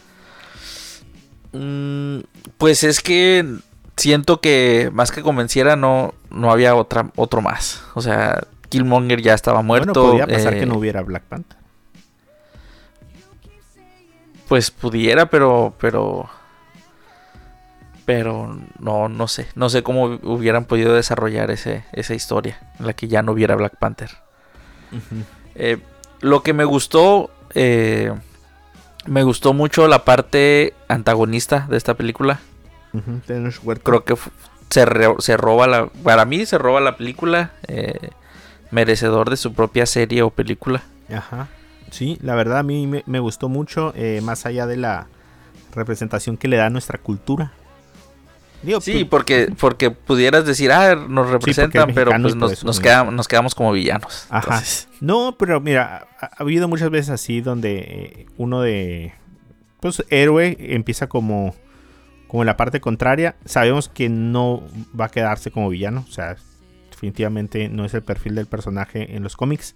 Mm, 1.52 2.20
pues 2.58 2.84
es 2.84 3.00
que 3.00 3.56
siento 3.98 4.40
que 4.40 4.90
más 4.92 5.12
que 5.12 5.22
convenciera 5.22 5.76
no, 5.76 6.14
no 6.30 6.50
había 6.50 6.74
otra, 6.74 7.10
otro 7.16 7.42
más. 7.42 7.82
O 7.94 8.00
sea, 8.00 8.44
Killmonger 8.68 9.20
ya 9.20 9.34
estaba 9.34 9.62
muerto. 9.62 9.92
bueno, 9.92 10.18
podría 10.18 10.26
pasar 10.26 10.54
eh, 10.54 10.60
que 10.60 10.66
no 10.66 10.78
hubiera 10.78 11.02
Black 11.02 11.24
Panther. 11.24 11.58
Pues 14.48 14.70
pudiera, 14.70 15.28
pero, 15.28 15.74
pero, 15.78 16.30
pero 18.06 18.58
no, 18.78 19.08
no 19.10 19.28
sé, 19.28 19.48
no 19.54 19.68
sé 19.68 19.82
cómo 19.82 20.18
hubieran 20.22 20.64
podido 20.64 20.94
desarrollar 20.94 21.50
ese, 21.50 21.84
esa 21.92 22.14
historia 22.14 22.58
en 22.78 22.86
la 22.86 22.94
que 22.94 23.08
ya 23.08 23.22
no 23.22 23.32
hubiera 23.32 23.56
Black 23.56 23.76
Panther. 23.78 24.10
Eh, 25.54 25.78
lo 26.20 26.42
que 26.42 26.54
me 26.54 26.64
gustó, 26.64 27.30
eh, 27.54 28.14
me 29.04 29.22
gustó 29.22 29.52
mucho 29.52 29.86
la 29.86 30.04
parte 30.04 30.72
antagonista 30.88 31.66
de 31.68 31.76
esta 31.76 31.94
película. 31.94 32.40
Ujú, 32.92 33.20
Tenoch 33.26 33.54
Huerta. 33.64 33.84
Creo 33.84 34.04
que 34.04 34.14
se, 34.70 34.84
re- 34.84 35.14
se 35.18 35.36
roba 35.36 35.66
la, 35.66 35.86
para 36.02 36.24
mí 36.24 36.44
se 36.46 36.58
roba 36.58 36.80
la 36.80 36.96
película, 36.96 37.52
eh, 37.66 38.10
merecedor 38.70 39.30
de 39.30 39.36
su 39.36 39.52
propia 39.54 39.86
serie 39.86 40.22
o 40.22 40.30
película. 40.30 40.82
Ajá. 41.12 41.48
Sí, 41.90 42.18
la 42.22 42.34
verdad 42.34 42.58
a 42.58 42.62
mí 42.62 42.86
me, 42.86 43.02
me 43.06 43.18
gustó 43.18 43.48
mucho, 43.48 43.92
eh, 43.96 44.20
más 44.22 44.44
allá 44.46 44.66
de 44.66 44.76
la 44.76 45.06
representación 45.74 46.36
que 46.36 46.48
le 46.48 46.56
da 46.56 46.66
a 46.66 46.70
nuestra 46.70 46.98
cultura. 46.98 47.52
Digo, 48.62 48.80
Sí, 48.80 49.04
porque, 49.04 49.52
porque 49.60 49.90
pudieras 49.90 50.44
decir, 50.44 50.72
ah, 50.72 50.94
nos 50.96 51.30
representan, 51.30 51.92
pero 51.94 52.10
pues 52.20 52.34
nos, 52.34 52.52
eso 52.52 52.66
nos, 52.66 52.76
no. 52.76 52.82
quedamos, 52.82 53.14
nos 53.14 53.28
quedamos 53.28 53.54
como 53.54 53.72
villanos. 53.72 54.26
Ajá. 54.28 54.54
Entonces, 54.54 54.88
No, 55.00 55.36
pero 55.38 55.60
mira, 55.60 56.08
ha, 56.20 56.26
ha 56.26 56.30
habido 56.42 56.68
muchas 56.68 56.90
veces 56.90 57.10
así 57.10 57.40
donde 57.40 57.78
eh, 57.78 58.26
uno 58.36 58.60
de 58.60 59.14
pues 59.80 60.02
héroe 60.10 60.56
empieza 60.58 61.06
como 61.06 61.54
como 62.28 62.42
en 62.42 62.46
la 62.46 62.56
parte 62.56 62.80
contraria. 62.80 63.34
Sabemos 63.44 63.88
que 63.88 64.08
no 64.08 64.62
va 64.98 65.06
a 65.06 65.10
quedarse 65.10 65.50
como 65.50 65.68
villano, 65.68 66.04
o 66.08 66.12
sea, 66.12 66.36
definitivamente 66.90 67.68
no 67.68 67.84
es 67.84 67.94
el 67.94 68.02
perfil 68.02 68.34
del 68.36 68.46
personaje 68.46 69.16
en 69.16 69.22
los 69.22 69.36
cómics. 69.36 69.74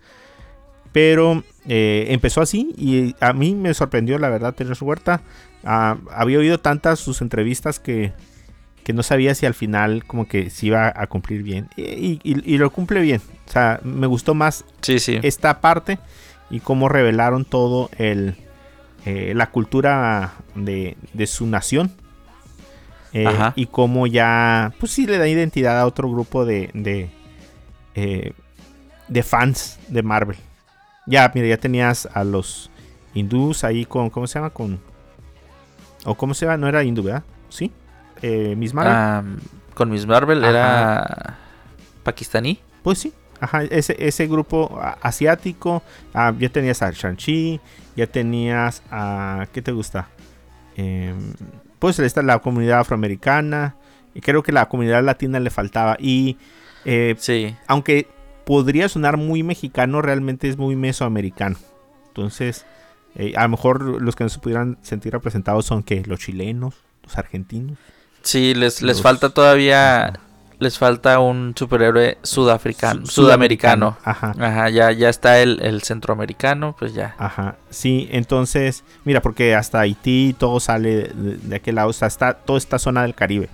Pero 0.93 1.43
eh, 1.67 2.07
empezó 2.11 2.43
así 2.43 2.75
y 2.77 3.15
a 3.21 3.33
mí 3.33 3.55
me 3.55 3.73
sorprendió 3.73 4.19
la 4.19 4.29
verdad 4.29 4.55
Tenoch 4.55 4.83
Huerta. 4.83 5.23
Ah, 5.65 5.97
había 6.11 6.39
oído 6.39 6.61
tantas 6.61 6.99
sus 7.01 7.23
entrevistas 7.23 7.79
que, 7.81 8.13
que 8.85 8.93
no 8.93 9.03
sabía 9.03 9.35
si 9.35 9.47
al 9.47 9.55
final 9.55 10.05
como 10.05 10.29
que 10.29 10.51
se 10.51 10.67
iba 10.67 10.93
a 10.95 11.07
cumplir 11.07 11.43
bien. 11.43 11.69
Y, 11.79 12.21
y- 12.23 12.55
y 12.55 12.59
lo 12.59 12.71
cumple 12.71 13.01
bien. 13.01 13.23
O 13.49 13.51
sea, 13.51 13.81
me 13.85 14.07
gustó 14.07 14.35
más 14.35 14.67
sí, 14.83 14.99
sí. 14.99 15.19
esta 15.23 15.63
parte 15.63 15.99
y 16.51 16.61
cómo 16.61 16.91
revelaron 16.91 17.47
todo 17.47 17.89
el 17.97 18.35
eh, 19.07 19.33
la 19.35 19.51
cultura 19.51 20.35
de, 20.55 20.99
de 21.15 21.27
su 21.27 21.47
nación 21.47 21.91
Eh, 23.15 23.27
y 23.57 23.67
cómo 23.67 24.07
ya 24.07 24.73
pues 24.81 24.93
sí 24.93 25.07
le 25.07 25.19
da 25.19 25.29
identidad 25.29 25.79
a 25.79 25.87
otro 25.87 26.11
grupo 26.11 26.47
de 26.47 26.71
de, 26.73 27.11
eh, 27.95 28.33
de 29.09 29.23
fans 29.23 29.79
de 29.89 30.03
Marvel. 30.03 30.37
Ya 31.07 31.31
mira 31.35 31.47
ya 31.47 31.59
tenías 31.59 32.09
a 32.15 32.25
los 32.25 32.71
hindús 33.13 33.65
ahí 33.65 33.85
con 33.85 34.09
cómo 34.09 34.27
se 34.27 34.39
llama 34.39 34.51
con 34.51 34.81
o 36.05 36.15
cómo 36.15 36.33
se 36.33 36.47
llama 36.47 36.57
no 36.57 36.69
era 36.69 36.83
hindú 36.85 37.03
verdad 37.03 37.23
sí 37.51 37.71
eh, 38.23 38.55
Miss 38.57 38.73
Marvel. 38.73 39.41
Con 39.75 39.91
Miss 39.91 40.07
Marvel 40.07 40.45
Ajá. 40.45 40.51
era 40.51 41.39
pakistaní. 42.05 42.61
Pues 42.83 42.99
sí, 42.99 43.13
ajá, 43.41 43.65
ese, 43.65 43.97
ese 43.99 44.27
grupo 44.27 44.81
asiático, 45.01 45.83
ah, 46.15 46.33
ya 46.39 46.49
tenías 46.49 46.83
a 46.83 46.91
Shang-Chi, 46.91 47.61
ya 47.97 48.07
tenías 48.07 48.83
a, 48.91 49.47
¿qué 49.53 49.63
te 49.63 49.73
gusta? 49.73 50.09
Em, 50.77 51.35
pues 51.83 51.99
está 51.99 52.23
la 52.23 52.39
comunidad 52.39 52.79
afroamericana, 52.79 53.75
y 54.15 54.21
creo 54.21 54.45
que 54.45 54.53
la 54.53 54.69
comunidad 54.69 55.03
latina 55.03 55.41
le 55.41 55.51
faltaba, 55.51 55.97
y 55.99 56.39
eh, 56.85 57.17
Sí. 57.19 57.57
aunque 57.67 58.07
podría 58.47 58.89
sonar 58.89 59.17
muy 59.17 59.43
mexicano, 59.43 60.01
realmente 60.01 60.49
es 60.49 60.57
muy 60.57 60.77
mesoamericano. 60.77 61.57
Entonces, 62.07 62.67
eh, 63.17 63.33
a 63.37 63.43
lo 63.43 63.49
mejor 63.49 64.01
los 64.01 64.15
que 64.15 64.23
no 64.23 64.31
se 64.31 64.39
pudieran 64.39 64.79
sentir 64.83 65.13
representados 65.13 65.67
son 65.67 65.83
que 65.83 66.05
los 66.05 66.21
chilenos, 66.21 66.77
los 67.03 67.19
argentinos. 67.19 67.79
Sí, 68.23 68.55
les, 68.55 68.81
falta 69.03 69.31
todavía. 69.31 70.13
Les 70.63 70.79
falta 70.79 71.19
un 71.19 71.55
superhéroe 71.57 72.19
sudafricano. 72.23 73.05
Su- 73.07 73.23
sudamericano. 73.23 73.97
Ajá. 74.05 74.33
Ajá, 74.39 74.69
ya, 74.71 74.93
ya 74.93 75.09
está 75.09 75.41
el, 75.41 75.61
el 75.61 75.83
centroamericano, 75.83 76.77
pues 76.79 76.95
ya. 76.95 77.17
Ajá, 77.19 77.57
sí, 77.69 78.09
entonces, 78.13 78.85
mira, 79.05 79.21
porque 79.21 79.57
hasta 79.57 79.81
Haití 79.81 80.37
todo 80.39 80.61
sale 80.61 81.09
de, 81.15 81.37
de 81.39 81.57
aquel 81.57 81.75
lado, 81.75 81.89
o 81.89 81.93
sea, 81.93 82.07
está 82.07 82.35
toda 82.35 82.59
esta 82.59 82.79
zona 82.79 83.03
del 83.03 83.15
Caribe. 83.17 83.49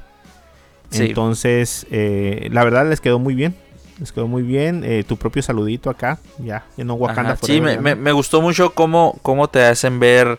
Sí. 0.90 1.04
Entonces, 1.06 1.86
eh, 1.90 2.48
la 2.52 2.62
verdad 2.64 2.86
les 2.86 3.00
quedó 3.00 3.18
muy 3.18 3.34
bien, 3.34 3.56
les 3.98 4.12
quedó 4.12 4.26
muy 4.26 4.42
bien. 4.42 4.84
eh, 4.84 5.02
tu 5.08 5.16
propio 5.16 5.42
saludito 5.42 5.88
acá, 5.88 6.18
ya, 6.38 6.64
ya 6.76 6.84
no 6.84 6.92
Wakanda 6.94 7.32
Ajá, 7.32 7.40
Sí, 7.42 7.60
me, 7.62 8.12
gustó 8.12 8.42
mucho 8.42 8.74
cómo, 8.74 9.18
cómo 9.22 9.48
te 9.48 9.64
hacen 9.64 9.98
ver 9.98 10.38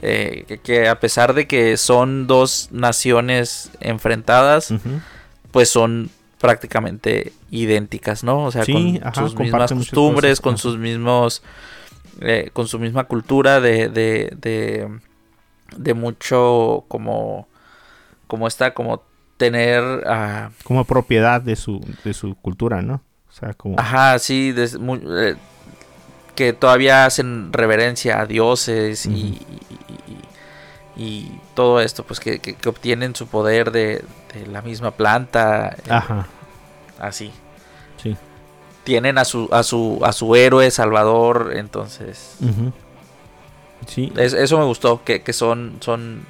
eh, 0.00 0.44
que, 0.48 0.58
que 0.58 0.88
a 0.88 1.00
pesar 1.00 1.34
de 1.34 1.46
que 1.46 1.76
son 1.76 2.26
dos 2.26 2.68
naciones 2.72 3.70
enfrentadas, 3.80 4.70
Ujú, 4.70 5.00
pues 5.50 5.68
son 5.68 6.10
prácticamente 6.40 7.32
idénticas, 7.50 8.22
¿no? 8.24 8.44
O 8.44 8.50
sea, 8.52 8.64
Sí, 8.64 8.72
con 8.72 9.08
ajá, 9.08 9.22
sus 9.24 9.34
mismas 9.36 9.72
costumbres, 9.72 10.30
cosas, 10.32 10.40
con 10.40 10.54
ajá. 10.54 10.62
sus 10.62 10.78
mismos, 10.78 11.42
eh, 12.20 12.50
con 12.52 12.68
su 12.68 12.78
misma 12.78 13.04
cultura 13.04 13.60
de, 13.60 13.88
de, 13.88 14.32
de, 14.40 14.88
de 15.76 15.94
mucho 15.94 16.84
como, 16.88 17.48
como 18.26 18.46
está, 18.46 18.72
como 18.74 19.02
tener, 19.36 19.82
ah, 20.06 20.50
Como 20.64 20.84
propiedad 20.84 21.40
de 21.40 21.56
su, 21.56 21.80
de 22.04 22.12
su 22.14 22.34
cultura, 22.36 22.82
¿no? 22.82 23.02
O 23.28 23.32
sea, 23.32 23.54
como... 23.54 23.78
ajá, 23.78 24.18
sí, 24.18 24.54
eh, 24.56 25.36
que 26.34 26.52
todavía 26.52 27.04
hacen 27.04 27.52
reverencia 27.52 28.20
a 28.20 28.26
dioses 28.26 29.06
y- 29.06 29.40
y- 30.98 31.30
todo 31.54 31.80
esto, 31.80 32.04
pues 32.04 32.20
que, 32.20 32.38
que- 32.40 32.54
que 32.54 32.68
obtienen 32.68 33.14
su 33.16 33.26
poder 33.28 33.70
de, 33.72 34.04
de 34.34 34.46
la 34.46 34.60
misma 34.62 34.90
planta, 34.92 35.76
Ajá, 35.88 36.26
así. 36.98 37.30
sí. 38.02 38.16
tienen 38.84 39.18
a 39.18 39.24
su 39.24 39.48
a 39.52 39.62
su 39.62 40.00
a 40.02 40.12
su 40.12 40.34
héroe 40.34 40.70
salvador 40.70 41.52
entonces. 41.54 42.36
Sí, 43.86 44.12
es- 44.16 44.32
eso 44.34 44.58
me 44.58 44.64
gustó 44.64 45.02
que, 45.04 45.22
que 45.22 45.32
son 45.32 45.76
son 45.80 46.22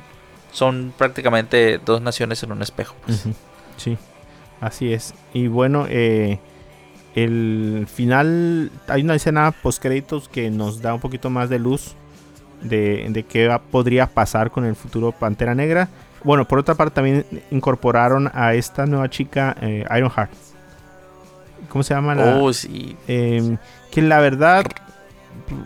son 0.52 0.92
prácticamente 0.96 1.78
dos 1.78 2.00
naciones 2.02 2.42
en 2.42 2.52
un 2.52 2.62
espejo 2.62 2.94
pues. 3.04 3.24
Sí, 3.76 3.96
así 4.60 4.92
es. 4.92 5.14
Y 5.32 5.46
bueno, 5.48 5.86
eh, 5.88 6.40
el 7.14 7.86
final, 7.92 8.70
hay 8.86 9.02
una 9.02 9.14
escena 9.14 9.50
post 9.52 9.80
créditos 9.82 10.28
que 10.28 10.50
nos 10.50 10.80
da 10.82 10.94
un 10.94 11.00
poquito 11.00 11.30
más 11.30 11.48
de 11.48 11.58
luz 11.58 11.94
de, 12.62 13.06
de 13.10 13.22
qué 13.24 13.48
va- 13.48 13.60
podría 13.60 14.06
pasar 14.06 14.50
con 14.50 14.64
el 14.64 14.74
futuro 14.76 15.12
Pantera 15.12 15.54
Negra. 15.54 15.88
Bueno, 16.24 16.46
por 16.46 16.58
otra 16.58 16.74
parte 16.74 16.94
también 16.96 17.24
incorporaron 17.50 18.30
a 18.34 18.54
esta 18.54 18.86
nueva 18.86 19.08
chica 19.08 19.56
eh, 19.60 19.84
Ironheart. 19.96 20.30
¿Cómo 21.68 21.82
se 21.82 21.94
llama? 21.94 22.14
La, 22.14 22.36
oh 22.38 22.52
sí 22.52 22.96
Em, 23.06 23.56
que 23.90 24.02
la 24.02 24.20
verdad 24.20 24.64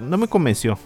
no 0.01 0.16
me 0.18 0.26
convenció. 0.28 0.78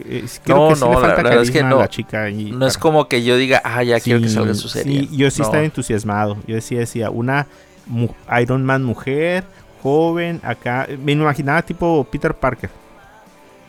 Eh, 0.00 0.24
creo 0.44 0.56
No, 0.56 0.68
que 0.68 0.74
sí 0.76 0.80
no, 0.82 0.88
le 0.88 0.94
la 0.94 1.00
falta 1.00 1.16
verdad 1.22 1.42
es 1.42 1.50
que 1.50 1.58
carisma 1.58 1.68
a 1.68 1.70
no- 1.70 1.78
la 1.80 1.88
chica. 1.88 2.30
y- 2.30 2.52
no 2.52 2.66
es 2.66 2.78
como 2.78 3.08
que 3.08 3.22
yo 3.24 3.36
diga 3.36 3.60
ah 3.64 3.82
ya 3.82 3.98
quiero 4.00 4.20
que 4.20 4.28
salga 4.28 4.54
su 4.54 4.68
serie 4.68 5.00
Sí, 5.08 5.16
yo 5.16 5.30
sí 5.30 5.40
No. 5.40 5.46
estaba 5.46 5.64
entusiasmado. 5.64 6.36
Yo 6.46 6.54
decía, 6.54 6.80
decía, 6.80 7.10
una 7.10 7.46
Iron 8.40 8.64
Man 8.64 8.84
mujer, 8.84 9.44
joven, 9.82 10.40
acá. 10.44 10.86
Me 11.02 11.12
imaginaba 11.12 11.62
tipo 11.62 12.04
Peter 12.10 12.34
Parker. 12.34 12.70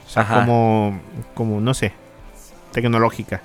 O 0.09 0.11
sea, 0.11 0.27
como, 0.27 0.99
como, 1.35 1.61
no 1.61 1.75
sé, 1.75 1.93
tecnológica. 2.71 3.41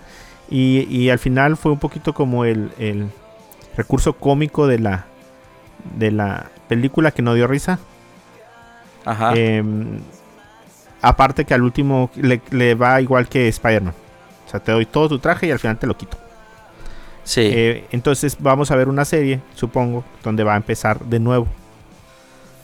Y, 0.48 0.86
y 0.88 1.10
al 1.10 1.18
final 1.18 1.58
fue 1.58 1.72
un 1.72 1.78
poquito 1.78 2.14
como 2.14 2.46
el, 2.46 2.72
el 2.78 3.10
recurso 3.76 4.14
cómico 4.14 4.66
de 4.66 4.78
la, 4.78 5.04
de 5.98 6.10
la 6.10 6.46
película 6.66 7.10
que 7.10 7.20
no 7.20 7.34
dio 7.34 7.46
risa. 7.46 7.78
ajá 9.04 9.34
Em, 9.34 10.00
aparte 11.02 11.44
que 11.44 11.52
al 11.52 11.62
último 11.62 12.10
le, 12.16 12.40
le 12.50 12.74
va 12.74 12.98
igual 13.02 13.28
que 13.28 13.46
Spider-Man. 13.48 13.94
O 14.46 14.50
sea, 14.50 14.60
te 14.60 14.72
doy 14.72 14.86
todo 14.86 15.10
tu 15.10 15.18
traje 15.18 15.46
y 15.46 15.50
al 15.50 15.58
final 15.58 15.76
te 15.76 15.86
lo 15.86 15.98
quito. 15.98 16.16
sí 17.24 17.42
Eh, 17.44 17.84
entonces 17.90 18.38
vamos 18.40 18.70
a 18.70 18.76
ver 18.76 18.88
una 18.88 19.04
serie, 19.04 19.40
supongo, 19.54 20.02
donde 20.22 20.44
va 20.44 20.54
a 20.54 20.56
empezar 20.56 20.98
de 21.00 21.20
nuevo. 21.20 21.46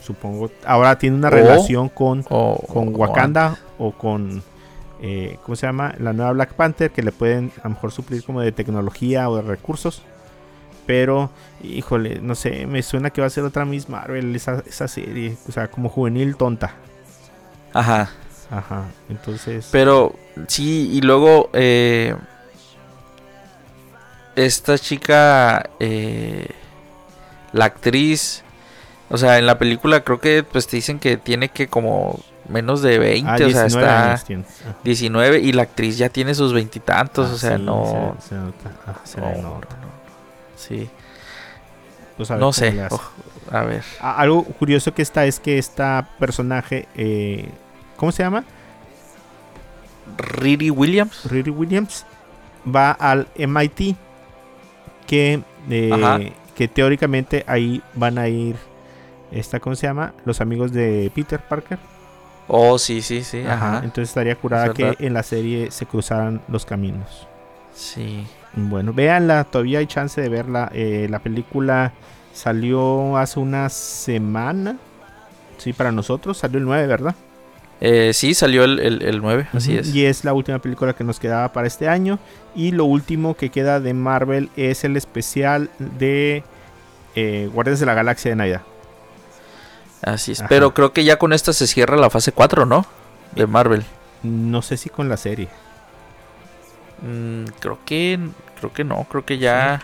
Supongo. 0.01 0.51
Ahora 0.65 0.97
tiene 0.97 1.15
una 1.15 1.29
relación 1.29 1.89
con, 1.89 2.23
con 2.23 2.95
Wakanda 2.95 3.57
o 3.77 3.91
con... 3.91 4.43
eh, 5.01 5.37
¿Cómo 5.43 5.55
se 5.55 5.67
llama? 5.67 5.95
La 5.99 6.11
nueva 6.11 6.31
Black 6.33 6.53
Panther 6.53 6.91
que 6.91 7.03
le 7.03 7.11
pueden 7.11 7.51
a 7.61 7.67
lo 7.67 7.75
mejor 7.75 7.91
suplir 7.91 8.23
como 8.23 8.41
de 8.41 8.51
tecnología 8.51 9.29
o 9.29 9.35
de 9.37 9.43
recursos. 9.43 10.01
Pero, 10.87 11.29
híjole, 11.63 12.19
no 12.21 12.33
sé, 12.35 12.65
me 12.65 12.81
suena 12.81 13.11
que 13.11 13.21
va 13.21 13.27
a 13.27 13.29
ser 13.29 13.43
otra 13.43 13.63
Miss 13.65 13.87
Marvel 13.87 14.35
esa, 14.35 14.63
esa 14.67 14.87
serie. 14.87 15.37
O 15.47 15.51
sea, 15.51 15.69
como 15.69 15.87
juvenil 15.89 16.35
tonta. 16.35 16.73
ajá 17.73 18.09
Ajá, 18.51 18.83
entonces... 19.07 19.69
pero 19.71 20.13
sí 20.47 20.89
y 20.91 20.99
luego 20.99 21.49
eh, 21.53 22.13
esta 24.35 24.77
chica 24.77 25.69
eh, 25.79 26.47
la 27.53 27.63
actriz 27.63 28.43
o 29.11 29.17
sea 29.17 29.37
en 29.37 29.45
la 29.45 29.59
película 29.59 30.03
creo 30.03 30.19
que 30.19 30.43
pues 30.43 30.67
te 30.67 30.77
dicen 30.77 30.97
que 30.99 31.17
tiene 31.17 31.49
que 31.49 31.67
como 31.67 32.19
menos 32.49 32.81
de 32.81 32.97
20 32.97 33.29
ah, 33.29 33.35
o 33.35 33.37
sea 33.37 33.45
19 33.47 33.67
está 33.67 34.09
años 34.09 34.23
tiene. 34.25 34.43
Ah. 34.67 34.75
19 34.83 35.39
y 35.39 35.51
la 35.53 35.61
actriz 35.63 35.97
ya 35.97 36.09
tiene 36.09 36.33
sus 36.33 36.53
veintitantos, 36.53 37.29
Ah, 37.29 37.33
o 37.33 37.37
sea, 37.37 37.57
sí, 37.57 37.63
no, 37.63 38.15
Se, 38.19 38.29
se 38.29 38.35
nota. 38.35 38.71
ah, 38.87 38.95
se 39.03 39.21
no, 39.21 39.29
le 39.29 39.35
no, 39.37 39.41
nota. 39.53 39.67
no, 39.75 39.85
no. 39.87 39.91
Sí, 40.55 40.89
Pues 42.17 42.31
a 42.31 42.35
ver 42.35 42.39
no 42.41 42.47
cómo 42.47 42.53
sé. 42.53 42.87
a 43.51 43.63
ver. 43.63 43.83
Algo 44.01 44.43
curioso 44.43 44.93
que 44.93 45.01
está 45.01 45.25
es 45.25 45.39
que 45.39 45.57
esta 45.57 46.09
personaje, 46.19 46.87
eh, 46.95 47.49
¿cómo 47.97 48.11
se 48.11 48.23
llama? 48.23 48.43
Riri 50.17 50.69
Williams. 50.69 51.25
Riri 51.29 51.51
Williams, 51.51 52.05
va 52.65 52.91
al 52.91 53.27
MIT, 53.37 53.95
que, 55.07 55.41
eh, 55.69 56.33
que 56.55 56.67
teóricamente 56.67 57.43
ahí 57.47 57.81
van 57.93 58.17
a 58.17 58.27
ir, 58.27 58.55
esta, 59.31 59.59
¿cómo 59.59 59.75
se 59.75 59.87
llama? 59.87 60.13
Los 60.25 60.41
amigos 60.41 60.71
de 60.71 61.11
Peter 61.15 61.39
Parker. 61.39 61.77
Oh, 62.47 62.77
sí, 62.77 63.01
sí, 63.01 63.23
sí. 63.23 63.41
Ajá, 63.41 63.53
Ajá. 63.53 63.77
Entonces 63.83 64.09
estaría 64.09 64.35
curada 64.35 64.67
Es 64.67 64.71
que 64.73 64.83
verdad. 64.83 65.01
en 65.01 65.13
la 65.13 65.23
serie 65.23 65.71
se 65.71 65.85
cruzaran 65.85 66.41
los 66.47 66.65
caminos. 66.65 67.27
Sí. 67.73 68.25
Bueno, 68.53 68.91
véanla, 68.93 69.45
todavía 69.45 69.79
hay 69.79 69.87
chance 69.87 70.19
de 70.19 70.27
verla. 70.27 70.69
eh, 70.73 71.07
la 71.09 71.19
película 71.19 71.93
salió 72.33 73.15
hace 73.17 73.39
una 73.39 73.69
semana. 73.69 74.77
Sí, 75.57 75.71
para 75.73 75.91
nosotros 75.91 76.37
salió 76.37 76.57
el 76.57 76.65
9, 76.65 76.87
¿verdad? 76.87 77.15
Eh, 77.79 78.11
sí, 78.13 78.33
salió 78.33 78.63
el, 78.65 78.79
el, 78.79 79.01
el 79.01 79.21
9, 79.21 79.47
así 79.53 79.77
es. 79.77 79.93
Y 79.95 80.05
es 80.05 80.23
la 80.25 80.33
última 80.33 80.59
película 80.59 80.93
que 80.93 81.03
nos 81.03 81.19
quedaba 81.19 81.51
para 81.53 81.67
este 81.67 81.87
año. 81.87 82.19
Y 82.55 82.71
lo 82.71 82.85
último 82.85 83.35
que 83.35 83.49
queda 83.49 83.79
de 83.79 83.93
Marvel 83.93 84.49
es 84.55 84.83
el 84.83 84.97
especial 84.97 85.69
de 85.79 86.43
eh, 87.15 87.49
Guardianes 87.53 87.79
de 87.79 87.85
la 87.85 87.93
Galaxia 87.93 88.29
de 88.31 88.35
Navidad. 88.35 88.61
Así 90.01 90.33
es. 90.33 90.39
Ajá. 90.39 90.49
Pero 90.49 90.73
creo 90.73 90.93
que 90.93 91.03
ya 91.03 91.17
con 91.17 91.33
esta 91.33 91.53
se 91.53 91.67
cierra 91.67 91.97
la 91.97 92.09
fase 92.09 92.31
4, 92.31 92.65
¿no? 92.65 92.85
De 93.35 93.47
Marvel. 93.47 93.83
No 94.23 94.61
sé 94.61 94.77
si 94.77 94.89
con 94.89 95.09
la 95.09 95.17
serie. 95.17 95.49
Mm, 97.01 97.45
creo 97.59 97.79
que 97.85 98.19
creo 98.59 98.73
que 98.73 98.83
no, 98.83 99.05
creo 99.09 99.25
que 99.25 99.37
ya 99.39 99.81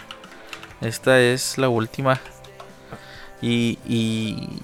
esta 0.81 1.19
es 1.19 1.57
la 1.57 1.69
última. 1.69 2.19
Y 3.41 3.79
y 3.87 4.61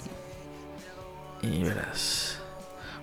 y 1.41 1.63
verás. 1.63 2.39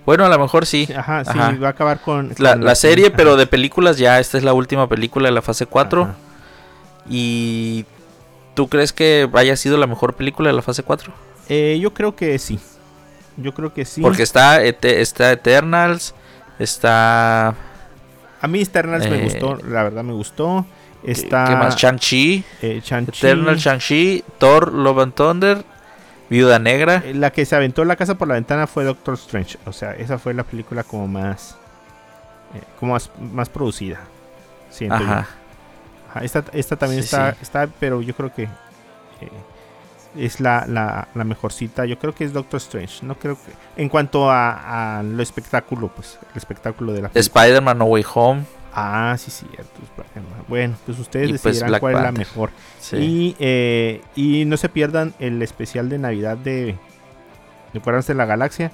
Bueno, 0.06 0.24
a 0.24 0.28
lo 0.28 0.38
mejor 0.38 0.66
sí. 0.66 0.88
Ajá, 0.96 1.24
sí, 1.24 1.30
Ajá. 1.38 1.56
va 1.62 1.68
a 1.68 1.70
acabar 1.70 2.00
con... 2.00 2.34
La, 2.38 2.56
la 2.56 2.74
serie, 2.74 3.08
ajá, 3.08 3.16
pero 3.16 3.36
de 3.36 3.46
películas 3.46 3.98
ya 3.98 4.18
esta 4.18 4.38
es 4.38 4.44
la 4.44 4.54
última 4.54 4.88
película 4.88 5.28
de 5.28 5.34
la 5.34 5.42
fase 5.42 5.66
4 5.66 6.02
ajá. 6.02 6.14
y 7.08 7.84
¿tú 8.54 8.68
crees 8.68 8.92
que 8.92 9.28
haya 9.34 9.56
sido 9.56 9.76
la 9.76 9.86
mejor 9.86 10.14
película 10.14 10.48
de 10.48 10.56
la 10.56 10.62
fase 10.62 10.82
4? 10.82 11.12
Eh, 11.50 11.78
yo 11.80 11.92
creo 11.92 12.16
que 12.16 12.38
sí. 12.38 12.58
Yo 13.36 13.52
creo 13.52 13.74
que 13.74 13.84
sí. 13.84 14.00
Porque 14.00 14.22
está 14.22 14.62
está 14.62 15.32
Eternals, 15.32 16.14
está 16.58 17.48
A 18.42 18.48
mí 18.48 18.62
Eternals 18.62 19.06
me 19.10 19.18
Eh, 19.18 19.24
gustó, 19.24 19.56
la 19.68 19.82
verdad 19.82 20.02
me 20.04 20.12
gustó. 20.14 20.64
¿qué- 21.04 21.10
Está 21.12 21.44
¿qué 21.48 21.56
más? 21.56 21.76
Shang-Chi, 21.76 22.44
eh, 22.62 22.80
Shang-Chi, 22.84 23.26
Eternal 23.26 23.56
Shang-Chi, 23.56 24.24
Thor, 24.38 24.72
Love 24.72 24.98
and 25.02 25.14
Thunder, 25.14 25.64
Viuda 26.30 26.58
Negra. 26.58 27.02
eh, 27.04 27.12
La 27.14 27.30
que 27.32 27.44
se 27.44 27.56
aventó 27.56 27.84
la 27.84 27.96
casa 27.96 28.16
por 28.16 28.28
la 28.28 28.34
ventana 28.34 28.66
fue 28.66 28.84
Doctor 28.84 29.14
Strange. 29.14 29.58
O 29.66 29.72
sea, 29.72 29.92
esa 29.92 30.18
fue 30.18 30.32
la 30.34 30.44
película 30.44 30.82
como 30.84 31.06
más. 31.08 31.56
eh, 32.54 32.62
como 32.78 32.92
más, 32.94 33.10
más 33.32 33.48
producida. 33.48 34.00
Siento 34.70 34.98
yo. 34.98 35.04
Ajá. 35.04 35.28
Ajá, 36.10 36.24
esta, 36.24 36.44
esta 36.52 36.76
también 36.76 37.02
Sí, 37.02 37.06
está, 37.06 37.32
sí. 37.32 37.38
está, 37.42 37.68
pero 37.78 38.02
yo 38.02 38.14
creo 38.14 38.34
que. 38.34 38.48
Es 40.16 40.40
la, 40.40 40.64
la, 40.66 41.08
la 41.14 41.24
mejorcita. 41.24 41.84
Yo 41.84 41.98
creo 41.98 42.14
que 42.14 42.24
es 42.24 42.32
Doctor 42.32 42.58
Strange. 42.58 43.04
No 43.04 43.14
creo 43.14 43.36
que. 43.36 43.52
En 43.80 43.88
cuanto 43.88 44.30
a, 44.30 44.98
a 44.98 45.02
lo 45.02 45.22
espectáculo, 45.22 45.88
pues. 45.88 46.18
El 46.32 46.36
espectáculo 46.36 46.92
de 46.92 47.02
la. 47.02 47.10
Spider-Man 47.14 47.78
No 47.78 47.84
Way 47.86 48.04
Home. 48.14 48.44
Ah, 48.72 49.16
sí, 49.18 49.30
cierto. 49.30 49.80
Bueno, 50.46 50.76
pues 50.86 50.98
ustedes 50.98 51.28
Y, 51.28 51.32
pues, 51.32 51.42
decidirán 51.42 51.80
cuál 51.80 51.96
es 51.96 52.02
la 52.02 52.12
mejor. 52.12 52.50
Sí. 52.78 52.96
Y, 52.96 53.36
eh, 53.38 54.02
y 54.14 54.44
no 54.44 54.56
se 54.56 54.68
pierdan 54.68 55.14
el 55.18 55.42
especial 55.42 55.88
de 55.88 55.98
Navidad 55.98 56.36
de, 56.36 56.76
de 57.72 57.78
Guardianes 57.80 58.06
de 58.06 58.14
la 58.14 58.26
Galaxia. 58.26 58.70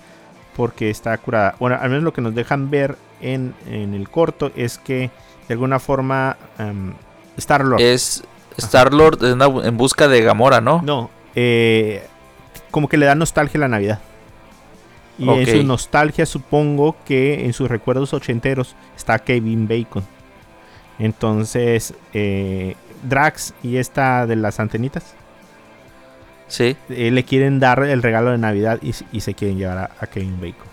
Porque 0.55 0.89
está 0.89 1.16
curada. 1.18 1.55
Bueno, 1.59 1.76
al 1.80 1.91
menos 1.91 2.03
lo 2.03 2.12
que 2.14 2.22
nos 2.22 2.34
dejan 2.34 2.70
ver 2.70 2.97
en, 3.20 3.55
en 3.68 3.93
el 3.93 4.09
corto 4.09 4.51
es 4.57 4.78
que 4.78 5.11
de 5.49 5.55
alguna 5.55 5.78
forma 5.78 6.39
Star 7.37 7.62
Lord. 7.62 7.80
Es 7.80 8.24
Star-Lord 8.57 9.22
en, 9.22 9.43
en 9.43 9.76
busca 9.76 10.09
de 10.09 10.22
Gamora, 10.22 10.62
¿no? 10.62 10.80
No, 10.82 11.11
eh, 11.37 12.05
como 12.72 12.89
que 12.89 12.97
le 12.97 13.07
da 13.07 13.14
nostalgia 13.14 13.59
a 13.59 13.61
la 13.62 13.68
Navidad. 13.68 14.01
Y 15.18 15.28
en 15.30 15.47
su 15.47 15.62
nostalgia 15.62 16.26
supongo 16.26 16.97
que 17.07 17.47
en 17.47 17.53
sus 17.55 17.70
recuerdos 17.70 18.12
ochenteros 18.12 18.74
está 18.97 19.18
Kevin 19.20 19.66
Bacon. 19.68 20.05
Entonces, 20.99 21.95
eh, 22.12 22.74
Drax 23.03 23.55
y 23.62 23.76
esta 23.76 24.26
de 24.26 24.37
las 24.37 24.61
antenitas 24.61 25.14
Sí. 26.49 26.76
eh, 26.91 27.11
le 27.11 27.24
quieren 27.24 27.61
dar 27.61 27.82
el 27.84 28.03
regalo 28.03 28.30
de 28.30 28.39
Navidad 28.39 28.78
y, 28.82 28.95
y 29.12 29.20
se 29.20 29.34
quieren 29.34 29.59
llevar 29.59 29.78
a, 29.78 29.91
a 30.01 30.07
Kevin 30.07 30.39
Bacon. 30.41 30.66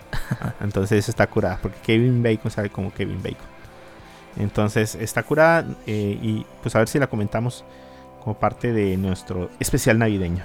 Entonces 0.60 1.08
está 1.08 1.26
curada, 1.26 1.58
porque 1.62 1.78
Kevin 1.84 2.22
Bacon 2.22 2.50
sabe 2.50 2.70
como 2.70 2.92
Kevin 2.92 3.22
Bacon. 3.22 3.46
Entonces 4.36 4.94
está 4.96 5.22
curada 5.22 5.64
eh, 5.86 6.18
y 6.20 6.46
pues 6.62 6.74
a 6.74 6.78
ver 6.80 6.88
si 6.88 6.98
la 6.98 7.06
comentamos 7.06 7.64
como 8.24 8.38
parte 8.38 8.72
de 8.72 8.96
nuestro 8.96 9.50
especial 9.60 9.98
navideño. 9.98 10.44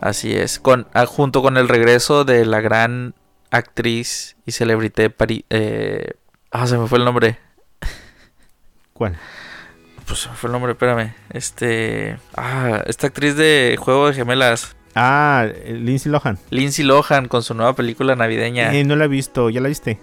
Así 0.00 0.32
es. 0.32 0.60
Con, 0.60 0.86
ah, 0.94 1.04
junto 1.04 1.42
con 1.42 1.56
el 1.56 1.68
regreso 1.68 2.24
de 2.24 2.46
la 2.46 2.60
gran 2.60 3.14
actriz 3.50 4.36
y 4.46 4.52
celebrité 4.52 5.14
eh, 5.50 6.12
ah, 6.52 6.66
se 6.66 6.78
me 6.78 6.86
fue 6.86 6.98
el 6.98 7.04
nombre. 7.04 7.38
¿Cuál? 8.92 9.16
Pues 10.06 10.20
se 10.20 10.28
me 10.28 10.36
fue 10.36 10.48
el 10.48 10.52
nombre, 10.52 10.72
espérame. 10.72 11.14
Este. 11.30 12.18
Ah, 12.36 12.82
esta 12.86 13.08
actriz 13.08 13.36
de 13.36 13.76
Juego 13.78 14.08
de 14.08 14.14
Gemelas. 14.14 14.76
Ah, 14.94 15.46
Lindsay 15.66 16.10
Lohan. 16.10 16.38
Lindsay 16.50 16.84
Lohan 16.84 17.26
con 17.26 17.42
su 17.42 17.54
nueva 17.54 17.74
película 17.74 18.14
navideña. 18.14 18.72
Eh, 18.74 18.84
no 18.84 18.94
la 18.94 19.06
he 19.06 19.08
visto, 19.08 19.50
¿ya 19.50 19.60
la 19.60 19.68
viste? 19.68 19.98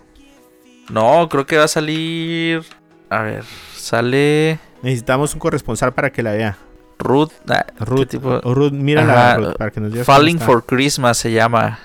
No, 0.90 1.30
creo 1.30 1.46
que 1.46 1.58
va 1.58 1.66
a 1.66 1.70
salir. 1.70 2.64
A 3.10 3.22
ver, 3.22 3.44
sale 3.76 4.60
Necesitamos 4.82 5.34
un 5.34 5.40
corresponsal 5.40 5.94
para 5.94 6.12
que 6.12 6.24
la 6.24 6.32
vea. 6.32 6.58
Ruth. 7.00 7.32
ah, 7.50 7.66
¿qué 7.78 7.86
Ruth, 7.86 8.08
tipo? 8.08 8.40
Ruth, 8.42 8.72
mírala, 8.72 9.32
Ajá, 9.32 9.38
Ruth, 9.38 9.58
para 9.58 9.72
que 9.72 9.80
nos 9.80 9.92
digas 9.92 10.06
Falling 10.06 10.40
for 10.40 10.64
Christmas 10.66 11.18
se 11.18 11.32
llama. 11.32 11.80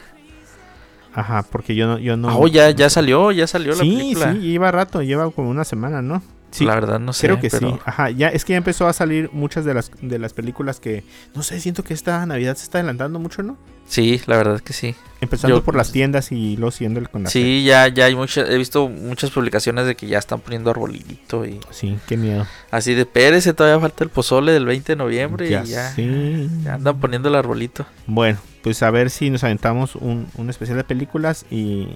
Ajá, 1.14 1.44
porque 1.50 1.74
yo 1.76 1.86
no, 1.86 1.98
yo 1.98 2.16
no. 2.16 2.28
Ah, 2.28 2.36
oh, 2.36 2.48
ya, 2.48 2.70
ya 2.70 2.90
salió, 2.90 3.30
ya 3.30 3.46
salió 3.46 3.72
la 3.74 3.82
Sí, 3.82 3.96
película. 3.96 4.32
sí, 4.32 4.38
lleva 4.40 4.70
rato, 4.72 5.00
lleva 5.02 5.30
como 5.30 5.48
una 5.50 5.62
semana, 5.64 6.02
¿no? 6.02 6.22
Sí, 6.54 6.64
la 6.64 6.74
verdad 6.76 7.00
no 7.00 7.12
sé. 7.12 7.26
creo 7.26 7.40
que 7.40 7.50
pero- 7.50 7.70
sí. 7.72 7.78
Ajá, 7.84 8.10
ya 8.10 8.28
es 8.28 8.44
que 8.44 8.52
ya 8.52 8.58
empezó 8.58 8.86
a 8.86 8.92
salir 8.92 9.28
muchas 9.32 9.64
de 9.64 9.74
las 9.74 9.90
de 10.00 10.18
las 10.20 10.32
películas 10.32 10.78
que 10.78 11.02
no 11.34 11.42
sé, 11.42 11.58
siento 11.60 11.82
que 11.82 11.94
esta 11.94 12.24
Navidad 12.26 12.56
se 12.56 12.62
está 12.64 12.78
adelantando 12.78 13.18
mucho, 13.18 13.42
¿no? 13.42 13.56
Sí, 13.86 14.20
la 14.26 14.36
verdad 14.38 14.60
que 14.60 14.72
sí. 14.72 14.94
Empezando 15.20 15.56
Yo- 15.58 15.64
por 15.64 15.74
las 15.74 15.90
tiendas 15.92 16.30
y 16.32 16.56
luego 16.56 16.70
siguiendo 16.70 17.02
con 17.10 17.24
la 17.24 17.28
Sí, 17.30 17.64
ya, 17.64 17.88
ya 17.88 18.04
hay 18.06 18.14
muchas, 18.14 18.48
he 18.48 18.56
visto 18.56 18.88
muchas 18.88 19.30
publicaciones 19.30 19.84
de 19.86 19.94
que 19.96 20.06
ya 20.06 20.18
están 20.18 20.40
poniendo 20.40 20.70
arbolito 20.70 21.44
y 21.44 21.58
Sí, 21.70 21.98
qué 22.06 22.16
miedo. 22.16 22.46
así 22.70 22.94
de 22.94 23.04
Pérez, 23.04 23.52
todavía 23.54 23.80
falta 23.80 24.04
el 24.04 24.10
pozole 24.10 24.52
del 24.52 24.64
20 24.64 24.92
de 24.92 24.96
noviembre 24.96 25.50
Ya 25.50 25.64
y 25.64 25.66
ya, 25.66 25.90
sé. 25.90 26.48
ya 26.62 26.74
andan 26.74 26.98
poniendo 27.00 27.28
el 27.28 27.34
arbolito. 27.34 27.84
Bueno, 28.06 28.38
pues 28.62 28.82
a 28.82 28.90
ver 28.90 29.10
si 29.10 29.28
nos 29.28 29.42
aventamos 29.44 29.96
un, 29.96 30.28
un 30.36 30.50
especial 30.50 30.76
de 30.78 30.84
películas 30.84 31.44
y, 31.50 31.88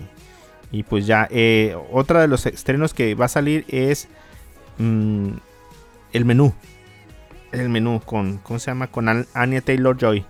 y 0.73 0.83
pues 0.83 1.07
ya. 1.07 1.27
Eh, 1.31 1.75
otra 1.93 2.21
de 2.21 2.29
los 2.29 2.45
estrenos 2.45 2.93
que 2.93 3.15
va 3.15 3.27
a 3.27 3.29
salir 3.29 3.65
es 3.69 4.09
mm, 4.79 5.29
el 6.13 6.25
menú. 6.25 6.53
El 7.53 7.69
menú 7.69 8.01
con, 8.05 8.39
¿cómo 8.39 8.59
se 8.59 8.71
llama? 8.71 8.89
Con 8.89 9.09
An- 9.09 9.27
Anya 9.35 9.61
Taylor 9.61 9.97
Joy. 9.97 10.25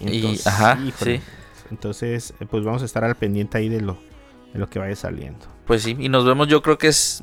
Y- 0.00 0.38
ajá, 0.44 0.78
sí. 1.02 1.20
Entonces, 1.70 2.34
eh, 2.40 2.46
pues 2.48 2.64
vamos 2.64 2.82
a 2.82 2.84
estar 2.84 3.04
al 3.04 3.14
pendiente 3.14 3.58
ahí 3.58 3.68
de 3.68 3.80
lo, 3.80 3.98
de 4.52 4.58
lo 4.58 4.68
que 4.68 4.78
vaya 4.78 4.96
saliendo. 4.96 5.46
Pues 5.66 5.82
sí, 5.82 5.96
y 5.98 6.08
nos 6.08 6.24
vemos, 6.24 6.48
yo 6.48 6.62
creo 6.62 6.78
que 6.78 6.88
es, 6.88 7.22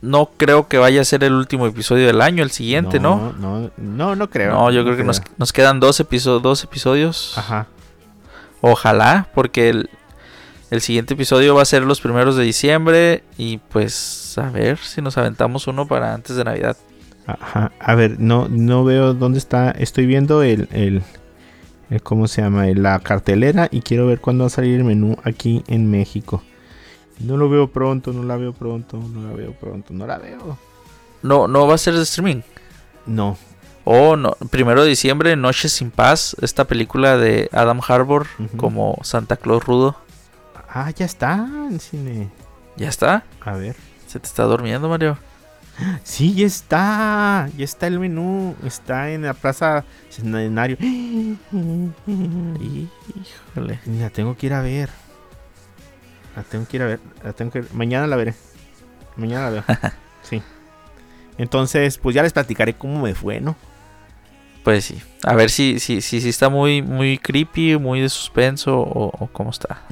no 0.00 0.30
creo 0.36 0.68
que 0.68 0.78
vaya 0.78 1.00
a 1.00 1.04
ser 1.04 1.24
el 1.24 1.32
último 1.32 1.66
episodio 1.66 2.06
del 2.06 2.20
año, 2.20 2.42
el 2.42 2.50
siguiente, 2.50 3.00
¿no? 3.00 3.32
No, 3.40 3.70
no, 3.76 4.14
no 4.16 4.30
creo. 4.30 4.52
No, 4.52 4.70
yo 4.70 4.84
creo 4.84 4.96
que 4.96 5.04
nos, 5.04 5.20
nos 5.36 5.52
quedan 5.52 5.80
dos, 5.80 6.00
episo- 6.00 6.40
dos 6.40 6.62
episodios. 6.64 7.36
Ajá. 7.36 7.66
Ojalá, 8.60 9.28
porque 9.34 9.68
el, 9.70 9.90
el 10.72 10.80
siguiente 10.80 11.14
episodio 11.14 11.54
va 11.54 11.62
a 11.62 11.66
ser 11.66 11.82
los 11.82 12.00
primeros 12.00 12.34
de 12.36 12.44
diciembre 12.44 13.22
y 13.36 13.58
pues 13.58 14.36
a 14.38 14.48
ver 14.50 14.78
si 14.78 15.02
nos 15.02 15.18
aventamos 15.18 15.66
uno 15.66 15.86
para 15.86 16.14
antes 16.14 16.34
de 16.34 16.44
Navidad. 16.44 16.76
Ajá. 17.26 17.72
A 17.78 17.94
ver, 17.94 18.18
no, 18.18 18.48
no 18.48 18.82
veo 18.82 19.12
dónde 19.14 19.38
está. 19.38 19.70
Estoy 19.72 20.06
viendo 20.06 20.42
el, 20.42 20.68
el, 20.72 21.02
el- 21.90 22.02
¿cómo 22.02 22.26
se 22.26 22.40
llama? 22.40 22.64
La 22.74 22.98
cartelera 23.00 23.68
y 23.70 23.82
quiero 23.82 24.06
ver 24.06 24.20
cuándo 24.20 24.44
va 24.44 24.46
a 24.46 24.50
salir 24.50 24.76
el 24.78 24.84
menú 24.84 25.16
aquí 25.24 25.62
en 25.66 25.90
México. 25.90 26.42
No 27.20 27.36
lo 27.36 27.50
veo 27.50 27.68
pronto, 27.70 28.12
no 28.14 28.22
la 28.24 28.36
veo 28.38 28.54
pronto, 28.54 28.96
no 28.96 29.28
la 29.28 29.34
veo 29.36 29.52
pronto, 29.52 29.92
no 29.92 30.06
la 30.06 30.16
veo. 30.18 30.58
No, 31.22 31.46
no 31.48 31.66
va 31.66 31.74
a 31.74 31.78
ser 31.78 31.94
de 31.94 32.02
streaming. 32.02 32.40
No. 33.06 33.36
Oh, 33.84 34.16
no, 34.16 34.36
primero 34.50 34.82
de 34.82 34.88
diciembre, 34.88 35.36
Noches 35.36 35.72
sin 35.72 35.90
Paz, 35.90 36.34
esta 36.40 36.64
película 36.64 37.18
de 37.18 37.48
Adam 37.52 37.80
Harbour 37.86 38.26
como 38.56 38.98
Santa 39.02 39.36
Claus 39.36 39.64
rudo. 39.64 39.96
Ah, 40.74 40.90
ya 40.90 41.04
está 41.04 41.34
en 41.70 41.78
cine. 41.78 42.30
¿Ya 42.78 42.88
está? 42.88 43.24
A 43.42 43.52
ver. 43.52 43.76
¿Se 44.06 44.18
te 44.18 44.26
está 44.26 44.44
durmiendo, 44.44 44.88
Mario? 44.88 45.18
Sí, 46.02 46.32
ya 46.32 46.46
está. 46.46 47.50
Ya 47.58 47.64
está 47.64 47.88
el 47.88 47.98
menú. 47.98 48.56
Está 48.64 49.10
en 49.10 49.20
la 49.20 49.34
plaza 49.34 49.84
Centenario. 50.08 50.78
Híjole. 53.54 53.80
La 53.84 54.08
tengo 54.08 54.34
que 54.34 54.46
ir 54.46 54.54
a 54.54 54.62
ver. 54.62 54.88
La 56.34 56.42
tengo 56.42 56.66
que 56.66 56.78
ir 56.78 56.82
a 56.84 56.86
ver. 56.86 57.00
La 57.22 57.34
tengo 57.34 57.50
que... 57.50 57.64
Mañana 57.74 58.06
la 58.06 58.16
veré. 58.16 58.34
Mañana 59.16 59.50
la 59.50 59.50
veo. 59.50 59.64
sí. 60.22 60.42
Entonces, 61.36 61.98
pues 61.98 62.14
ya 62.14 62.22
les 62.22 62.32
platicaré 62.32 62.72
cómo 62.72 63.02
me 63.02 63.14
fue, 63.14 63.42
¿no? 63.42 63.56
Pues 64.64 64.86
sí. 64.86 65.02
A 65.22 65.34
ver 65.34 65.50
si, 65.50 65.80
si, 65.80 66.00
si, 66.00 66.22
si 66.22 66.30
está 66.30 66.48
muy, 66.48 66.80
muy 66.80 67.18
creepy, 67.18 67.76
muy 67.76 68.00
de 68.00 68.08
suspenso 68.08 68.80
o, 68.80 69.08
o 69.08 69.26
cómo 69.26 69.50
está. 69.50 69.82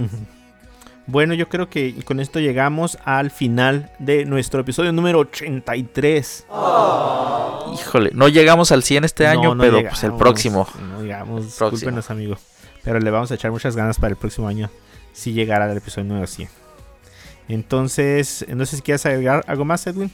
Bueno, 1.11 1.35
yo 1.35 1.49
creo 1.49 1.69
que 1.69 1.93
con 2.05 2.21
esto 2.21 2.39
llegamos 2.39 2.97
al 3.05 3.33
final 3.33 3.91
de 3.99 4.25
nuestro 4.25 4.61
episodio 4.61 4.93
número 4.93 5.19
83. 5.19 6.47
Híjole, 7.75 8.11
no 8.15 8.29
llegamos 8.29 8.71
al 8.71 8.85
100 8.85 9.05
este 9.05 9.25
No, 9.25 9.31
año, 9.31 9.55
no 9.57 9.61
pero 9.61 9.79
llegamos, 9.79 9.99
pues 9.99 10.05
el 10.05 10.17
próximo. 10.17 10.69
No 10.89 11.03
llegamos, 11.03 11.47
discúlpenos, 11.47 12.11
amigo. 12.11 12.37
Pero 12.85 13.01
le 13.01 13.11
vamos 13.11 13.33
a 13.33 13.35
echar 13.35 13.51
muchas 13.51 13.75
ganas 13.75 13.99
para 13.99 14.13
el 14.13 14.17
próximo 14.17 14.47
año. 14.47 14.71
Si 15.13 15.33
llegara 15.33 15.65
al 15.65 15.77
episodio 15.77 16.07
número 16.07 16.29
100. 16.29 16.49
Entonces, 17.49 18.47
no 18.49 18.65
sé 18.65 18.77
si 18.77 18.83
quieres 18.83 19.05
agregar 19.05 19.45
algo 19.49 19.65
más, 19.65 19.85
Edwin. 19.89 20.13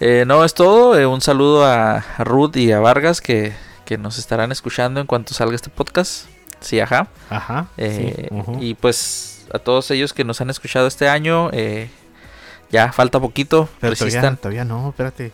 Eh, 0.00 0.24
no, 0.26 0.44
es 0.44 0.54
todo. 0.54 0.98
Eh, 0.98 1.06
un 1.06 1.20
saludo 1.20 1.64
a, 1.64 2.04
Ruth 2.18 2.56
y 2.56 2.72
a 2.72 2.80
Vargas 2.80 3.20
que, 3.20 3.52
que 3.84 3.96
nos 3.96 4.18
estarán 4.18 4.50
escuchando 4.50 5.00
en 5.00 5.06
cuanto 5.06 5.34
salga 5.34 5.54
este 5.54 5.70
podcast. 5.70 6.26
Sí, 6.58 6.80
ajá. 6.80 7.06
Ajá. 7.30 7.68
Eh, 7.76 8.26
sí, 8.28 8.34
ujú. 8.34 8.58
Y 8.60 8.74
pues 8.74 9.33
a 9.54 9.60
todos 9.60 9.90
ellos 9.92 10.12
que 10.12 10.24
nos 10.24 10.40
han 10.40 10.50
escuchado 10.50 10.88
este 10.88 11.08
año, 11.08 11.48
eh, 11.52 11.88
ya 12.70 12.92
falta 12.92 13.20
poquito. 13.20 13.68
Pero 13.80 13.94
todavía, 13.94 14.34
todavía 14.36 14.64
no, 14.64 14.88
espérate. 14.88 15.30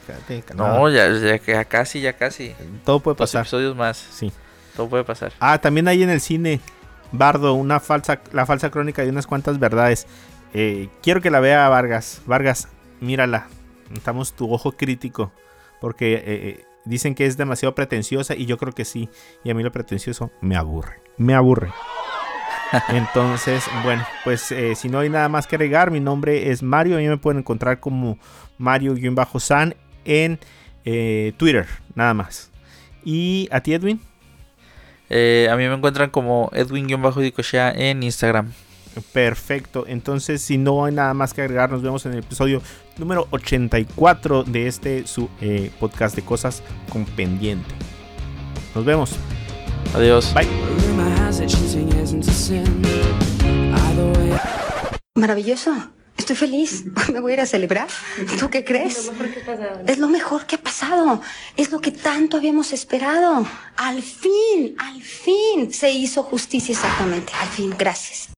No, 0.54 0.90
ya, 0.90 1.08
ya, 1.10 1.40
ya 1.42 1.64
casi, 1.64 2.02
ya 2.02 2.12
casi. 2.12 2.54
todo 2.84 3.00
puede 3.00 3.14
Dos 3.14 3.30
pasar. 3.30 3.42
episodios 3.42 3.74
más. 3.74 3.96
Sí. 3.96 4.30
Todo 4.76 4.88
puede 4.88 5.04
pasar. 5.04 5.32
Ah, 5.40 5.58
también 5.58 5.88
hay 5.88 6.02
en 6.02 6.10
el 6.10 6.20
cine 6.20 6.60
Bardo, 7.12 7.54
una 7.54 7.80
falsa, 7.80 8.20
la 8.32 8.44
falsa 8.44 8.70
crónica 8.70 9.02
de 9.02 9.08
unas 9.08 9.26
cuantas 9.26 9.58
verdades. 9.58 10.06
Eh, 10.52 10.88
quiero 11.02 11.22
que 11.22 11.30
la 11.30 11.40
vea 11.40 11.66
Vargas. 11.70 12.20
Vargas, 12.26 12.68
mírala. 13.00 13.46
Necesitamos 13.88 14.34
tu 14.34 14.52
ojo 14.52 14.72
crítico. 14.72 15.32
Porque 15.80 16.14
eh, 16.14 16.22
eh, 16.26 16.64
dicen 16.84 17.14
que 17.14 17.24
es 17.24 17.38
demasiado 17.38 17.74
pretenciosa 17.74 18.34
y 18.34 18.44
yo 18.44 18.58
creo 18.58 18.74
que 18.74 18.84
sí. 18.84 19.08
Y 19.44 19.50
a 19.50 19.54
mí 19.54 19.62
lo 19.62 19.72
pretencioso 19.72 20.30
me 20.42 20.56
aburre. 20.56 21.00
Me 21.16 21.34
aburre. 21.34 21.72
Entonces, 22.88 23.64
bueno, 23.82 24.04
pues 24.24 24.52
eh, 24.52 24.74
si 24.74 24.88
no 24.88 25.00
hay 25.00 25.08
nada 25.08 25.28
más 25.28 25.46
que 25.46 25.56
agregar, 25.56 25.90
mi 25.90 26.00
nombre 26.00 26.50
es 26.50 26.62
Mario. 26.62 26.96
A 26.96 27.00
mí 27.00 27.08
me 27.08 27.16
pueden 27.16 27.40
encontrar 27.40 27.80
como 27.80 28.18
Mario-San 28.58 29.74
en 30.04 30.38
eh, 30.84 31.32
Twitter, 31.36 31.66
nada 31.94 32.14
más. 32.14 32.50
¿Y 33.04 33.48
a 33.50 33.60
ti, 33.60 33.74
Edwin? 33.74 34.00
Eh, 35.08 35.48
a 35.50 35.56
mí 35.56 35.66
me 35.66 35.74
encuentran 35.74 36.10
como 36.10 36.50
Edwin-Dicochea 36.52 37.72
en 37.72 38.02
Instagram. 38.02 38.52
Perfecto, 39.12 39.84
entonces 39.86 40.42
si 40.42 40.58
no 40.58 40.84
hay 40.84 40.92
nada 40.92 41.14
más 41.14 41.32
que 41.32 41.42
agregar, 41.42 41.70
nos 41.70 41.80
vemos 41.80 42.04
en 42.06 42.12
el 42.12 42.18
episodio 42.18 42.60
número 42.98 43.28
84 43.30 44.42
de 44.42 44.66
este 44.66 45.06
su 45.06 45.30
podcast 45.78 46.16
de 46.16 46.22
cosas 46.22 46.64
con 46.90 47.04
pendiente. 47.04 47.72
Nos 48.74 48.84
vemos. 48.84 49.16
Adiós. 49.94 50.32
Bye. 50.34 50.48
Maravilloso. 55.14 55.72
Estoy 56.16 56.36
feliz. 56.36 56.84
Me 57.12 57.20
voy 57.20 57.32
a 57.32 57.34
ir 57.34 57.40
a 57.40 57.46
celebrar. 57.46 57.88
¿Tú 58.38 58.50
qué 58.50 58.64
crees? 58.64 59.10
Es 59.86 59.98
lo 59.98 60.08
mejor 60.08 60.46
que 60.46 60.56
ha 60.56 60.62
pasado. 60.62 61.20
Es 61.56 61.72
lo 61.72 61.80
que 61.80 61.90
tanto 61.90 62.36
habíamos 62.36 62.72
esperado. 62.72 63.46
Al 63.76 64.02
fin, 64.02 64.74
al 64.78 65.00
fin 65.02 65.72
se 65.72 65.90
hizo 65.90 66.22
justicia 66.22 66.72
exactamente. 66.72 67.32
Al 67.40 67.48
fin, 67.48 67.74
gracias. 67.76 68.28